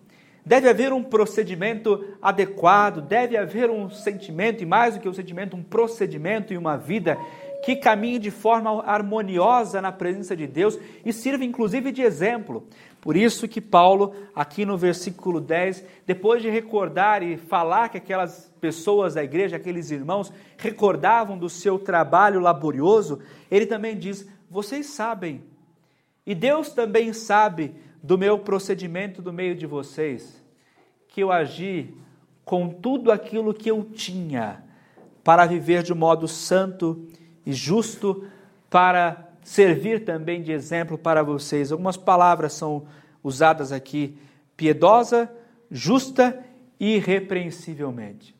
Deve 0.48 0.66
haver 0.66 0.94
um 0.94 1.02
procedimento 1.02 2.02
adequado, 2.22 3.02
deve 3.02 3.36
haver 3.36 3.68
um 3.68 3.90
sentimento, 3.90 4.62
e 4.62 4.66
mais 4.66 4.94
do 4.94 5.00
que 5.00 5.06
um 5.06 5.12
sentimento, 5.12 5.54
um 5.54 5.62
procedimento 5.62 6.54
e 6.54 6.56
uma 6.56 6.74
vida 6.74 7.18
que 7.62 7.76
caminhe 7.76 8.18
de 8.18 8.30
forma 8.30 8.82
harmoniosa 8.82 9.82
na 9.82 9.92
presença 9.92 10.34
de 10.34 10.46
Deus 10.46 10.78
e 11.04 11.12
sirva 11.12 11.44
inclusive 11.44 11.92
de 11.92 12.00
exemplo. 12.00 12.66
Por 12.98 13.14
isso 13.14 13.46
que 13.46 13.60
Paulo, 13.60 14.14
aqui 14.34 14.64
no 14.64 14.78
versículo 14.78 15.38
10, 15.38 15.84
depois 16.06 16.40
de 16.40 16.48
recordar 16.48 17.22
e 17.22 17.36
falar 17.36 17.90
que 17.90 17.98
aquelas 17.98 18.50
pessoas 18.58 19.16
da 19.16 19.22
igreja, 19.22 19.56
aqueles 19.56 19.90
irmãos, 19.90 20.32
recordavam 20.56 21.36
do 21.36 21.50
seu 21.50 21.78
trabalho 21.78 22.40
laborioso, 22.40 23.20
ele 23.50 23.66
também 23.66 23.98
diz: 23.98 24.26
Vocês 24.50 24.86
sabem, 24.86 25.42
e 26.26 26.34
Deus 26.34 26.70
também 26.70 27.12
sabe 27.12 27.74
do 28.02 28.16
meu 28.16 28.38
procedimento 28.38 29.20
do 29.20 29.32
meio 29.32 29.54
de 29.54 29.66
vocês, 29.66 30.42
que 31.08 31.22
eu 31.22 31.32
agi 31.32 31.94
com 32.44 32.68
tudo 32.68 33.12
aquilo 33.12 33.52
que 33.52 33.70
eu 33.70 33.84
tinha 33.84 34.62
para 35.22 35.44
viver 35.44 35.82
de 35.82 35.92
modo 35.92 36.26
santo 36.26 37.06
e 37.44 37.52
justo 37.52 38.26
para 38.70 39.28
servir 39.42 40.04
também 40.04 40.42
de 40.42 40.52
exemplo 40.52 40.96
para 40.96 41.22
vocês. 41.22 41.72
Algumas 41.72 41.96
palavras 41.96 42.52
são 42.52 42.86
usadas 43.22 43.72
aqui: 43.72 44.18
piedosa, 44.56 45.30
justa 45.70 46.42
e 46.78 46.96
irrepreensivelmente. 46.96 48.34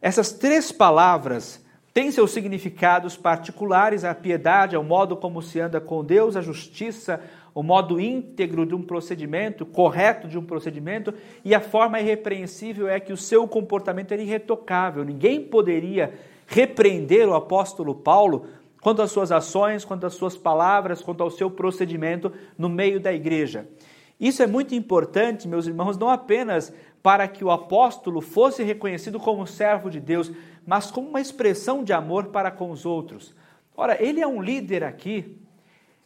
Essas 0.00 0.32
três 0.32 0.70
palavras 0.70 1.64
têm 1.92 2.10
seus 2.10 2.30
significados 2.30 3.16
particulares: 3.16 4.04
a 4.04 4.14
piedade 4.14 4.76
é 4.76 4.78
o 4.78 4.84
modo 4.84 5.16
como 5.16 5.42
se 5.42 5.60
anda 5.60 5.80
com 5.80 6.04
Deus, 6.04 6.36
a 6.36 6.40
justiça, 6.40 7.20
o 7.54 7.62
modo 7.62 8.00
íntegro 8.00 8.64
de 8.64 8.74
um 8.74 8.82
procedimento, 8.82 9.66
correto 9.66 10.28
de 10.28 10.38
um 10.38 10.44
procedimento, 10.44 11.12
e 11.44 11.54
a 11.54 11.60
forma 11.60 12.00
irrepreensível 12.00 12.88
é 12.88 13.00
que 13.00 13.12
o 13.12 13.16
seu 13.16 13.48
comportamento 13.48 14.12
era 14.12 14.22
irretocável. 14.22 15.04
Ninguém 15.04 15.42
poderia 15.42 16.14
repreender 16.46 17.28
o 17.28 17.34
apóstolo 17.34 17.94
Paulo 17.94 18.46
quanto 18.80 19.02
às 19.02 19.10
suas 19.10 19.32
ações, 19.32 19.84
quanto 19.84 20.06
às 20.06 20.14
suas 20.14 20.36
palavras, 20.36 21.02
quanto 21.02 21.22
ao 21.22 21.30
seu 21.30 21.50
procedimento 21.50 22.32
no 22.56 22.68
meio 22.68 23.00
da 23.00 23.12
igreja. 23.12 23.68
Isso 24.20 24.42
é 24.42 24.46
muito 24.46 24.74
importante, 24.74 25.46
meus 25.46 25.66
irmãos, 25.66 25.96
não 25.96 26.08
apenas 26.08 26.72
para 27.02 27.28
que 27.28 27.44
o 27.44 27.50
apóstolo 27.50 28.20
fosse 28.20 28.62
reconhecido 28.62 29.20
como 29.20 29.46
servo 29.46 29.90
de 29.90 30.00
Deus, 30.00 30.30
mas 30.66 30.90
como 30.90 31.08
uma 31.08 31.20
expressão 31.20 31.84
de 31.84 31.92
amor 31.92 32.26
para 32.26 32.50
com 32.50 32.70
os 32.70 32.84
outros. 32.84 33.34
Ora, 33.76 33.96
ele 34.02 34.20
é 34.20 34.26
um 34.26 34.42
líder 34.42 34.82
aqui, 34.82 35.38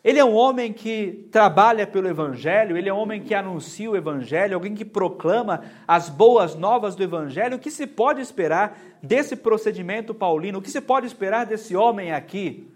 ele 0.05 0.19
é 0.19 0.25
um 0.25 0.35
homem 0.35 0.73
que 0.73 1.29
trabalha 1.31 1.87
pelo 1.87 2.09
Evangelho, 2.09 2.77
ele 2.77 2.89
é 2.89 2.95
um 2.95 2.99
homem 2.99 3.23
que 3.23 3.35
anuncia 3.35 3.89
o 3.89 3.97
Evangelho, 3.97 4.55
alguém 4.55 4.75
que 4.75 4.85
proclama 4.85 5.63
as 5.87 6.09
boas 6.09 6.57
novas 6.57 6.97
do 6.97 7.05
Evangelho. 7.05 7.57
O 7.57 7.61
que 7.61 7.71
se 7.71 7.87
pode 7.87 8.21
esperar 8.21 8.77
desse 9.01 9.37
procedimento 9.37 10.13
paulino? 10.13 10.59
O 10.59 10.63
que 10.63 10.71
se 10.71 10.81
pode 10.81 11.07
esperar 11.07 11.47
desse 11.47 11.77
homem 11.77 12.13
aqui? 12.13 12.69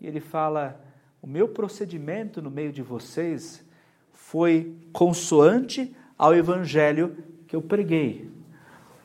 E 0.00 0.08
ele 0.08 0.18
fala: 0.18 0.80
O 1.22 1.26
meu 1.26 1.46
procedimento 1.48 2.42
no 2.42 2.50
meio 2.50 2.72
de 2.72 2.82
vocês 2.82 3.64
foi 4.12 4.74
consoante 4.92 5.94
ao 6.18 6.34
Evangelho 6.34 7.16
que 7.46 7.54
eu 7.54 7.62
preguei. 7.62 8.28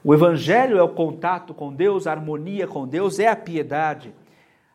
O 0.03 0.15
Evangelho 0.15 0.79
é 0.79 0.81
o 0.81 0.89
contato 0.89 1.53
com 1.53 1.71
Deus, 1.71 2.07
a 2.07 2.11
harmonia 2.11 2.65
com 2.65 2.87
Deus, 2.87 3.19
é 3.19 3.27
a 3.27 3.35
piedade. 3.35 4.13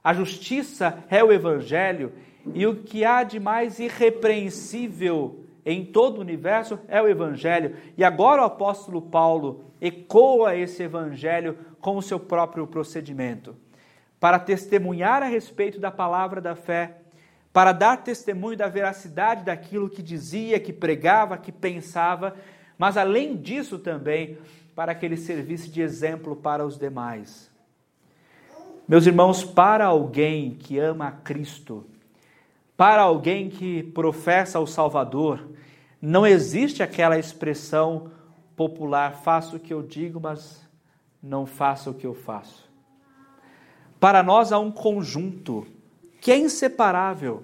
A 0.02 0.14
justiça 0.14 1.04
é 1.10 1.22
o 1.22 1.32
Evangelho 1.32 2.12
e 2.54 2.66
o 2.66 2.76
que 2.76 3.04
há 3.04 3.22
de 3.22 3.38
mais 3.38 3.78
irrepreensível 3.78 5.44
em 5.64 5.84
todo 5.84 6.18
o 6.18 6.20
universo 6.22 6.78
é 6.88 7.00
o 7.00 7.08
Evangelho. 7.08 7.76
E 7.96 8.02
agora 8.02 8.42
o 8.42 8.46
apóstolo 8.46 9.02
Paulo 9.02 9.64
ecoa 9.80 10.56
esse 10.56 10.82
Evangelho 10.82 11.58
com 11.80 11.96
o 11.96 12.02
seu 12.02 12.18
próprio 12.18 12.66
procedimento, 12.66 13.54
para 14.18 14.38
testemunhar 14.38 15.22
a 15.22 15.26
respeito 15.26 15.78
da 15.78 15.90
palavra 15.90 16.40
da 16.40 16.54
fé, 16.54 16.98
para 17.52 17.72
dar 17.72 17.98
testemunho 17.98 18.56
da 18.56 18.68
veracidade 18.68 19.44
daquilo 19.44 19.90
que 19.90 20.02
dizia, 20.02 20.60
que 20.60 20.72
pregava, 20.72 21.38
que 21.38 21.52
pensava, 21.52 22.34
mas 22.76 22.96
além 22.96 23.36
disso 23.36 23.78
também, 23.78 24.38
para 24.74 24.94
que 24.94 25.04
ele 25.04 25.16
servisse 25.16 25.68
de 25.70 25.80
exemplo 25.80 26.36
para 26.36 26.64
os 26.64 26.78
demais. 26.78 27.50
Meus 28.86 29.06
irmãos, 29.06 29.44
para 29.44 29.86
alguém 29.86 30.52
que 30.52 30.78
ama 30.78 31.08
a 31.08 31.12
Cristo, 31.12 31.84
para 32.78 33.02
alguém 33.02 33.50
que 33.50 33.82
professa 33.82 34.60
o 34.60 34.66
Salvador, 34.66 35.48
não 36.00 36.24
existe 36.24 36.80
aquela 36.80 37.18
expressão 37.18 38.12
popular: 38.54 39.16
faço 39.24 39.56
o 39.56 39.58
que 39.58 39.74
eu 39.74 39.82
digo, 39.82 40.20
mas 40.20 40.64
não 41.20 41.44
faço 41.44 41.90
o 41.90 41.94
que 41.94 42.06
eu 42.06 42.14
faço. 42.14 42.70
Para 43.98 44.22
nós 44.22 44.52
há 44.52 44.60
um 44.60 44.70
conjunto 44.70 45.66
que 46.20 46.30
é 46.30 46.36
inseparável. 46.36 47.42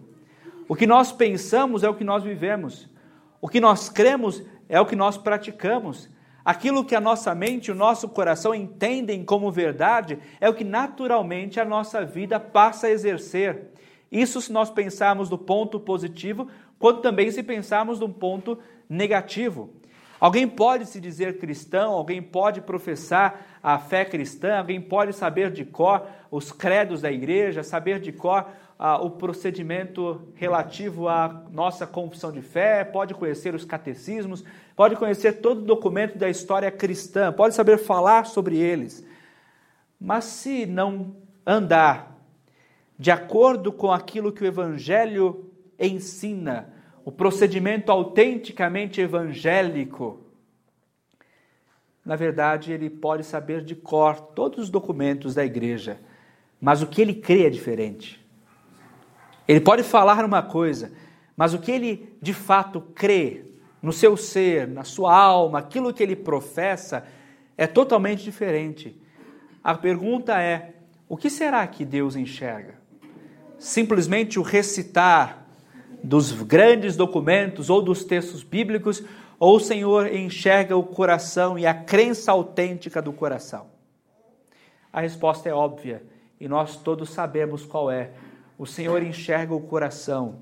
O 0.68 0.76
que 0.76 0.87
nós 0.87 1.11
pensamos 1.11 1.82
é 1.82 1.89
o 1.89 1.97
que 1.97 2.05
nós 2.05 2.22
vivemos. 2.22 2.89
O 3.41 3.49
que 3.49 3.61
nós 3.61 3.89
cremos 3.89 4.41
é 4.68 4.80
o 4.80 4.87
que 4.87 4.95
nós 4.95 5.18
praticamos. 5.18 6.09
Aquilo 6.45 6.85
que 6.85 6.95
a 6.95 7.01
nossa 7.01 7.35
mente 7.35 7.66
e 7.66 7.72
o 7.72 7.74
nosso 7.74 8.09
coração 8.09 8.55
entendem 8.55 9.24
como 9.24 9.51
verdade 9.51 10.16
é 10.41 10.49
o 10.49 10.55
que 10.55 10.62
naturalmente 10.62 11.59
a 11.59 11.64
nossa 11.64 12.05
vida 12.05 12.39
passa 12.39 12.87
a 12.87 12.91
exercer. 12.91 13.74
Isso 14.15 14.41
se 14.41 14.53
nós 14.53 14.71
pensarmos 14.71 15.29
do 15.29 15.37
ponto 15.37 15.81
positivo, 15.81 16.47
quanto 16.79 17.01
também 17.01 17.33
se 17.33 17.43
pensarmos 17.43 17.99
do 17.99 18.09
ponto 18.09 18.57
negativo. 18.89 19.71
Alguém 20.21 20.47
pode 20.47 20.87
se 20.87 21.01
dizer 21.01 21.39
cristão, 21.39 21.93
alguém 21.93 22.23
pode 22.23 22.61
professar 22.61 23.59
a 23.61 23.77
fé 23.77 24.05
cristã, 24.05 24.59
alguém 24.59 24.81
pode 24.81 25.12
saber 25.12 25.51
de 25.51 25.65
cor 25.65 26.07
os 26.31 26.53
credos 26.53 27.03
da 27.03 27.11
igreja, 27.11 27.65
saber 27.65 27.99
de 27.99 28.12
cor 28.12 28.47
ah, 28.79 29.03
o 29.03 29.11
procedimento 29.11 30.23
relativo 30.37 31.09
à 31.09 31.43
nossa 31.51 31.85
confissão 31.85 32.31
de 32.31 32.41
fé, 32.41 32.85
pode 32.85 33.15
conhecer 33.15 33.53
os 33.53 33.65
catecismos, 33.65 34.45
pode 34.77 34.95
conhecer 34.95 35.41
todo 35.41 35.59
o 35.62 35.67
documento 35.67 36.17
da 36.17 36.31
história 36.31 36.71
cristã, 36.71 37.33
pode 37.33 37.53
saber 37.53 37.79
falar 37.79 38.27
sobre 38.27 38.57
eles. 38.57 39.05
Mas 40.01 40.25
se 40.25 40.67
não 40.67 41.17
andar 41.45 42.14
de 42.99 43.11
acordo 43.11 43.72
com 43.72 43.90
aquilo 43.90 44.32
que 44.32 44.45
o 44.45 44.47
Evangelho 44.47 45.51
ensina, 45.78 46.72
o 47.05 47.12
procedimento 47.12 47.90
autenticamente 47.90 49.01
evangélico, 49.01 50.20
na 52.05 52.16
verdade, 52.16 52.72
ele 52.72 52.90
pode 52.90 53.24
saber 53.24 53.62
de 53.62 53.74
cor 53.74 54.20
todos 54.20 54.64
os 54.64 54.70
documentos 54.70 55.34
da 55.34 55.45
igreja, 55.45 55.99
mas 56.61 56.82
o 56.82 56.86
que 56.86 57.01
ele 57.01 57.14
crê 57.14 57.47
é 57.47 57.51
diferente. 57.51 58.24
Ele 59.49 59.61
pode 59.61 59.82
falar 59.82 60.24
uma 60.24 60.42
coisa, 60.42 60.92
mas 61.36 61.55
o 61.55 61.59
que 61.59 61.70
ele 61.70 62.16
de 62.20 62.32
fato 62.32 62.80
crê 62.80 63.45
no 63.82 63.92
seu 63.92 64.16
ser, 64.16 64.66
na 64.66 64.84
sua 64.84 65.14
alma, 65.14 65.59
aquilo 65.59 65.92
que 65.92 66.03
ele 66.03 66.16
professa, 66.16 67.07
é 67.57 67.66
totalmente 67.66 68.22
diferente. 68.22 68.99
A 69.62 69.74
pergunta 69.74 70.40
é: 70.40 70.74
o 71.09 71.16
que 71.16 71.28
será 71.28 71.66
que 71.66 71.84
Deus 71.84 72.16
enxerga? 72.16 72.84
Simplesmente 73.65 74.39
o 74.39 74.43
recitar 74.43 75.47
dos 76.03 76.33
grandes 76.33 76.97
documentos 76.97 77.71
ou 77.71 77.81
dos 77.81 78.05
textos 78.05 78.43
bíblicos, 78.43 79.03
ou 79.39 79.57
o 79.57 79.59
Senhor 79.61 80.07
enxerga 80.15 80.77
o 80.77 80.83
coração 80.83 81.59
e 81.59 81.67
a 81.67 81.73
crença 81.73 82.31
autêntica 82.31 83.01
do 83.01 83.11
coração? 83.11 83.69
A 84.93 85.01
resposta 85.01 85.49
é 85.49 85.55
óbvia 85.55 86.03
e 86.39 86.47
nós 86.47 86.77
todos 86.77 87.09
sabemos 87.09 87.65
qual 87.65 87.91
é. 87.91 88.11
O 88.59 88.67
Senhor 88.67 89.03
enxerga 89.03 89.55
o 89.55 89.62
coração. 89.62 90.35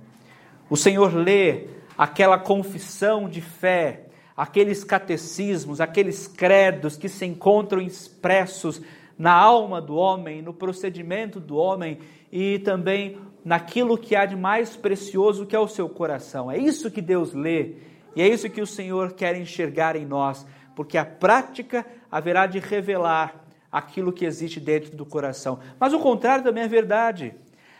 O 0.68 0.76
Senhor 0.76 1.14
lê 1.14 1.68
aquela 1.96 2.40
confissão 2.40 3.28
de 3.28 3.40
fé, 3.40 4.06
aqueles 4.36 4.82
catecismos, 4.82 5.80
aqueles 5.80 6.26
credos 6.26 6.96
que 6.96 7.08
se 7.08 7.24
encontram 7.24 7.80
expressos 7.80 8.82
na 9.18 9.32
alma 9.32 9.80
do 9.80 9.94
homem, 9.94 10.42
no 10.42 10.52
procedimento 10.52 11.38
do 11.38 11.56
homem 11.56 11.98
e 12.30 12.58
também 12.60 13.18
naquilo 13.44 13.98
que 13.98 14.14
há 14.14 14.24
de 14.24 14.36
mais 14.36 14.76
precioso 14.76 15.46
que 15.46 15.56
é 15.56 15.58
o 15.58 15.68
seu 15.68 15.88
coração. 15.88 16.50
É 16.50 16.58
isso 16.58 16.90
que 16.90 17.00
Deus 17.00 17.32
lê 17.32 17.76
e 18.14 18.22
é 18.22 18.28
isso 18.28 18.48
que 18.50 18.60
o 18.60 18.66
Senhor 18.66 19.12
quer 19.12 19.34
enxergar 19.36 19.96
em 19.96 20.04
nós, 20.04 20.46
porque 20.76 20.98
a 20.98 21.04
prática 21.04 21.86
haverá 22.10 22.46
de 22.46 22.58
revelar 22.58 23.42
aquilo 23.70 24.12
que 24.12 24.24
existe 24.24 24.60
dentro 24.60 24.94
do 24.94 25.06
coração. 25.06 25.58
Mas 25.80 25.94
o 25.94 25.98
contrário 25.98 26.44
também 26.44 26.64
é 26.64 26.68
verdade. 26.68 27.34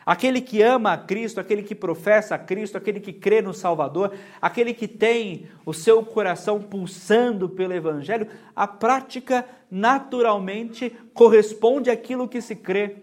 Aquele 0.05 0.40
que 0.40 0.62
ama 0.62 0.92
a 0.92 0.98
Cristo, 0.98 1.40
aquele 1.40 1.62
que 1.62 1.74
professa 1.74 2.34
a 2.34 2.38
Cristo, 2.38 2.76
aquele 2.76 2.98
que 2.98 3.12
crê 3.12 3.40
no 3.40 3.55
Salvador, 3.55 4.12
aquele 4.40 4.74
que 4.74 4.88
tem 4.88 5.46
o 5.64 5.72
seu 5.72 6.05
coração 6.05 6.61
pulsando 6.61 7.48
pelo 7.48 7.72
Evangelho, 7.72 8.26
a 8.55 8.66
prática 8.66 9.46
naturalmente 9.70 10.90
corresponde 11.14 11.90
àquilo 11.90 12.28
que 12.28 12.40
se 12.40 12.57
crê. 12.57 12.96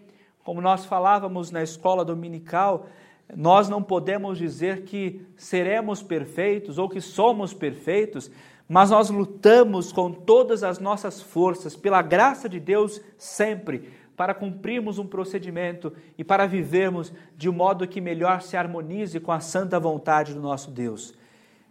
Como 0.44 0.62
nós 0.62 0.86
falávamos 0.86 1.52
na 1.52 1.64
escola 1.64 2.04
dominical, 2.04 2.88
nós 3.36 3.70
não 3.70 3.82
podemos 3.82 4.38
dizer 4.38 4.84
que 4.84 5.26
seremos 5.38 6.02
perfeitos 6.02 6.78
ou 6.78 6.90
que 6.90 7.00
somos 7.00 7.54
perfeitos, 7.54 8.30
mas 8.68 8.90
nós 8.90 9.10
lutamos 9.10 9.92
com 9.92 10.12
todas 10.12 10.64
as 10.64 10.80
nossas 10.80 11.22
forças, 11.22 11.76
pela 11.76 12.02
graça 12.02 12.50
de 12.50 12.60
Deus, 12.60 13.02
sempre 13.18 13.90
para 14.20 14.34
cumprirmos 14.34 15.00
um 15.00 15.08
procedimento 15.08 15.94
e 16.18 16.26
para 16.26 16.46
vivermos 16.46 17.14
de 17.38 17.48
um 17.48 17.54
modo 17.54 17.88
que 17.88 18.02
melhor 18.02 18.42
se 18.42 18.58
harmonize 18.58 19.18
com 19.22 19.32
a 19.32 19.40
santa 19.40 19.80
vontade 19.80 20.34
do 20.34 20.42
nosso 20.42 20.72
Deus. 20.72 21.14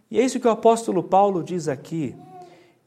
E 0.09 0.19
é 0.19 0.23
isso 0.23 0.39
que 0.39 0.47
o 0.47 0.49
apóstolo 0.49 1.03
Paulo 1.03 1.43
diz 1.43 1.67
aqui. 1.67 2.15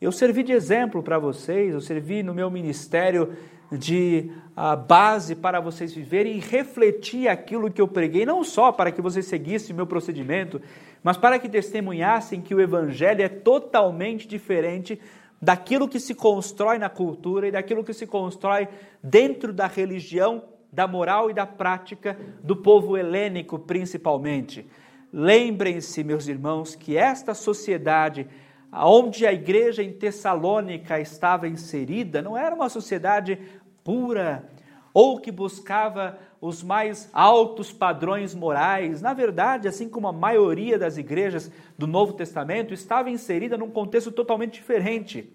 Eu 0.00 0.10
servi 0.10 0.42
de 0.42 0.50
exemplo 0.50 1.00
para 1.00 1.16
vocês, 1.16 1.72
eu 1.72 1.80
servi 1.80 2.24
no 2.24 2.34
meu 2.34 2.50
ministério 2.50 3.36
de 3.70 4.32
uh, 4.56 4.76
base 4.76 5.36
para 5.36 5.60
vocês 5.60 5.94
viverem 5.94 6.38
e 6.38 6.40
refletir 6.40 7.28
aquilo 7.28 7.70
que 7.70 7.80
eu 7.80 7.86
preguei, 7.86 8.26
não 8.26 8.42
só 8.42 8.72
para 8.72 8.90
que 8.90 9.00
vocês 9.00 9.26
seguissem 9.26 9.72
o 9.72 9.76
meu 9.76 9.86
procedimento, 9.86 10.60
mas 11.04 11.16
para 11.16 11.38
que 11.38 11.48
testemunhassem 11.48 12.40
que 12.40 12.52
o 12.52 12.60
Evangelho 12.60 13.22
é 13.22 13.28
totalmente 13.28 14.26
diferente 14.26 15.00
daquilo 15.43 15.88
que 15.88 15.99
se 15.99 16.14
constrói 16.14 16.78
na 16.78 16.88
cultura 16.88 17.49
e 17.49 17.51
daquilo 17.51 17.82
que 17.82 17.93
se 17.93 18.07
constrói 18.07 18.68
dentro 19.03 19.53
da 19.53 19.66
religião, 19.66 20.45
da 20.72 20.86
moral 20.86 21.28
e 21.28 21.34
da 21.34 21.45
prática 21.45 22.16
do 22.45 22.55
povo 22.55 22.97
helênico, 22.97 23.59
principalmente. 23.59 24.64
Lembrem-se, 25.12 26.05
meus 26.05 26.28
irmãos, 26.28 26.76
que 26.76 26.97
esta 26.97 27.34
sociedade, 27.34 28.28
onde 28.72 29.26
a 29.26 29.32
igreja 29.32 29.82
em 29.82 29.93
Tessalônica 29.93 31.01
estava 31.01 31.49
inserida, 31.49 32.22
não 32.22 32.38
era 32.38 32.55
uma 32.55 32.68
sociedade 32.68 33.36
pura 33.82 34.49
ou 34.95 35.18
que 35.18 35.32
buscava 35.32 36.18
os 36.43 36.62
mais 36.62 37.09
altos 37.11 37.72
padrões 37.72 38.34
morais. 38.34 39.01
Na 39.01 39.14
verdade, 39.14 39.66
assim 39.66 39.88
como 39.88 40.09
a 40.09 40.12
maioria 40.12 40.78
das 40.78 40.99
igrejas 40.99 41.51
do 41.78 41.86
Novo 41.86 42.12
Testamento, 42.12 42.74
estava 42.74 43.09
inserida 43.09 43.57
num 43.57 43.70
contexto 43.70 44.12
totalmente 44.12 44.53
diferente 44.53 45.32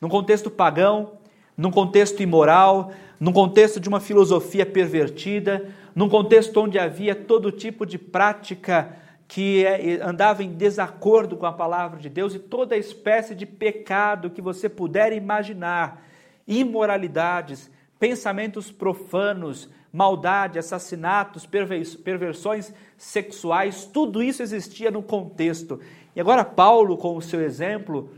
num 0.00 0.08
contexto 0.08 0.50
pagão, 0.50 1.14
num 1.56 1.70
contexto 1.70 2.22
imoral, 2.22 2.92
num 3.18 3.32
contexto 3.32 3.80
de 3.80 3.88
uma 3.88 4.00
filosofia 4.00 4.64
pervertida, 4.64 5.68
num 5.94 6.08
contexto 6.08 6.60
onde 6.60 6.78
havia 6.78 7.14
todo 7.14 7.50
tipo 7.50 7.84
de 7.84 7.98
prática 7.98 8.96
que 9.26 9.64
é, 9.64 10.00
andava 10.00 10.42
em 10.42 10.52
desacordo 10.52 11.36
com 11.36 11.44
a 11.44 11.52
palavra 11.52 11.98
de 11.98 12.08
Deus 12.08 12.34
e 12.34 12.38
toda 12.38 12.76
espécie 12.76 13.34
de 13.34 13.44
pecado 13.44 14.30
que 14.30 14.40
você 14.40 14.68
puder 14.68 15.12
imaginar, 15.12 16.02
imoralidades, 16.46 17.70
pensamentos 17.98 18.70
profanos, 18.70 19.68
maldade, 19.92 20.58
assassinatos, 20.58 21.46
perversões 21.46 22.72
sexuais, 22.96 23.84
tudo 23.84 24.22
isso 24.22 24.42
existia 24.42 24.90
no 24.90 25.02
contexto. 25.02 25.80
E 26.14 26.20
agora 26.20 26.44
Paulo, 26.44 26.96
com 26.96 27.16
o 27.16 27.22
seu 27.22 27.40
exemplo, 27.40 28.10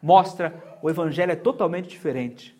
mostra 0.00 0.54
o 0.82 0.90
Evangelho 0.90 1.32
é 1.32 1.36
totalmente 1.36 1.88
diferente. 1.88 2.56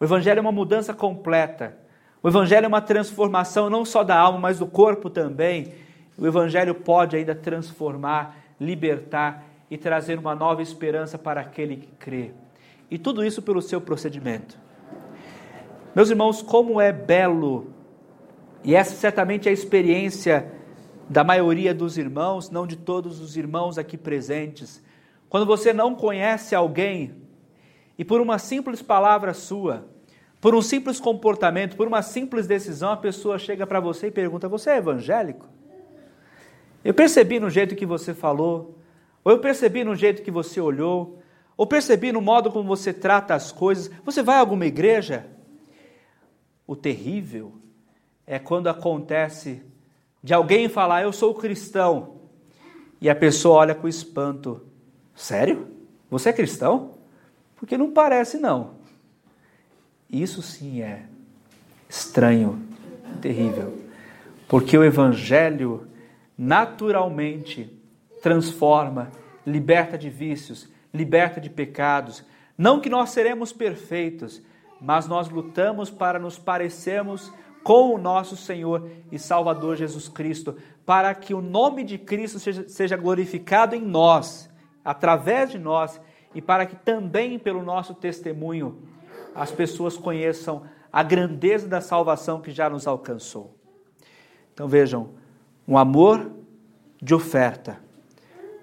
O 0.00 0.04
Evangelho 0.04 0.38
é 0.38 0.40
uma 0.40 0.52
mudança 0.52 0.94
completa. 0.94 1.76
O 2.22 2.28
Evangelho 2.28 2.64
é 2.64 2.68
uma 2.68 2.80
transformação 2.80 3.68
não 3.68 3.84
só 3.84 4.02
da 4.02 4.18
alma, 4.18 4.38
mas 4.38 4.58
do 4.58 4.66
corpo 4.66 5.10
também. 5.10 5.74
O 6.16 6.26
Evangelho 6.26 6.74
pode 6.74 7.16
ainda 7.16 7.34
transformar, 7.34 8.36
libertar 8.58 9.44
e 9.70 9.76
trazer 9.76 10.18
uma 10.18 10.34
nova 10.34 10.62
esperança 10.62 11.18
para 11.18 11.40
aquele 11.40 11.76
que 11.76 11.88
crê. 11.98 12.30
E 12.90 12.96
tudo 12.96 13.24
isso 13.24 13.42
pelo 13.42 13.60
seu 13.60 13.80
procedimento. 13.80 14.58
Meus 15.94 16.10
irmãos, 16.10 16.40
como 16.40 16.80
é 16.80 16.92
belo, 16.92 17.73
e 18.64 18.74
essa 18.74 18.94
certamente 18.96 19.46
é 19.46 19.50
a 19.50 19.52
experiência 19.52 20.50
da 21.08 21.22
maioria 21.22 21.74
dos 21.74 21.98
irmãos, 21.98 22.48
não 22.48 22.66
de 22.66 22.76
todos 22.76 23.20
os 23.20 23.36
irmãos 23.36 23.76
aqui 23.76 23.98
presentes. 23.98 24.82
Quando 25.28 25.44
você 25.44 25.70
não 25.70 25.94
conhece 25.94 26.54
alguém 26.54 27.14
e 27.98 28.04
por 28.04 28.22
uma 28.22 28.38
simples 28.38 28.80
palavra 28.80 29.34
sua, 29.34 29.86
por 30.40 30.54
um 30.54 30.62
simples 30.62 30.98
comportamento, 30.98 31.76
por 31.76 31.86
uma 31.86 32.00
simples 32.00 32.46
decisão, 32.46 32.90
a 32.90 32.96
pessoa 32.96 33.38
chega 33.38 33.66
para 33.66 33.80
você 33.80 34.06
e 34.06 34.10
pergunta: 34.10 34.48
Você 34.48 34.70
é 34.70 34.78
evangélico? 34.78 35.46
Eu 36.82 36.94
percebi 36.94 37.38
no 37.38 37.50
jeito 37.50 37.76
que 37.76 37.84
você 37.84 38.14
falou, 38.14 38.78
ou 39.22 39.32
eu 39.32 39.40
percebi 39.40 39.84
no 39.84 39.94
jeito 39.94 40.22
que 40.22 40.30
você 40.30 40.58
olhou, 40.60 41.18
ou 41.54 41.66
percebi 41.66 42.12
no 42.12 42.20
modo 42.20 42.50
como 42.50 42.66
você 42.66 42.94
trata 42.94 43.34
as 43.34 43.52
coisas. 43.52 43.90
Você 44.04 44.22
vai 44.22 44.36
a 44.36 44.40
alguma 44.40 44.64
igreja? 44.64 45.26
O 46.66 46.74
terrível 46.74 47.63
é 48.26 48.38
quando 48.38 48.68
acontece 48.68 49.62
de 50.22 50.32
alguém 50.32 50.68
falar: 50.68 51.02
Eu 51.02 51.12
sou 51.12 51.34
cristão, 51.34 52.14
e 53.00 53.10
a 53.10 53.14
pessoa 53.14 53.56
olha 53.56 53.74
com 53.74 53.86
espanto: 53.86 54.62
Sério? 55.14 55.68
Você 56.10 56.30
é 56.30 56.32
cristão? 56.32 56.92
Porque 57.56 57.76
não 57.76 57.92
parece, 57.92 58.38
não. 58.38 58.72
Isso 60.10 60.42
sim 60.42 60.80
é 60.80 61.06
estranho, 61.88 62.62
terrível. 63.20 63.78
Porque 64.48 64.76
o 64.76 64.84
Evangelho 64.84 65.88
naturalmente 66.36 67.70
transforma, 68.22 69.10
liberta 69.46 69.96
de 69.98 70.08
vícios, 70.08 70.68
liberta 70.92 71.40
de 71.40 71.50
pecados. 71.50 72.24
Não 72.56 72.80
que 72.80 72.88
nós 72.88 73.10
seremos 73.10 73.52
perfeitos, 73.52 74.42
mas 74.80 75.06
nós 75.06 75.28
lutamos 75.28 75.90
para 75.90 76.18
nos 76.18 76.38
parecermos 76.38 77.32
com 77.64 77.94
o 77.94 77.98
nosso 77.98 78.36
Senhor 78.36 78.88
e 79.10 79.18
Salvador 79.18 79.74
Jesus 79.74 80.06
Cristo, 80.06 80.54
para 80.84 81.14
que 81.14 81.32
o 81.32 81.40
nome 81.40 81.82
de 81.82 81.96
Cristo 81.96 82.38
seja, 82.38 82.96
glorificado 82.96 83.74
em 83.74 83.80
nós, 83.80 84.50
através 84.84 85.50
de 85.50 85.58
nós 85.58 85.98
e 86.34 86.42
para 86.42 86.66
que 86.66 86.76
também 86.76 87.38
pelo 87.38 87.62
nosso 87.62 87.94
testemunho 87.94 88.82
as 89.34 89.50
pessoas 89.50 89.96
conheçam 89.96 90.62
a 90.92 91.02
grandeza 91.02 91.66
da 91.66 91.80
salvação 91.80 92.40
que 92.40 92.52
já 92.52 92.68
nos 92.68 92.86
alcançou. 92.86 93.56
Então 94.52 94.68
vejam, 94.68 95.08
um 95.66 95.78
amor 95.78 96.30
de 97.02 97.14
oferta, 97.14 97.80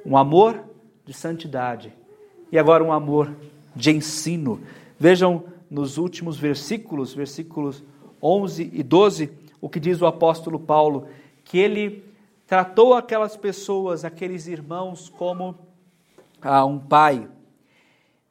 um 0.05 0.15
amor 0.15 0.63
de 1.03 1.13
santidade 1.13 1.91
e 2.51 2.59
agora 2.59 2.83
um 2.83 2.91
amor 2.91 3.35
de 3.75 3.89
ensino. 3.89 4.61
Vejam 4.99 5.43
nos 5.69 5.97
últimos 5.97 6.37
versículos, 6.37 7.13
versículos 7.13 7.83
11 8.21 8.69
e 8.73 8.83
12, 8.83 9.31
o 9.59 9.69
que 9.69 9.79
diz 9.79 10.01
o 10.01 10.05
apóstolo 10.05 10.59
Paulo, 10.59 11.07
que 11.43 11.57
ele 11.57 12.03
tratou 12.47 12.93
aquelas 12.93 13.37
pessoas, 13.37 14.03
aqueles 14.03 14.47
irmãos, 14.47 15.09
como 15.09 15.55
ah, 16.41 16.65
um 16.65 16.79
pai. 16.79 17.27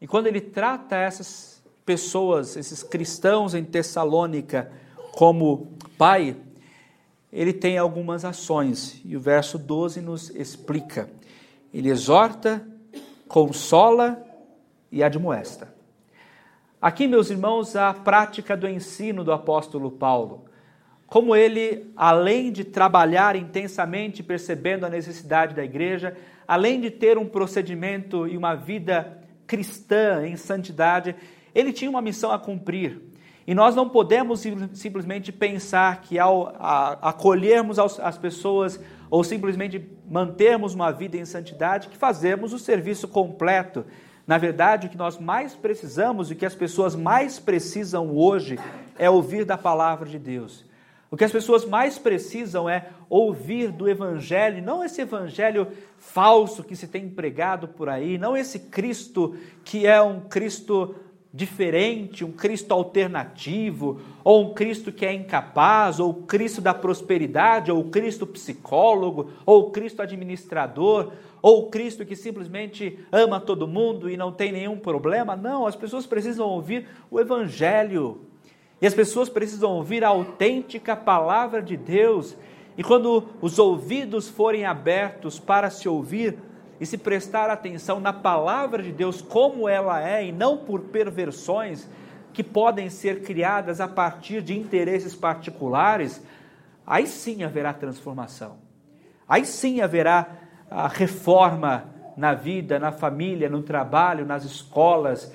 E 0.01 0.07
quando 0.07 0.26
ele 0.26 0.41
trata 0.41 0.97
essas 0.97 1.62
pessoas, 1.84 2.57
esses 2.57 2.82
cristãos 2.82 3.55
em 3.55 3.64
Tessalônica, 3.64 4.70
como 5.12 5.72
pai, 5.97 6.36
ele 7.32 7.53
tem 7.53 7.78
algumas 7.78 8.24
ações, 8.24 9.01
e 9.05 9.16
o 9.16 9.20
verso 9.20 9.59
12 9.59 10.01
nos 10.01 10.30
explica. 10.30 11.09
Ele 11.72 11.88
exorta, 11.88 12.66
consola 13.28 14.22
e 14.91 15.03
admoesta. 15.03 15.80
Aqui, 16.83 17.07
meus 17.07 17.28
irmãos, 17.28 17.76
a 17.76 17.93
prática 17.93 18.57
do 18.57 18.66
ensino 18.66 19.22
do 19.22 19.33
apóstolo 19.33 19.91
Paulo. 19.91 20.47
Como 21.07 21.37
ele, 21.37 21.93
além 21.95 22.51
de 22.51 22.64
trabalhar 22.64 23.37
intensamente, 23.37 24.22
percebendo 24.22 24.87
a 24.87 24.89
necessidade 24.89 25.55
da 25.55 25.62
igreja, 25.62 26.16
além 26.49 26.81
de 26.81 26.91
ter 26.91 27.18
um 27.18 27.26
procedimento 27.26 28.26
e 28.26 28.35
uma 28.35 28.55
vida 28.55 29.18
cristã 29.47 30.26
em 30.26 30.37
santidade, 30.37 31.14
ele 31.55 31.70
tinha 31.70 31.91
uma 31.91 32.01
missão 32.01 32.33
a 32.33 32.39
cumprir. 32.39 32.99
E 33.47 33.55
nós 33.55 33.76
não 33.76 33.87
podemos 33.87 34.43
simplesmente 34.72 35.31
pensar 35.31 36.01
que 36.01 36.18
ao 36.18 36.55
acolhermos 37.03 37.78
as 37.78 38.16
pessoas 38.16 38.81
ou 39.11 39.22
simplesmente 39.22 39.87
mantermos 40.09 40.72
uma 40.72 40.91
vida 40.91 41.18
em 41.18 41.26
santidade, 41.26 41.89
que 41.89 41.97
fazemos 41.99 42.55
o 42.55 42.59
serviço 42.59 43.07
completo. 43.07 43.85
Na 44.31 44.39
verdade, 44.39 44.87
o 44.87 44.91
que 44.91 44.97
nós 44.97 45.18
mais 45.18 45.57
precisamos 45.57 46.31
e 46.31 46.35
o 46.35 46.37
que 46.37 46.47
as 46.47 46.55
pessoas 46.55 46.95
mais 46.95 47.41
precisam 47.41 48.16
hoje 48.16 48.61
é 48.97 49.11
ouvir 49.11 49.45
da 49.45 49.59
palavra 49.59 50.09
de 50.09 50.20
Deus. 50.20 50.64
O 51.11 51.16
que 51.16 51.24
as 51.24 51.33
pessoas 51.33 51.64
mais 51.64 51.99
precisam 51.99 52.70
é 52.70 52.91
ouvir 53.09 53.72
do 53.72 53.89
Evangelho, 53.89 54.62
não 54.62 54.85
esse 54.85 55.01
Evangelho 55.01 55.66
falso 55.99 56.62
que 56.62 56.76
se 56.76 56.87
tem 56.87 57.09
pregado 57.09 57.66
por 57.66 57.89
aí, 57.89 58.18
não 58.18 58.37
esse 58.37 58.61
Cristo 58.61 59.37
que 59.64 59.85
é 59.85 60.01
um 60.01 60.20
Cristo 60.20 60.95
diferente, 61.33 62.24
um 62.24 62.33
Cristo 62.33 62.72
alternativo, 62.72 64.01
ou 64.24 64.43
um 64.43 64.55
Cristo 64.55 64.91
que 64.91 65.07
é 65.07 65.12
incapaz, 65.12 66.01
ou 66.01 66.11
o 66.11 66.22
Cristo 66.22 66.61
da 66.61 66.74
prosperidade, 66.74 67.70
ou 67.70 67.81
o 67.81 67.91
Cristo 67.91 68.26
psicólogo, 68.26 69.31
ou 69.47 69.68
o 69.68 69.70
Cristo 69.70 70.03
administrador, 70.03 71.12
ou 71.41 71.61
o 71.61 71.70
Cristo 71.70 72.05
que 72.05 72.16
simplesmente 72.16 72.99
ama 73.12 73.41
todo 73.41 73.68
mundo 73.68 74.11
e 74.11 74.16
não 74.16 74.33
tem 74.33 74.51
nenhum 74.51 74.76
problema. 74.76 75.37
Não, 75.37 75.66
as 75.66 75.76
pessoas 75.76 76.05
precisam 76.05 76.49
ouvir 76.49 76.87
o 77.11 77.20
Evangelho. 77.20 78.22
E 78.83 78.87
as 78.87 78.95
pessoas 78.95 79.28
precisam 79.28 79.72
ouvir 79.72 80.03
a 80.05 80.09
autêntica 80.09 80.97
palavra 80.97 81.62
de 81.62 81.76
Deus. 81.76 82.37
E 82.76 82.83
quando 82.83 83.28
os 83.41 83.59
ouvidos 83.59 84.28
forem 84.28 84.64
abertos 84.64 85.39
para 85.39 85.70
se 85.70 85.89
ouvir, 85.89 86.39
e 86.81 86.87
se 86.87 86.97
prestar 86.97 87.51
atenção 87.51 88.01
na 88.01 88.12
palavra 88.12 88.83
de 88.83 88.91
Deus 88.91 89.20
como 89.20 89.68
ela 89.68 90.03
é 90.03 90.26
e 90.26 90.33
não 90.33 90.57
por 90.57 90.81
perversões 90.85 91.87
que 92.33 92.43
podem 92.43 92.89
ser 92.89 93.22
criadas 93.22 93.81
a 93.81 93.87
partir 93.87 94.41
de 94.41 94.59
interesses 94.59 95.14
particulares, 95.14 96.22
aí 96.87 97.07
sim 97.07 97.43
haverá 97.43 97.74
transformação. 97.74 98.57
Aí 99.28 99.45
sim 99.45 99.83
haverá 99.83 100.26
a 100.70 100.89
reforma 100.89 101.85
na 102.16 102.33
vida, 102.33 102.78
na 102.78 102.93
família, 102.93 103.51
no 103.51 103.62
trabalho, 103.62 104.24
nas 104.24 104.45
escolas, 104.45 105.33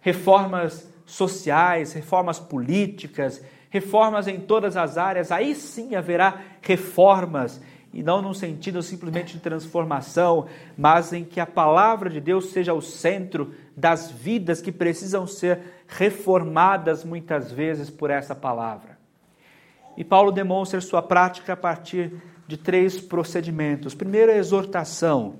reformas 0.00 0.90
sociais, 1.04 1.92
reformas 1.92 2.38
políticas, 2.38 3.44
reformas 3.68 4.26
em 4.28 4.40
todas 4.40 4.76
as 4.76 4.96
áreas. 4.96 5.30
Aí 5.30 5.54
sim 5.54 5.94
haverá 5.94 6.40
reformas 6.62 7.60
e 7.96 8.02
não 8.02 8.20
num 8.20 8.34
sentido 8.34 8.82
simplesmente 8.82 9.32
de 9.32 9.40
transformação, 9.40 10.44
mas 10.76 11.14
em 11.14 11.24
que 11.24 11.40
a 11.40 11.46
palavra 11.46 12.10
de 12.10 12.20
Deus 12.20 12.50
seja 12.50 12.74
o 12.74 12.82
centro 12.82 13.54
das 13.74 14.10
vidas 14.10 14.60
que 14.60 14.70
precisam 14.70 15.26
ser 15.26 15.60
reformadas 15.88 17.02
muitas 17.04 17.50
vezes 17.50 17.88
por 17.88 18.10
essa 18.10 18.34
palavra. 18.34 18.98
E 19.96 20.04
Paulo 20.04 20.30
demonstra 20.30 20.78
sua 20.82 21.00
prática 21.00 21.54
a 21.54 21.56
partir 21.56 22.12
de 22.46 22.58
três 22.58 23.00
procedimentos. 23.00 23.94
Primeiro, 23.94 24.30
a 24.30 24.36
exortação. 24.36 25.36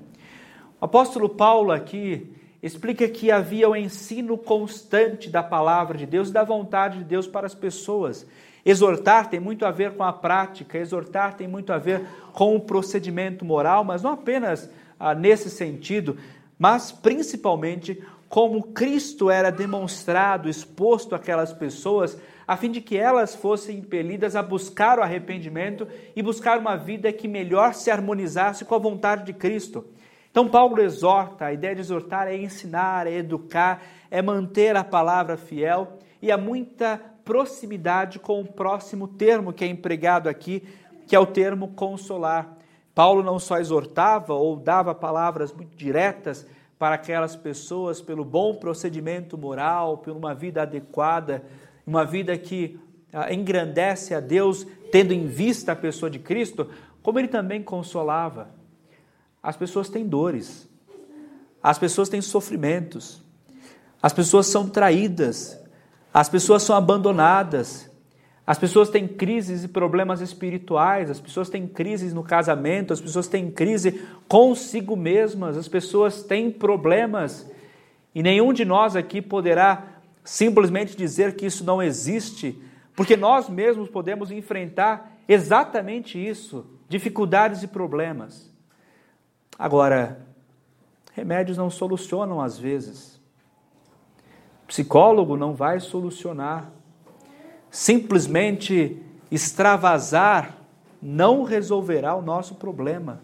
O 0.81 0.85
apóstolo 0.85 1.29
Paulo 1.29 1.71
aqui 1.71 2.33
explica 2.63 3.07
que 3.07 3.29
havia 3.29 3.69
o 3.69 3.75
ensino 3.75 4.35
constante 4.35 5.29
da 5.29 5.43
palavra 5.43 5.95
de 5.95 6.07
Deus 6.07 6.29
e 6.29 6.33
da 6.33 6.43
vontade 6.43 6.97
de 6.97 7.03
Deus 7.03 7.27
para 7.27 7.45
as 7.45 7.53
pessoas. 7.53 8.25
Exortar 8.69 9.29
tem 9.29 9.39
muito 9.39 9.65
a 9.65 9.71
ver 9.71 9.93
com 9.93 10.03
a 10.03 10.11
prática, 10.11 10.77
exortar 10.77 11.35
tem 11.35 11.47
muito 11.47 11.71
a 11.71 11.77
ver 11.77 12.05
com 12.33 12.53
o 12.53 12.59
procedimento 12.59 13.45
moral, 13.45 13.85
mas 13.85 14.03
não 14.03 14.11
apenas 14.11 14.69
ah, 14.99 15.15
nesse 15.15 15.49
sentido, 15.49 16.17
mas 16.59 16.91
principalmente 16.91 18.03
como 18.27 18.61
Cristo 18.73 19.31
era 19.31 19.49
demonstrado, 19.49 20.49
exposto 20.49 21.15
àquelas 21.15 21.53
pessoas, 21.53 22.17
a 22.45 22.57
fim 22.57 22.69
de 22.69 22.81
que 22.81 22.97
elas 22.97 23.33
fossem 23.33 23.77
impelidas 23.77 24.35
a 24.35 24.43
buscar 24.43 24.99
o 24.99 25.01
arrependimento 25.01 25.87
e 26.13 26.21
buscar 26.21 26.59
uma 26.59 26.75
vida 26.75 27.13
que 27.13 27.25
melhor 27.25 27.73
se 27.73 27.89
harmonizasse 27.89 28.65
com 28.65 28.75
a 28.75 28.79
vontade 28.79 29.23
de 29.23 29.31
Cristo. 29.31 29.85
Então, 30.29 30.49
Paulo 30.49 30.81
exorta, 30.81 31.45
a 31.45 31.53
ideia 31.53 31.73
de 31.73 31.79
exortar 31.79 32.27
é 32.27 32.35
ensinar, 32.35 33.07
é 33.07 33.13
educar, 33.13 33.81
é 34.11 34.21
manter 34.21 34.75
a 34.75 34.83
palavra 34.83 35.37
fiel, 35.37 35.99
e 36.21 36.31
há 36.31 36.37
muita 36.37 36.99
proximidade 37.27 38.19
com 38.19 38.39
o 38.39 38.45
próximo 38.45 39.05
termo 39.05 39.51
que 39.51 39.65
é 39.65 39.67
empregado 39.67 40.29
aqui, 40.29 40.63
que 41.05 41.13
é 41.13 41.19
o 41.19 41.25
termo 41.25 41.67
consolar. 41.73 42.57
Paulo 42.95 43.21
não 43.21 43.37
só 43.37 43.57
exortava 43.59 44.33
ou 44.33 44.55
dava 44.55 44.95
palavras 44.95 45.51
muito 45.51 45.75
diretas 45.75 46.47
para 46.79 46.95
aquelas 46.95 47.35
pessoas 47.35 47.99
pelo 47.99 48.23
bom 48.23 48.55
procedimento 48.55 49.37
moral, 49.37 49.97
por 49.97 50.15
uma 50.15 50.33
vida 50.33 50.61
adequada, 50.61 51.43
uma 51.85 52.05
vida 52.05 52.37
que 52.37 52.79
ah, 53.11 53.33
engrandece 53.33 54.15
a 54.15 54.21
Deus, 54.21 54.65
tendo 54.89 55.13
em 55.13 55.27
vista 55.27 55.73
a 55.73 55.75
pessoa 55.75 56.09
de 56.09 56.19
Cristo, 56.19 56.69
como 57.03 57.19
ele 57.19 57.27
também 57.27 57.61
consolava. 57.61 58.49
As 59.43 59.57
pessoas 59.57 59.89
têm 59.89 60.07
dores, 60.07 60.69
as 61.61 61.77
pessoas 61.77 62.07
têm 62.07 62.21
sofrimentos, 62.21 63.21
as 64.01 64.13
pessoas 64.13 64.47
são 64.47 64.69
traídas, 64.69 65.59
as 66.17 66.27
pessoas 66.27 66.63
são 66.63 66.75
abandonadas. 66.75 67.87
As 68.45 68.57
pessoas 68.57 68.89
têm 68.89 69.07
crises 69.07 69.63
e 69.63 69.67
problemas 69.67 70.19
espirituais, 70.19 71.11
as 71.11 71.19
pessoas 71.19 71.47
têm 71.47 71.67
crises 71.67 72.11
no 72.11 72.23
casamento, 72.23 72.91
as 72.91 72.99
pessoas 72.99 73.27
têm 73.27 73.51
crise 73.51 74.03
consigo 74.27 74.95
mesmas, 74.95 75.55
as 75.55 75.67
pessoas 75.67 76.23
têm 76.23 76.49
problemas. 76.49 77.47
E 78.15 78.23
nenhum 78.23 78.51
de 78.51 78.65
nós 78.65 78.95
aqui 78.95 79.21
poderá 79.21 79.83
simplesmente 80.23 80.97
dizer 80.97 81.35
que 81.35 81.45
isso 81.45 81.63
não 81.63 81.83
existe, 81.83 82.59
porque 82.95 83.15
nós 83.15 83.47
mesmos 83.47 83.87
podemos 83.87 84.31
enfrentar 84.31 85.19
exatamente 85.29 86.17
isso, 86.17 86.65
dificuldades 86.89 87.61
e 87.61 87.67
problemas. 87.67 88.51
Agora, 89.59 90.25
remédios 91.13 91.59
não 91.59 91.69
solucionam 91.69 92.41
às 92.41 92.57
vezes. 92.57 93.16
Psicólogo 94.67 95.37
não 95.37 95.53
vai 95.53 95.79
solucionar. 95.79 96.69
Simplesmente 97.71 99.01
extravasar 99.31 100.57
não 101.01 101.43
resolverá 101.43 102.15
o 102.15 102.21
nosso 102.21 102.55
problema. 102.55 103.21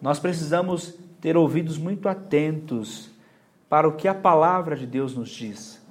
Nós 0.00 0.18
precisamos 0.18 0.94
ter 1.20 1.36
ouvidos 1.36 1.78
muito 1.78 2.08
atentos 2.08 3.10
para 3.68 3.88
o 3.88 3.92
que 3.92 4.08
a 4.08 4.14
palavra 4.14 4.76
de 4.76 4.86
Deus 4.86 5.14
nos 5.14 5.28
diz. 5.28 5.84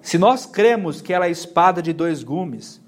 Se 0.00 0.18
nós 0.18 0.46
cremos 0.46 1.00
que 1.00 1.12
ela 1.12 1.26
é 1.26 1.30
espada 1.30 1.82
de 1.82 1.92
dois 1.92 2.22
gumes, 2.22 2.80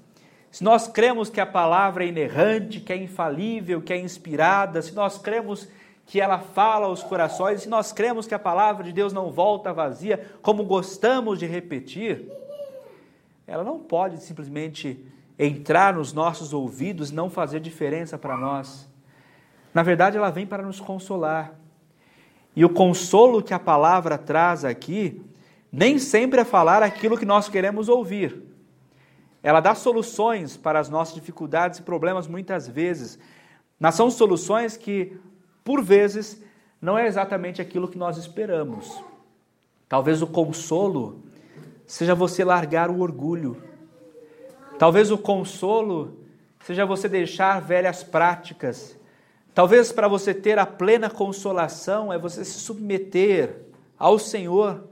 se 0.51 0.63
nós 0.63 0.87
cremos 0.87 1.29
que 1.29 1.41
a 1.41 1.45
palavra 1.45 2.05
é 2.05 2.07
inerrante, 2.07 2.79
que 2.79 2.93
é 2.93 2.95
infalível, 2.95 3.81
que 3.81 3.91
é 3.91 3.99
inspirada, 3.99 4.81
se 4.81 4.93
nós 4.93 5.17
cremos 5.17 5.67
que 6.05 6.21
ela 6.21 6.39
fala 6.39 6.85
aos 6.85 7.01
corações, 7.01 7.65
e 7.65 7.69
nós 7.69 7.91
cremos 7.91 8.27
que 8.27 8.35
a 8.35 8.39
palavra 8.39 8.83
de 8.83 8.93
Deus 8.93 9.11
não 9.11 9.31
volta 9.31 9.73
vazia, 9.73 10.31
como 10.41 10.63
gostamos 10.63 11.39
de 11.39 11.47
repetir, 11.47 12.29
ela 13.47 13.63
não 13.63 13.79
pode 13.79 14.21
simplesmente 14.21 15.03
entrar 15.37 15.93
nos 15.93 16.13
nossos 16.13 16.53
ouvidos 16.53 17.09
e 17.09 17.13
não 17.13 17.29
fazer 17.29 17.59
diferença 17.59 18.17
para 18.17 18.37
nós. 18.37 18.87
Na 19.73 19.83
verdade, 19.83 20.17
ela 20.17 20.29
vem 20.29 20.45
para 20.45 20.63
nos 20.63 20.79
consolar. 20.79 21.53
E 22.55 22.63
o 22.63 22.69
consolo 22.69 23.43
que 23.43 23.53
a 23.53 23.59
palavra 23.59 24.17
traz 24.17 24.63
aqui, 24.63 25.21
nem 25.71 25.99
sempre 25.99 26.39
é 26.39 26.45
falar 26.45 26.81
aquilo 26.81 27.17
que 27.17 27.25
nós 27.25 27.49
queremos 27.49 27.89
ouvir. 27.89 28.41
Ela 29.43 29.59
dá 29.59 29.75
soluções 29.75 30.55
para 30.55 30.79
as 30.79 30.89
nossas 30.89 31.13
dificuldades 31.13 31.79
e 31.79 31.83
problemas 31.83 32.27
muitas 32.27 32.67
vezes. 32.67 33.19
Mas 33.77 33.95
são 33.95 34.09
soluções 34.09 34.77
que 34.77 35.19
por 35.65 35.83
vezes, 35.83 36.39
não 36.79 36.95
é 36.95 37.07
exatamente 37.07 37.59
aquilo 37.59 37.87
que 37.87 37.97
nós 37.97 38.17
esperamos. 38.17 39.03
Talvez 39.89 40.21
o 40.21 40.27
consolo 40.27 41.23
seja 41.87 42.13
você 42.13 42.43
largar 42.43 42.91
o 42.91 42.99
orgulho. 42.99 43.57
Talvez 44.77 45.09
o 45.09 45.17
consolo 45.17 46.19
seja 46.63 46.85
você 46.85 47.09
deixar 47.09 47.59
velhas 47.59 48.03
práticas. 48.03 48.95
Talvez 49.55 49.91
para 49.91 50.07
você 50.07 50.35
ter 50.35 50.59
a 50.59 50.67
plena 50.67 51.09
consolação 51.09 52.13
é 52.13 52.19
você 52.19 52.45
se 52.45 52.59
submeter 52.59 53.63
ao 53.97 54.19
Senhor. 54.19 54.87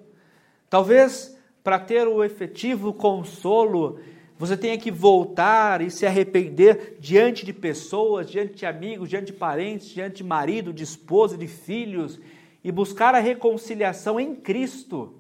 Talvez 0.72 1.38
para 1.64 1.78
ter 1.78 2.08
o 2.08 2.24
efetivo 2.24 2.94
consolo 2.94 4.00
você 4.38 4.58
tenha 4.58 4.78
que 4.78 4.92
voltar 4.92 5.82
e 5.82 5.92
se 5.92 6.06
arrepender 6.06 6.98
diante 7.00 7.46
de 7.46 7.54
pessoas, 7.54 8.30
diante 8.30 8.56
de 8.56 8.66
amigos, 8.66 9.10
diante 9.10 9.28
de 9.28 9.34
parentes, 9.34 9.90
diante 9.90 10.18
de 10.18 10.24
marido, 10.24 10.74
de 10.74 10.84
esposa, 10.84 11.38
de 11.38 11.48
filhos 11.48 12.20
e 12.64 12.72
buscar 12.72 13.14
a 13.14 13.20
reconciliação 13.20 14.20
em 14.20 14.36
Cristo. 14.36 15.14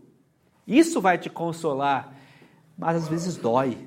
Isso 0.65 0.99
vai 0.99 1.17
te 1.17 1.29
consolar, 1.29 2.15
mas 2.77 2.95
às 2.95 3.07
vezes 3.07 3.35
dói. 3.35 3.77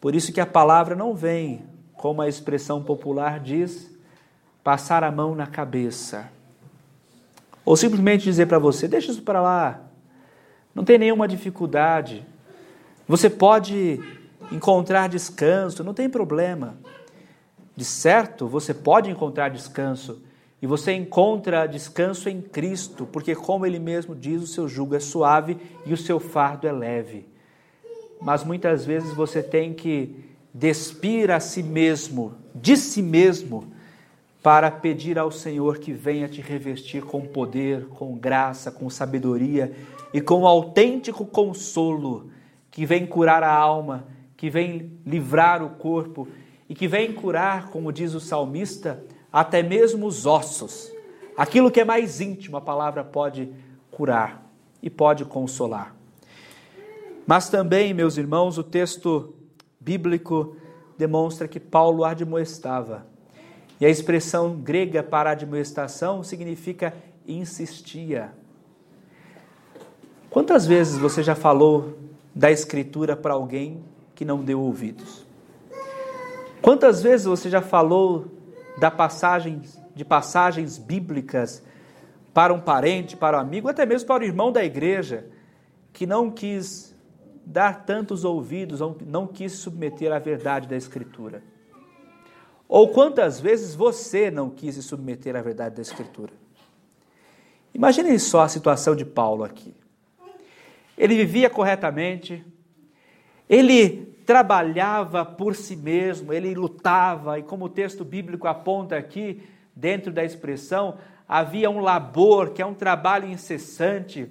Por 0.00 0.14
isso 0.14 0.32
que 0.32 0.40
a 0.40 0.46
palavra 0.46 0.94
não 0.94 1.14
vem, 1.14 1.64
como 1.94 2.20
a 2.20 2.28
expressão 2.28 2.82
popular 2.82 3.40
diz, 3.40 3.90
passar 4.62 5.02
a 5.02 5.10
mão 5.10 5.34
na 5.34 5.46
cabeça. 5.46 6.30
Ou 7.64 7.76
simplesmente 7.76 8.24
dizer 8.24 8.46
para 8.46 8.58
você: 8.58 8.86
deixa 8.86 9.10
isso 9.10 9.22
para 9.22 9.40
lá, 9.40 9.80
não 10.74 10.84
tem 10.84 10.98
nenhuma 10.98 11.26
dificuldade. 11.26 12.24
Você 13.08 13.30
pode 13.30 13.98
encontrar 14.52 15.08
descanso, 15.08 15.82
não 15.82 15.94
tem 15.94 16.10
problema. 16.10 16.76
De 17.74 17.82
certo, 17.82 18.46
você 18.46 18.74
pode 18.74 19.10
encontrar 19.10 19.48
descanso. 19.48 20.22
E 20.60 20.66
você 20.66 20.92
encontra 20.92 21.66
descanso 21.66 22.28
em 22.28 22.42
Cristo, 22.42 23.08
porque, 23.10 23.34
como 23.34 23.64
Ele 23.64 23.78
mesmo 23.78 24.14
diz, 24.14 24.42
o 24.42 24.46
seu 24.46 24.68
jugo 24.68 24.94
é 24.94 25.00
suave 25.00 25.56
e 25.86 25.94
o 25.94 25.96
seu 25.96 26.20
fardo 26.20 26.66
é 26.66 26.72
leve. 26.72 27.26
Mas 28.20 28.44
muitas 28.44 28.84
vezes 28.84 29.14
você 29.14 29.42
tem 29.42 29.72
que 29.72 30.14
despir 30.52 31.30
a 31.30 31.40
si 31.40 31.62
mesmo, 31.62 32.34
de 32.54 32.76
si 32.76 33.00
mesmo, 33.00 33.72
para 34.42 34.70
pedir 34.70 35.18
ao 35.18 35.30
Senhor 35.30 35.78
que 35.78 35.92
venha 35.92 36.28
te 36.28 36.42
revestir 36.42 37.02
com 37.02 37.22
poder, 37.22 37.86
com 37.86 38.18
graça, 38.18 38.70
com 38.70 38.90
sabedoria 38.90 39.72
e 40.12 40.20
com 40.20 40.46
autêntico 40.46 41.24
consolo 41.24 42.30
que 42.78 42.86
vem 42.86 43.04
curar 43.04 43.42
a 43.42 43.52
alma, 43.52 44.06
que 44.36 44.48
vem 44.48 45.00
livrar 45.04 45.64
o 45.64 45.70
corpo 45.70 46.28
e 46.68 46.76
que 46.76 46.86
vem 46.86 47.12
curar, 47.12 47.70
como 47.70 47.92
diz 47.92 48.14
o 48.14 48.20
salmista, 48.20 49.02
até 49.32 49.64
mesmo 49.64 50.06
os 50.06 50.26
ossos. 50.26 50.88
Aquilo 51.36 51.72
que 51.72 51.80
é 51.80 51.84
mais 51.84 52.20
íntimo, 52.20 52.56
a 52.56 52.60
palavra 52.60 53.02
pode 53.02 53.52
curar 53.90 54.48
e 54.80 54.88
pode 54.88 55.24
consolar. 55.24 55.92
Mas 57.26 57.48
também, 57.48 57.92
meus 57.92 58.16
irmãos, 58.16 58.58
o 58.58 58.62
texto 58.62 59.34
bíblico 59.80 60.54
demonstra 60.96 61.48
que 61.48 61.58
Paulo 61.58 62.04
admoestava. 62.04 63.08
E 63.80 63.86
a 63.86 63.90
expressão 63.90 64.54
grega 64.54 65.02
para 65.02 65.32
admoestação 65.32 66.22
significa 66.22 66.94
insistia. 67.26 68.30
Quantas 70.30 70.64
vezes 70.64 70.96
você 70.96 71.24
já 71.24 71.34
falou 71.34 72.06
da 72.38 72.52
Escritura 72.52 73.16
para 73.16 73.34
alguém 73.34 73.84
que 74.14 74.24
não 74.24 74.44
deu 74.44 74.60
ouvidos? 74.60 75.26
Quantas 76.62 77.02
vezes 77.02 77.26
você 77.26 77.50
já 77.50 77.60
falou 77.60 78.26
da 78.78 78.92
passagem, 78.92 79.60
de 79.92 80.04
passagens 80.04 80.78
bíblicas 80.78 81.60
para 82.32 82.54
um 82.54 82.60
parente, 82.60 83.16
para 83.16 83.36
um 83.36 83.40
amigo, 83.40 83.68
até 83.68 83.84
mesmo 83.84 84.06
para 84.06 84.22
o 84.22 84.26
irmão 84.26 84.52
da 84.52 84.64
igreja, 84.64 85.26
que 85.92 86.06
não 86.06 86.30
quis 86.30 86.94
dar 87.44 87.84
tantos 87.84 88.24
ouvidos, 88.24 88.78
não 89.04 89.26
quis 89.26 89.54
submeter 89.54 90.12
à 90.12 90.20
verdade 90.20 90.68
da 90.68 90.76
Escritura? 90.76 91.42
Ou 92.68 92.90
quantas 92.90 93.40
vezes 93.40 93.74
você 93.74 94.30
não 94.30 94.48
quis 94.48 94.76
se 94.76 94.82
submeter 94.84 95.34
à 95.34 95.42
verdade 95.42 95.74
da 95.74 95.82
Escritura? 95.82 96.32
Imaginem 97.74 98.16
só 98.16 98.42
a 98.42 98.48
situação 98.48 98.94
de 98.94 99.04
Paulo 99.04 99.42
aqui 99.42 99.74
ele 100.98 101.14
vivia 101.14 101.48
corretamente, 101.48 102.44
ele 103.48 104.08
trabalhava 104.26 105.24
por 105.24 105.54
si 105.54 105.76
mesmo, 105.76 106.32
ele 106.32 106.54
lutava, 106.54 107.38
e 107.38 107.42
como 107.42 107.66
o 107.66 107.68
texto 107.68 108.04
bíblico 108.04 108.48
aponta 108.48 108.96
aqui, 108.96 109.42
dentro 109.74 110.12
da 110.12 110.24
expressão, 110.24 110.98
havia 111.26 111.70
um 111.70 111.78
labor, 111.78 112.50
que 112.50 112.60
é 112.60 112.66
um 112.66 112.74
trabalho 112.74 113.28
incessante, 113.28 114.28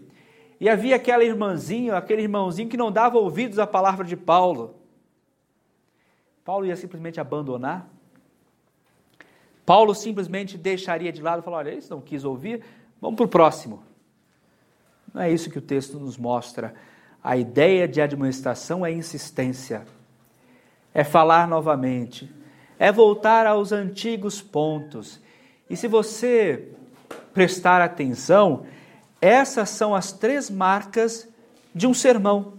e 0.59 0.67
havia 0.67 0.97
aquela 0.97 1.23
irmãzinha, 1.23 1.95
aquele 1.95 2.23
irmãozinho 2.23 2.69
que 2.69 2.77
não 2.77 2.91
dava 2.91 3.17
ouvidos 3.17 3.59
à 3.59 3.65
palavra 3.65 4.05
de 4.05 4.17
Paulo. 4.17 4.75
Paulo 6.43 6.65
ia 6.65 6.75
simplesmente 6.75 7.19
abandonar? 7.19 7.89
Paulo 9.65 9.95
simplesmente 9.95 10.57
deixaria 10.57 11.11
de 11.11 11.21
lado 11.21 11.41
e 11.41 11.43
falar: 11.43 11.57
olha, 11.57 11.71
eles 11.71 11.89
não 11.89 12.01
quis 12.01 12.23
ouvir, 12.23 12.63
vamos 12.99 13.17
para 13.17 13.25
o 13.25 13.29
próximo. 13.29 13.86
Não 15.17 15.23
é 15.23 15.31
isso 15.31 15.49
que 15.49 15.57
o 15.57 15.61
texto 15.63 15.99
nos 15.99 16.15
mostra. 16.15 16.75
A 17.23 17.35
ideia 17.35 17.87
de 17.87 17.99
administração 17.99 18.85
é 18.85 18.91
insistência, 18.91 19.83
é 20.93 21.03
falar 21.03 21.47
novamente, 21.47 22.31
é 22.77 22.91
voltar 22.91 23.47
aos 23.47 23.71
antigos 23.71 24.43
pontos. 24.43 25.19
E 25.67 25.75
se 25.75 25.87
você 25.87 26.69
prestar 27.33 27.81
atenção, 27.81 28.67
essas 29.19 29.71
são 29.71 29.95
as 29.95 30.11
três 30.11 30.51
marcas 30.51 31.27
de 31.73 31.87
um 31.87 31.95
sermão. 31.95 32.53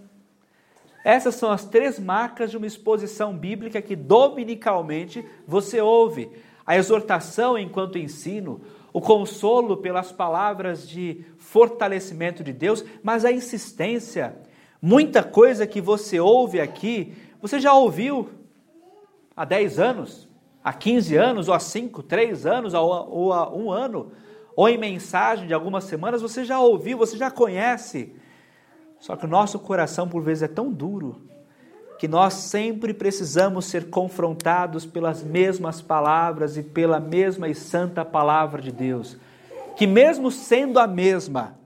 Essas 1.04 1.36
são 1.36 1.52
as 1.52 1.64
três 1.64 1.96
marcas 1.96 2.50
de 2.50 2.56
uma 2.56 2.66
exposição 2.66 3.36
bíblica 3.36 3.80
que 3.80 3.94
dominicalmente 3.94 5.24
você 5.46 5.80
ouve. 5.80 6.28
A 6.66 6.76
exortação 6.76 7.56
enquanto 7.56 7.98
ensino, 7.98 8.60
o 8.92 9.00
consolo 9.00 9.76
pelas 9.76 10.10
palavras 10.10 10.88
de 10.88 11.24
fortalecimento 11.50 12.44
de 12.44 12.52
Deus, 12.52 12.84
mas 13.02 13.24
a 13.24 13.32
insistência. 13.32 14.36
Muita 14.80 15.22
coisa 15.22 15.66
que 15.66 15.80
você 15.80 16.20
ouve 16.20 16.60
aqui, 16.60 17.16
você 17.40 17.58
já 17.58 17.72
ouviu 17.72 18.28
há 19.34 19.46
10 19.46 19.78
anos, 19.78 20.28
há 20.62 20.74
15 20.74 21.16
anos, 21.16 21.48
ou 21.48 21.54
há 21.54 21.58
5, 21.58 22.02
3 22.02 22.44
anos, 22.44 22.74
ou 22.74 23.32
há 23.32 23.50
um 23.50 23.72
ano, 23.72 24.12
ou 24.54 24.68
em 24.68 24.76
mensagem 24.76 25.46
de 25.46 25.54
algumas 25.54 25.84
semanas, 25.84 26.20
você 26.20 26.44
já 26.44 26.60
ouviu, 26.60 26.98
você 26.98 27.16
já 27.16 27.30
conhece. 27.30 28.14
Só 29.00 29.16
que 29.16 29.24
o 29.24 29.28
nosso 29.28 29.58
coração, 29.58 30.06
por 30.06 30.22
vezes, 30.22 30.42
é 30.42 30.48
tão 30.48 30.70
duro 30.70 31.22
que 31.98 32.06
nós 32.06 32.34
sempre 32.34 32.92
precisamos 32.92 33.64
ser 33.64 33.88
confrontados 33.88 34.84
pelas 34.84 35.22
mesmas 35.22 35.80
palavras 35.80 36.58
e 36.58 36.62
pela 36.62 37.00
mesma 37.00 37.48
e 37.48 37.54
santa 37.54 38.04
palavra 38.04 38.60
de 38.60 38.70
Deus, 38.70 39.16
que 39.78 39.86
mesmo 39.86 40.28
sendo 40.28 40.80
a 40.80 40.88
mesma, 40.88 41.56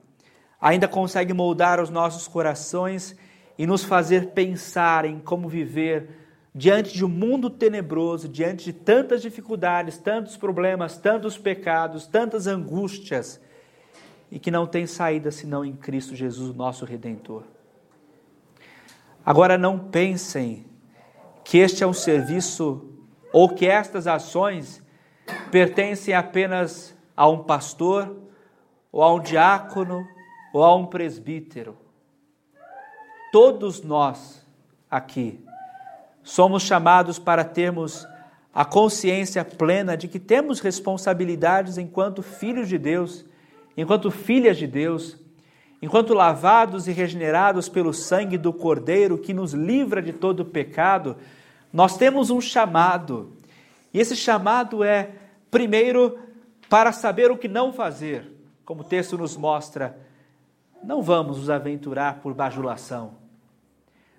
ainda 0.61 0.87
consegue 0.87 1.33
moldar 1.33 1.81
os 1.81 1.89
nossos 1.89 2.29
corações 2.29 3.17
e 3.57 3.67
nos 3.67 3.85
fazer 3.85 4.33
pensar 4.33 5.07
em 5.07 5.19
como 5.19 5.49
viver 5.49 6.11
diante 6.55 6.93
de 6.93 7.07
um 7.07 7.09
mundo 7.09 7.49
tenebroso, 7.49 8.29
diante 8.29 8.67
de 8.67 8.75
tantas 8.75 9.23
dificuldades, 9.23 9.97
tantos 9.97 10.37
problemas, 10.37 10.99
tantos 10.99 11.39
pecados, 11.39 12.07
tantas 12.07 12.47
angústias, 12.47 13.41
e 14.31 14.39
que 14.39 14.51
não 14.51 14.67
tem 14.67 14.87
saída 14.87 15.31
senão 15.31 15.65
em 15.65 15.75
Cristo 15.75 16.15
Jesus, 16.15 16.55
nosso 16.55 16.85
redentor. 16.85 17.45
Agora 19.25 19.57
não 19.57 19.79
pensem 19.79 20.67
que 21.43 21.57
este 21.57 21.83
é 21.83 21.87
um 21.87 21.95
serviço 21.95 22.93
ou 23.33 23.49
que 23.49 23.67
estas 23.67 24.07
ações 24.07 24.83
pertencem 25.51 26.13
apenas 26.13 26.92
a 27.17 27.29
um 27.29 27.43
pastor, 27.45 28.17
ou 28.91 29.03
a 29.03 29.13
um 29.13 29.21
diácono, 29.21 30.07
ou 30.53 30.63
a 30.63 30.75
um 30.75 30.87
presbítero. 30.87 31.77
Todos 33.31 33.83
nós 33.83 34.47
aqui 34.91 35.45
somos 36.23 36.63
chamados 36.63 37.19
para 37.19 37.45
termos 37.45 38.07
a 38.55 38.65
consciência 38.65 39.45
plena 39.45 39.97
de 39.97 40.09
que 40.09 40.19
temos 40.19 40.61
responsabilidades 40.61 41.79
enquanto 41.79 42.23
filhos 42.23 42.69
de 42.69 42.77
Deus, 42.77 43.25
enquanto 43.77 44.11
filhas 44.11 44.59
de 44.59 44.67
Deus, 44.67 45.19
Enquanto 45.83 46.15
lavados 46.15 46.87
e 46.87 46.93
regenerados 46.93 47.69
pelo 47.69 47.93
sangue 47.93 48.39
do 48.39 48.53
Cordeiro 48.53 49.19
que 49.19 49.35
nos 49.35 49.53
livra 49.53 50.01
de 50.01 50.13
todo 50.13 50.45
pecado, 50.45 51.17
nós 51.73 51.97
temos 51.97 52.31
um 52.31 52.41
chamado. 52.41 53.33
E 53.93 53.99
esse 53.99 54.15
chamado 54.15 54.85
é, 54.85 55.11
primeiro, 55.51 56.17
para 56.73 56.91
saber 56.91 57.31
o 57.31 57.37
que 57.37 57.49
não 57.49 57.71
fazer, 57.71 58.33
como 58.65 58.81
o 58.81 58.85
texto 58.85 59.19
nos 59.19 59.37
mostra. 59.37 59.95
Não 60.83 61.03
vamos 61.03 61.37
nos 61.37 61.51
aventurar 61.51 62.21
por 62.23 62.33
bajulação. 62.33 63.13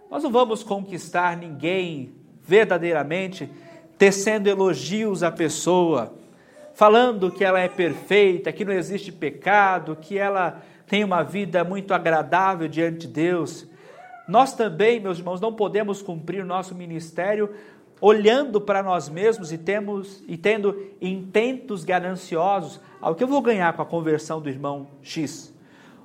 Nós 0.08 0.22
não 0.22 0.32
vamos 0.32 0.62
conquistar 0.62 1.36
ninguém 1.36 2.14
verdadeiramente 2.44 3.50
tecendo 3.98 4.48
elogios 4.48 5.24
à 5.24 5.32
pessoa, 5.32 6.14
falando 6.76 7.32
que 7.32 7.44
ela 7.44 7.60
é 7.60 7.68
perfeita, 7.68 8.54
que 8.54 8.64
não 8.64 8.74
existe 8.74 9.12
pecado, 9.12 9.98
que 10.00 10.20
ela 10.20 10.62
tem 10.86 11.04
uma 11.04 11.24
vida 11.24 11.64
muito 11.64 11.92
agradável 11.92 12.68
diante 12.68 13.08
de 13.08 13.14
Deus. 13.14 13.66
Nós 14.28 14.54
também, 14.54 15.00
meus 15.00 15.18
irmãos, 15.18 15.42
não 15.42 15.54
podemos 15.54 16.04
cumprir 16.04 16.44
o 16.44 16.48
nosso 16.48 16.76
ministério 16.76 17.50
olhando 18.06 18.60
para 18.60 18.84
nós 18.84 19.08
mesmos 19.08 19.54
e, 19.54 19.58
temos, 19.58 20.22
e 20.28 20.36
tendo 20.36 20.92
intentos 21.02 21.86
gananciosos. 21.86 22.82
Ah, 23.02 23.10
o 23.10 23.16
que 23.16 23.24
eu 23.24 23.28
vou 23.30 23.42
ganhar 23.42 23.72
com 23.72 23.82
a 23.82 23.86
conversão 23.86 24.42
do 24.42 24.50
irmão 24.50 24.90
X? 25.02 25.54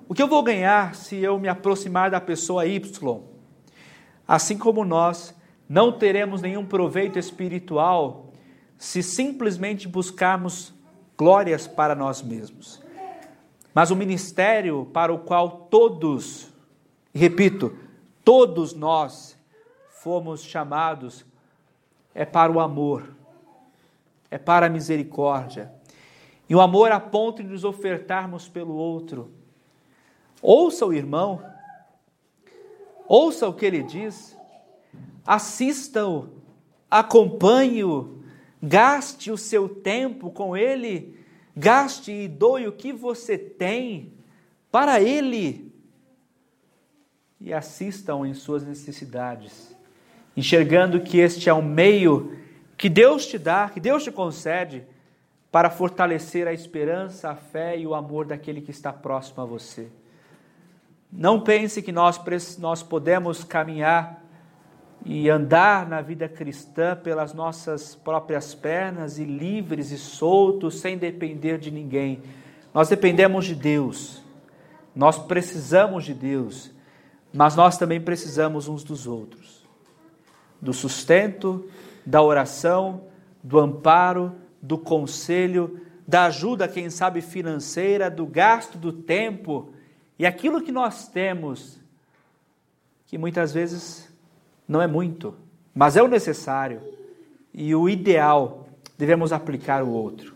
O 0.09 0.15
que 0.15 0.23
eu 0.23 0.29
vou 0.29 0.41
ganhar 0.45 0.95
se 0.95 1.17
eu 1.17 1.41
me 1.41 1.49
aproximar 1.49 2.09
da 2.09 2.21
pessoa 2.21 2.65
Y? 2.67 3.21
Assim 4.29 4.57
como 4.57 4.85
nós 4.85 5.35
não 5.69 5.91
teremos 5.91 6.41
nenhum 6.41 6.65
proveito 6.65 7.19
espiritual 7.19 8.33
se 8.79 9.03
simplesmente 9.03 9.89
buscarmos 9.89 10.73
glórias 11.17 11.67
para 11.67 11.97
nós 11.97 12.23
mesmos. 12.23 12.81
Mas 13.75 13.91
o 13.91 13.97
ministério 13.97 14.89
para 14.93 15.13
o 15.13 15.19
qual 15.19 15.67
todos, 15.69 16.49
repito, 17.13 17.77
todos 18.23 18.73
nós 18.73 19.37
fomos 19.91 20.45
chamados 20.45 21.27
é 22.15 22.25
para 22.25 22.51
o 22.51 22.61
amor, 22.61 23.15
é 24.31 24.39
para 24.39 24.67
a 24.67 24.71
misericórdia. 24.71 25.73
E 26.49 26.55
o 26.55 26.61
amor 26.61 26.91
a 26.91 26.99
ponto 26.99 27.43
de 27.43 27.49
nos 27.49 27.65
ofertarmos 27.65 28.49
pelo 28.49 28.75
outro. 28.75 29.31
Ouça 30.41 30.87
o 30.87 30.93
irmão, 30.93 31.43
ouça 33.07 33.49
o 33.49 33.53
que 33.53 33.67
ele 33.67 33.83
diz, 33.83 34.37
assista-o, 35.27 36.29
acompanhe-o, 36.91 38.23
gaste 38.63 39.31
o 39.31 39.37
seu 39.37 39.69
tempo 39.69 40.31
com 40.31 40.57
ele, 40.57 41.19
gaste 41.57 42.13
e 42.13 42.29
doe 42.29 42.67
o 42.67 42.73
que 42.73 42.93
você 42.93 43.37
tem 43.37 44.13
para 44.71 45.01
ele 45.01 45.69
e 47.41 47.53
assistam 47.53 48.27
em 48.27 48.35
suas 48.35 48.65
necessidades, 48.65 49.77
enxergando 50.39 51.01
que 51.01 51.19
este 51.19 51.49
é 51.49 51.53
um 51.53 51.61
meio 51.61 52.33
que 52.77 52.89
Deus 52.89 53.27
te 53.27 53.37
dá, 53.37 53.69
que 53.69 53.81
Deus 53.81 54.05
te 54.05 54.13
concede 54.13 54.85
para 55.51 55.69
fortalecer 55.69 56.47
a 56.47 56.53
esperança, 56.53 57.31
a 57.31 57.35
fé 57.35 57.77
e 57.77 57.85
o 57.85 57.93
amor 57.93 58.25
daquele 58.25 58.61
que 58.61 58.71
está 58.71 58.93
próximo 58.93 59.43
a 59.43 59.45
você. 59.45 59.89
Não 61.11 61.41
pense 61.41 61.83
que 61.83 61.91
nós, 61.91 62.21
nós 62.57 62.85
podemos 62.85 63.43
caminhar 63.43 64.25
e 65.05 65.29
andar 65.29 65.89
na 65.89 66.01
vida 66.01 66.29
cristã 66.29 66.95
pelas 66.95 67.35
nossas 67.35 67.97
próprias 67.97 68.55
pernas 68.55 69.19
e 69.19 69.25
livres 69.25 69.91
e 69.91 69.99
soltos, 69.99 70.79
sem 70.79 70.97
depender 70.97 71.59
de 71.59 71.73
ninguém. 71.73 72.23
Nós 72.73 72.89
dependemos 72.89 73.45
de 73.45 73.57
Deus, 73.57 74.23
nós 74.95 75.19
precisamos 75.19 76.05
de 76.05 76.15
Deus, 76.15 76.71
mas 77.35 77.57
nós 77.57 77.77
também 77.77 78.01
precisamos 78.01 78.69
uns 78.69 78.85
dos 78.85 79.05
outros 79.05 79.48
do 80.61 80.73
sustento, 80.73 81.69
da 82.05 82.23
oração, 82.23 83.03
do 83.43 83.59
amparo, 83.59 84.33
do 84.61 84.77
conselho, 84.77 85.81
da 86.07 86.25
ajuda, 86.25 86.67
quem 86.67 86.91
sabe 86.91 87.21
financeira, 87.21 88.11
do 88.11 88.27
gasto 88.27 88.79
do 88.79 88.93
tempo 88.93 89.73
e 90.19 90.27
aquilo 90.27 90.63
que 90.63 90.73
nós 90.73 91.07
temos, 91.07 91.79
que 93.07 93.17
muitas 93.17 93.53
vezes 93.53 94.09
não 94.67 94.83
é 94.83 94.87
muito, 94.87 95.35
mas 95.75 95.97
é 95.97 96.03
o 96.03 96.09
necessário 96.09 96.81
e 97.55 97.75
o 97.75 97.89
ideal, 97.89 98.69
devemos 98.97 99.33
aplicar 99.33 99.83
o 99.83 99.91
outro. 99.91 100.35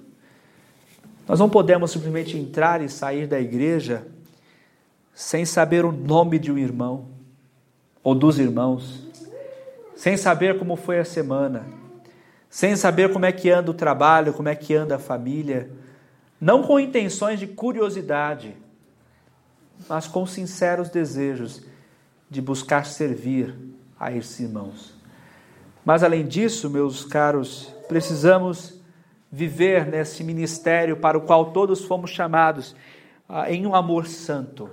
Nós 1.27 1.39
não 1.39 1.49
podemos 1.49 1.91
simplesmente 1.91 2.37
entrar 2.37 2.83
e 2.83 2.89
sair 2.89 3.27
da 3.27 3.41
igreja 3.41 4.07
sem 5.15 5.45
saber 5.45 5.85
o 5.85 5.93
nome 5.93 6.39
de 6.39 6.51
um 6.51 6.59
irmão 6.59 7.07
ou 8.03 8.15
dos 8.15 8.39
irmãos, 8.39 9.07
sem 9.97 10.17
saber 10.17 10.59
como 10.59 10.77
foi 10.77 10.99
a 10.99 11.05
semana, 11.05 11.67
sem 12.49 12.77
saber 12.77 13.13
como 13.13 13.25
é 13.25 13.33
que 13.33 13.51
anda 13.51 13.71
o 13.71 13.75
trabalho, 13.75 14.33
como 14.33 14.49
é 14.49 14.55
que 14.55 14.75
anda 14.75 14.97
a 14.97 14.99
família, 14.99 15.71
não 16.41 16.63
com 16.63 16.79
intenções 16.79 17.39
de 17.39 17.47
curiosidade, 17.47 18.57
mas 19.89 20.07
com 20.07 20.27
sinceros 20.27 20.89
desejos 20.89 21.63
de 22.29 22.41
buscar 22.41 22.87
servir 22.87 23.55
a 23.99 24.13
esses 24.13 24.41
irmãos. 24.41 24.95
Mas 25.85 26.03
além 26.03 26.27
disso, 26.27 26.71
meus 26.71 27.05
caros, 27.05 27.75
precisamos 27.89 28.81
viver 29.31 29.87
nesse 29.87 30.23
ministério 30.23 30.97
para 30.97 31.17
o 31.17 31.23
qual 31.23 31.53
todos 31.53 31.85
fomos 31.85 32.11
chamados 32.11 32.77
ah, 33.29 33.51
em 33.51 33.67
um 33.67 33.75
amor 33.75 34.07
santo. 34.07 34.71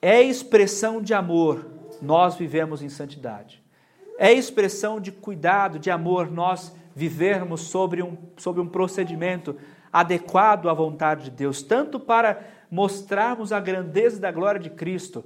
É 0.00 0.20
expressão 0.22 1.00
de 1.00 1.14
amor, 1.14 1.66
nós 2.00 2.36
vivemos 2.36 2.82
em 2.82 2.88
santidade. 2.88 3.62
É 4.20 4.32
expressão 4.32 5.00
de 5.00 5.12
cuidado, 5.12 5.78
de 5.78 5.92
amor, 5.92 6.28
nós 6.28 6.74
vivermos 6.92 7.60
sobre 7.60 8.02
um, 8.02 8.18
sobre 8.36 8.60
um 8.60 8.66
procedimento 8.66 9.54
adequado 9.92 10.68
à 10.68 10.74
vontade 10.74 11.26
de 11.26 11.30
Deus, 11.30 11.62
tanto 11.62 12.00
para 12.00 12.40
mostrarmos 12.68 13.52
a 13.52 13.60
grandeza 13.60 14.18
da 14.18 14.32
glória 14.32 14.60
de 14.60 14.70
Cristo, 14.70 15.24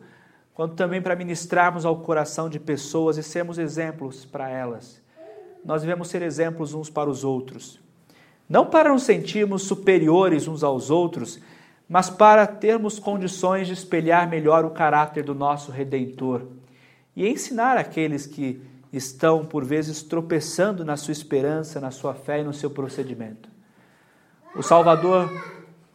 quanto 0.53 0.75
também 0.75 1.01
para 1.01 1.17
ministrarmos 1.17 1.87
ao 1.87 2.01
coração 2.01 2.51
de 2.51 2.61
pessoas 2.61 3.17
e 3.17 3.23
sermos 3.23 3.57
exemplos 3.57 4.27
para 4.27 4.51
elas. 4.51 5.01
Nós 5.65 5.81
devemos 5.81 6.09
ser 6.09 6.21
exemplos 6.21 6.75
uns 6.75 6.91
para 6.91 7.09
os 7.09 7.25
outros. 7.25 7.81
Não 8.47 8.67
para 8.67 8.93
nos 8.93 9.05
sentirmos 9.05 9.63
superiores 9.63 10.47
uns 10.47 10.63
aos 10.63 10.91
outros, 10.91 11.41
mas 11.89 12.11
para 12.11 12.47
termos 12.47 12.99
condições 12.99 13.67
de 13.67 13.73
espelhar 13.73 14.29
melhor 14.29 14.67
o 14.67 14.71
caráter 14.71 15.25
do 15.25 15.35
nosso 15.35 15.73
Redentor 15.73 16.43
e 17.17 17.27
ensinar 17.27 17.79
aqueles 17.79 18.27
que 18.27 18.61
estão, 18.93 19.45
por 19.45 19.65
vezes, 19.65 20.03
tropeçando 20.03 20.85
na 20.85 20.97
sua 20.97 21.13
esperança, 21.13 21.81
na 21.81 21.91
sua 21.91 22.15
fé 22.15 22.41
e 22.41 22.45
no 22.45 22.53
seu 22.53 22.71
procedimento. 22.71 23.49
O 24.55 24.63
Salvador 24.63 25.31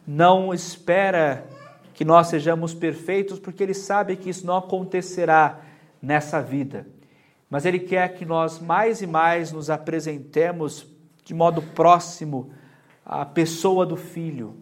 não 0.06 0.52
espera 0.52 1.46
que 1.94 2.04
nós 2.04 2.26
sejamos 2.26 2.74
perfeitos, 2.74 3.38
porque 3.38 3.62
Ele 3.62 3.74
sabe 3.74 4.16
que 4.16 4.30
isso 4.30 4.46
não 4.46 4.56
acontecerá 4.56 5.60
nessa 6.02 6.40
vida. 6.40 6.86
Mas 7.48 7.64
Ele 7.64 7.78
quer 7.78 8.14
que 8.14 8.24
nós 8.24 8.58
mais 8.58 9.00
e 9.00 9.06
mais 9.06 9.52
nos 9.52 9.70
apresentemos 9.70 10.86
de 11.24 11.34
modo 11.34 11.62
próximo 11.62 12.50
à 13.04 13.24
pessoa 13.24 13.86
do 13.86 13.96
Filho, 13.96 14.56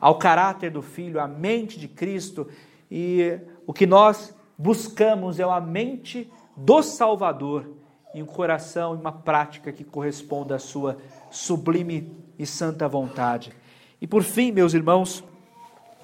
ao 0.00 0.18
caráter 0.18 0.70
do 0.70 0.82
Filho, 0.82 1.20
à 1.20 1.28
mente 1.28 1.78
de 1.78 1.86
Cristo. 1.86 2.48
E 2.90 3.38
o 3.66 3.72
que 3.72 3.86
nós 3.86 4.34
buscamos 4.58 5.38
é 5.38 5.44
a 5.44 5.60
mente 5.60 6.30
do 6.56 6.82
Salvador 6.82 7.68
e 8.14 8.22
um 8.22 8.26
coração 8.26 8.94
e 8.94 8.98
uma 8.98 9.12
prática 9.12 9.72
que 9.72 9.84
corresponda 9.84 10.56
à 10.56 10.58
sua 10.58 10.98
sublime 11.30 12.14
e 12.38 12.46
santa 12.46 12.88
vontade. 12.88 13.52
E 14.00 14.06
por 14.06 14.22
fim, 14.22 14.52
meus 14.52 14.74
irmãos, 14.74 15.24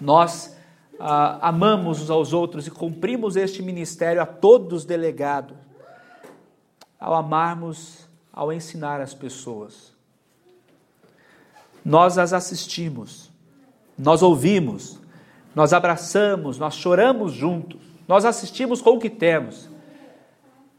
nós 0.01 0.57
ah, 0.99 1.39
amamos 1.49 2.03
uns 2.03 2.11
aos 2.11 2.33
outros 2.33 2.67
e 2.67 2.71
cumprimos 2.71 3.37
este 3.37 3.63
ministério 3.63 4.23
a 4.23 4.27
todos 4.27 4.85
delegados, 4.85 5.57
ao 6.99 7.15
amarmos, 7.15 8.09
ao 8.33 8.53
ensinar 8.53 9.01
as 9.01 9.15
pessoas. 9.15 9.93
Nós 11.85 12.19
as 12.19 12.33
assistimos, 12.33 13.31
nós 13.97 14.23
ouvimos, 14.23 15.01
nós 15.55 15.73
abraçamos, 15.73 16.59
nós 16.59 16.75
choramos 16.75 17.33
juntos, 17.33 17.81
nós 18.07 18.25
assistimos 18.25 18.81
com 18.81 18.91
o 18.91 18.99
que 18.99 19.11
temos, 19.11 19.69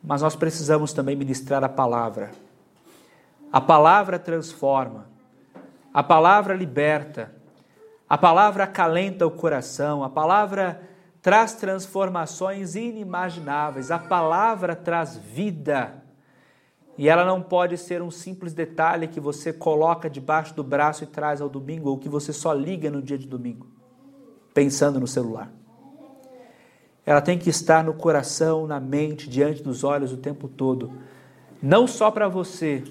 mas 0.04 0.22
nós 0.22 0.36
precisamos 0.36 0.94
também 0.94 1.16
ministrar 1.16 1.64
a 1.64 1.70
palavra. 1.70 2.32
A 3.52 3.60
palavra 3.60 4.18
transforma. 4.18 5.08
A 5.94 6.04
palavra 6.04 6.54
liberta, 6.54 7.34
a 8.08 8.18
palavra 8.18 8.64
acalenta 8.64 9.26
o 9.26 9.32
coração, 9.32 10.04
a 10.04 10.10
palavra 10.10 10.82
traz 11.22 11.54
transformações 11.54 12.76
inimagináveis, 12.76 13.92
a 13.92 14.00
palavra 14.00 14.76
traz 14.76 15.18
vida. 15.18 16.04
E 16.98 17.10
ela 17.10 17.26
não 17.26 17.42
pode 17.42 17.78
ser 17.78 18.02
um 18.02 18.12
simples 18.12 18.54
detalhe 18.54 19.08
que 19.08 19.20
você 19.20 19.52
coloca 19.52 20.10
debaixo 20.10 20.54
do 20.54 20.64
braço 20.64 21.04
e 21.04 21.08
traz 21.08 21.42
ao 21.42 21.50
domingo, 21.50 21.90
ou 21.90 21.98
que 21.98 22.10
você 22.10 22.32
só 22.32 22.54
liga 22.54 22.92
no 22.92 23.02
dia 23.02 23.18
de 23.18 23.28
domingo, 23.28 23.68
pensando 24.54 25.00
no 25.00 25.08
celular. 25.08 25.52
Ela 27.10 27.22
tem 27.22 27.40
que 27.40 27.50
estar 27.50 27.84
no 27.84 27.92
coração, 27.92 28.68
na 28.68 28.80
mente, 28.80 29.28
diante 29.28 29.64
dos 29.64 29.84
olhos 29.84 30.14
o 30.14 30.18
tempo 30.18 30.48
todo. 30.48 30.94
Não 31.60 31.88
só 31.88 32.12
para 32.12 32.28
você, 32.28 32.84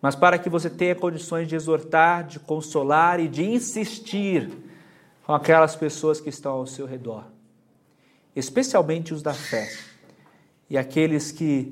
mas 0.00 0.14
para 0.14 0.38
que 0.38 0.48
você 0.48 0.70
tenha 0.70 0.94
condições 0.94 1.46
de 1.46 1.54
exortar, 1.54 2.26
de 2.26 2.40
consolar 2.40 3.20
e 3.20 3.28
de 3.28 3.44
insistir 3.44 4.50
com 5.26 5.34
aquelas 5.34 5.76
pessoas 5.76 6.22
que 6.22 6.30
estão 6.30 6.52
ao 6.52 6.66
seu 6.66 6.86
redor, 6.86 7.24
especialmente 8.34 9.12
os 9.12 9.20
da 9.20 9.34
fé 9.34 9.70
e 10.70 10.78
aqueles 10.78 11.30
que 11.30 11.70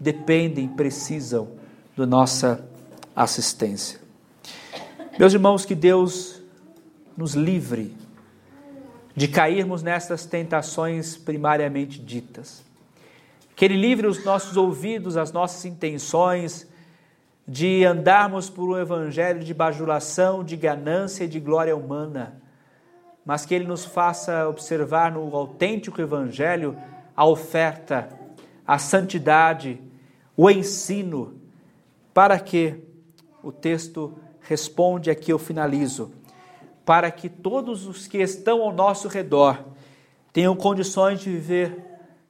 dependem, 0.00 0.66
precisam 0.66 1.52
da 1.96 2.04
nossa 2.04 2.68
assistência. 3.14 4.00
Meus 5.16 5.32
irmãos, 5.32 5.64
que 5.64 5.76
Deus 5.76 6.42
nos 7.16 7.34
livre 7.34 7.94
de 9.14 9.28
cairmos 9.28 9.82
nessas 9.82 10.26
tentações 10.26 11.16
primariamente 11.16 12.00
ditas. 12.00 12.64
Que 13.54 13.64
Ele 13.64 13.76
livre 13.76 14.06
os 14.06 14.24
nossos 14.24 14.56
ouvidos, 14.56 15.16
as 15.16 15.30
nossas 15.30 15.64
intenções, 15.64 16.66
de 17.46 17.84
andarmos 17.84 18.48
por 18.48 18.70
um 18.70 18.78
evangelho 18.78 19.44
de 19.44 19.52
bajulação, 19.52 20.42
de 20.42 20.56
ganância 20.56 21.24
e 21.24 21.28
de 21.28 21.38
glória 21.38 21.76
humana, 21.76 22.40
mas 23.24 23.46
que 23.46 23.54
Ele 23.54 23.66
nos 23.66 23.84
faça 23.84 24.48
observar 24.48 25.12
no 25.12 25.34
autêntico 25.36 26.00
evangelho 26.00 26.76
a 27.16 27.24
oferta, 27.26 28.08
a 28.66 28.78
santidade, 28.78 29.80
o 30.36 30.50
ensino, 30.50 31.40
para 32.12 32.40
que 32.40 32.82
o 33.42 33.52
texto 33.52 34.18
responde 34.40 35.10
aqui 35.10 35.32
eu 35.32 35.38
finalizo, 35.38 36.12
para 36.84 37.10
que 37.10 37.28
todos 37.28 37.86
os 37.86 38.06
que 38.06 38.18
estão 38.18 38.62
ao 38.62 38.72
nosso 38.72 39.08
redor 39.08 39.64
tenham 40.32 40.54
condições 40.54 41.20
de 41.20 41.30
viver 41.30 41.84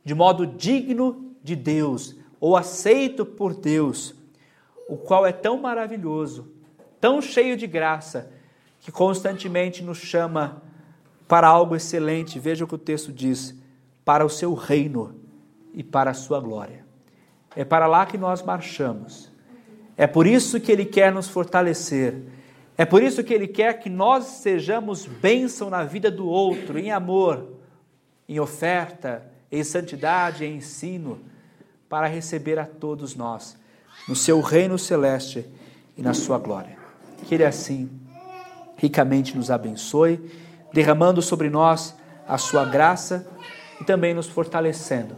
de 0.04 0.14
modo 0.14 0.46
digno 0.46 1.34
de 1.42 1.56
Deus 1.56 2.16
ou 2.38 2.56
aceito 2.56 3.24
por 3.24 3.54
Deus 3.54 4.14
o 4.88 4.96
qual 4.96 5.26
é 5.26 5.32
tão 5.32 5.58
maravilhoso, 5.58 6.52
tão 7.00 7.22
cheio 7.22 7.56
de 7.56 7.66
graça, 7.66 8.30
que 8.80 8.92
constantemente 8.92 9.82
nos 9.82 9.98
chama 9.98 10.62
para 11.26 11.48
algo 11.48 11.74
excelente. 11.74 12.38
Veja 12.38 12.64
o 12.64 12.68
que 12.68 12.74
o 12.74 12.78
texto 12.78 13.10
diz: 13.10 13.54
para 14.04 14.24
o 14.24 14.28
seu 14.28 14.52
reino 14.52 15.14
e 15.72 15.82
para 15.82 16.10
a 16.10 16.14
sua 16.14 16.38
glória. 16.38 16.84
É 17.56 17.64
para 17.64 17.86
lá 17.86 18.04
que 18.04 18.18
nós 18.18 18.42
marchamos. 18.42 19.32
É 19.96 20.06
por 20.06 20.26
isso 20.26 20.60
que 20.60 20.70
Ele 20.70 20.84
quer 20.84 21.12
nos 21.12 21.28
fortalecer. 21.28 22.22
É 22.76 22.84
por 22.84 23.02
isso 23.02 23.22
que 23.22 23.32
Ele 23.32 23.46
quer 23.46 23.78
que 23.78 23.88
nós 23.88 24.24
sejamos 24.24 25.06
bênção 25.06 25.70
na 25.70 25.84
vida 25.84 26.10
do 26.10 26.26
outro, 26.26 26.78
em 26.78 26.90
amor, 26.90 27.52
em 28.28 28.40
oferta, 28.40 29.30
em 29.50 29.62
santidade, 29.62 30.44
em 30.44 30.56
ensino, 30.56 31.20
para 31.88 32.08
receber 32.08 32.58
a 32.58 32.66
todos 32.66 33.14
nós 33.14 33.56
no 34.08 34.16
seu 34.16 34.40
reino 34.40 34.78
celeste 34.78 35.46
e 35.96 36.02
na 36.02 36.12
sua 36.12 36.38
glória. 36.38 36.76
Que 37.24 37.34
Ele 37.36 37.44
assim 37.44 37.88
ricamente 38.76 39.36
nos 39.36 39.50
abençoe, 39.50 40.20
derramando 40.72 41.22
sobre 41.22 41.48
nós 41.48 41.94
a 42.26 42.36
sua 42.36 42.64
graça 42.64 43.26
e 43.80 43.84
também 43.84 44.12
nos 44.12 44.28
fortalecendo, 44.28 45.14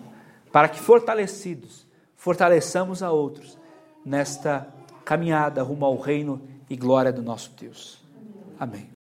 para 0.52 0.68
que 0.68 0.78
fortalecidos, 0.78 1.86
fortaleçamos 2.14 3.02
a 3.02 3.10
outros 3.10 3.56
nesta 4.04 4.68
caminhada 5.04 5.62
rumo 5.62 5.84
ao 5.86 5.98
reino 5.98 6.42
e 6.68 6.76
glória 6.76 7.12
do 7.12 7.22
nosso 7.22 7.52
Deus. 7.58 7.98
Amém. 8.58 8.95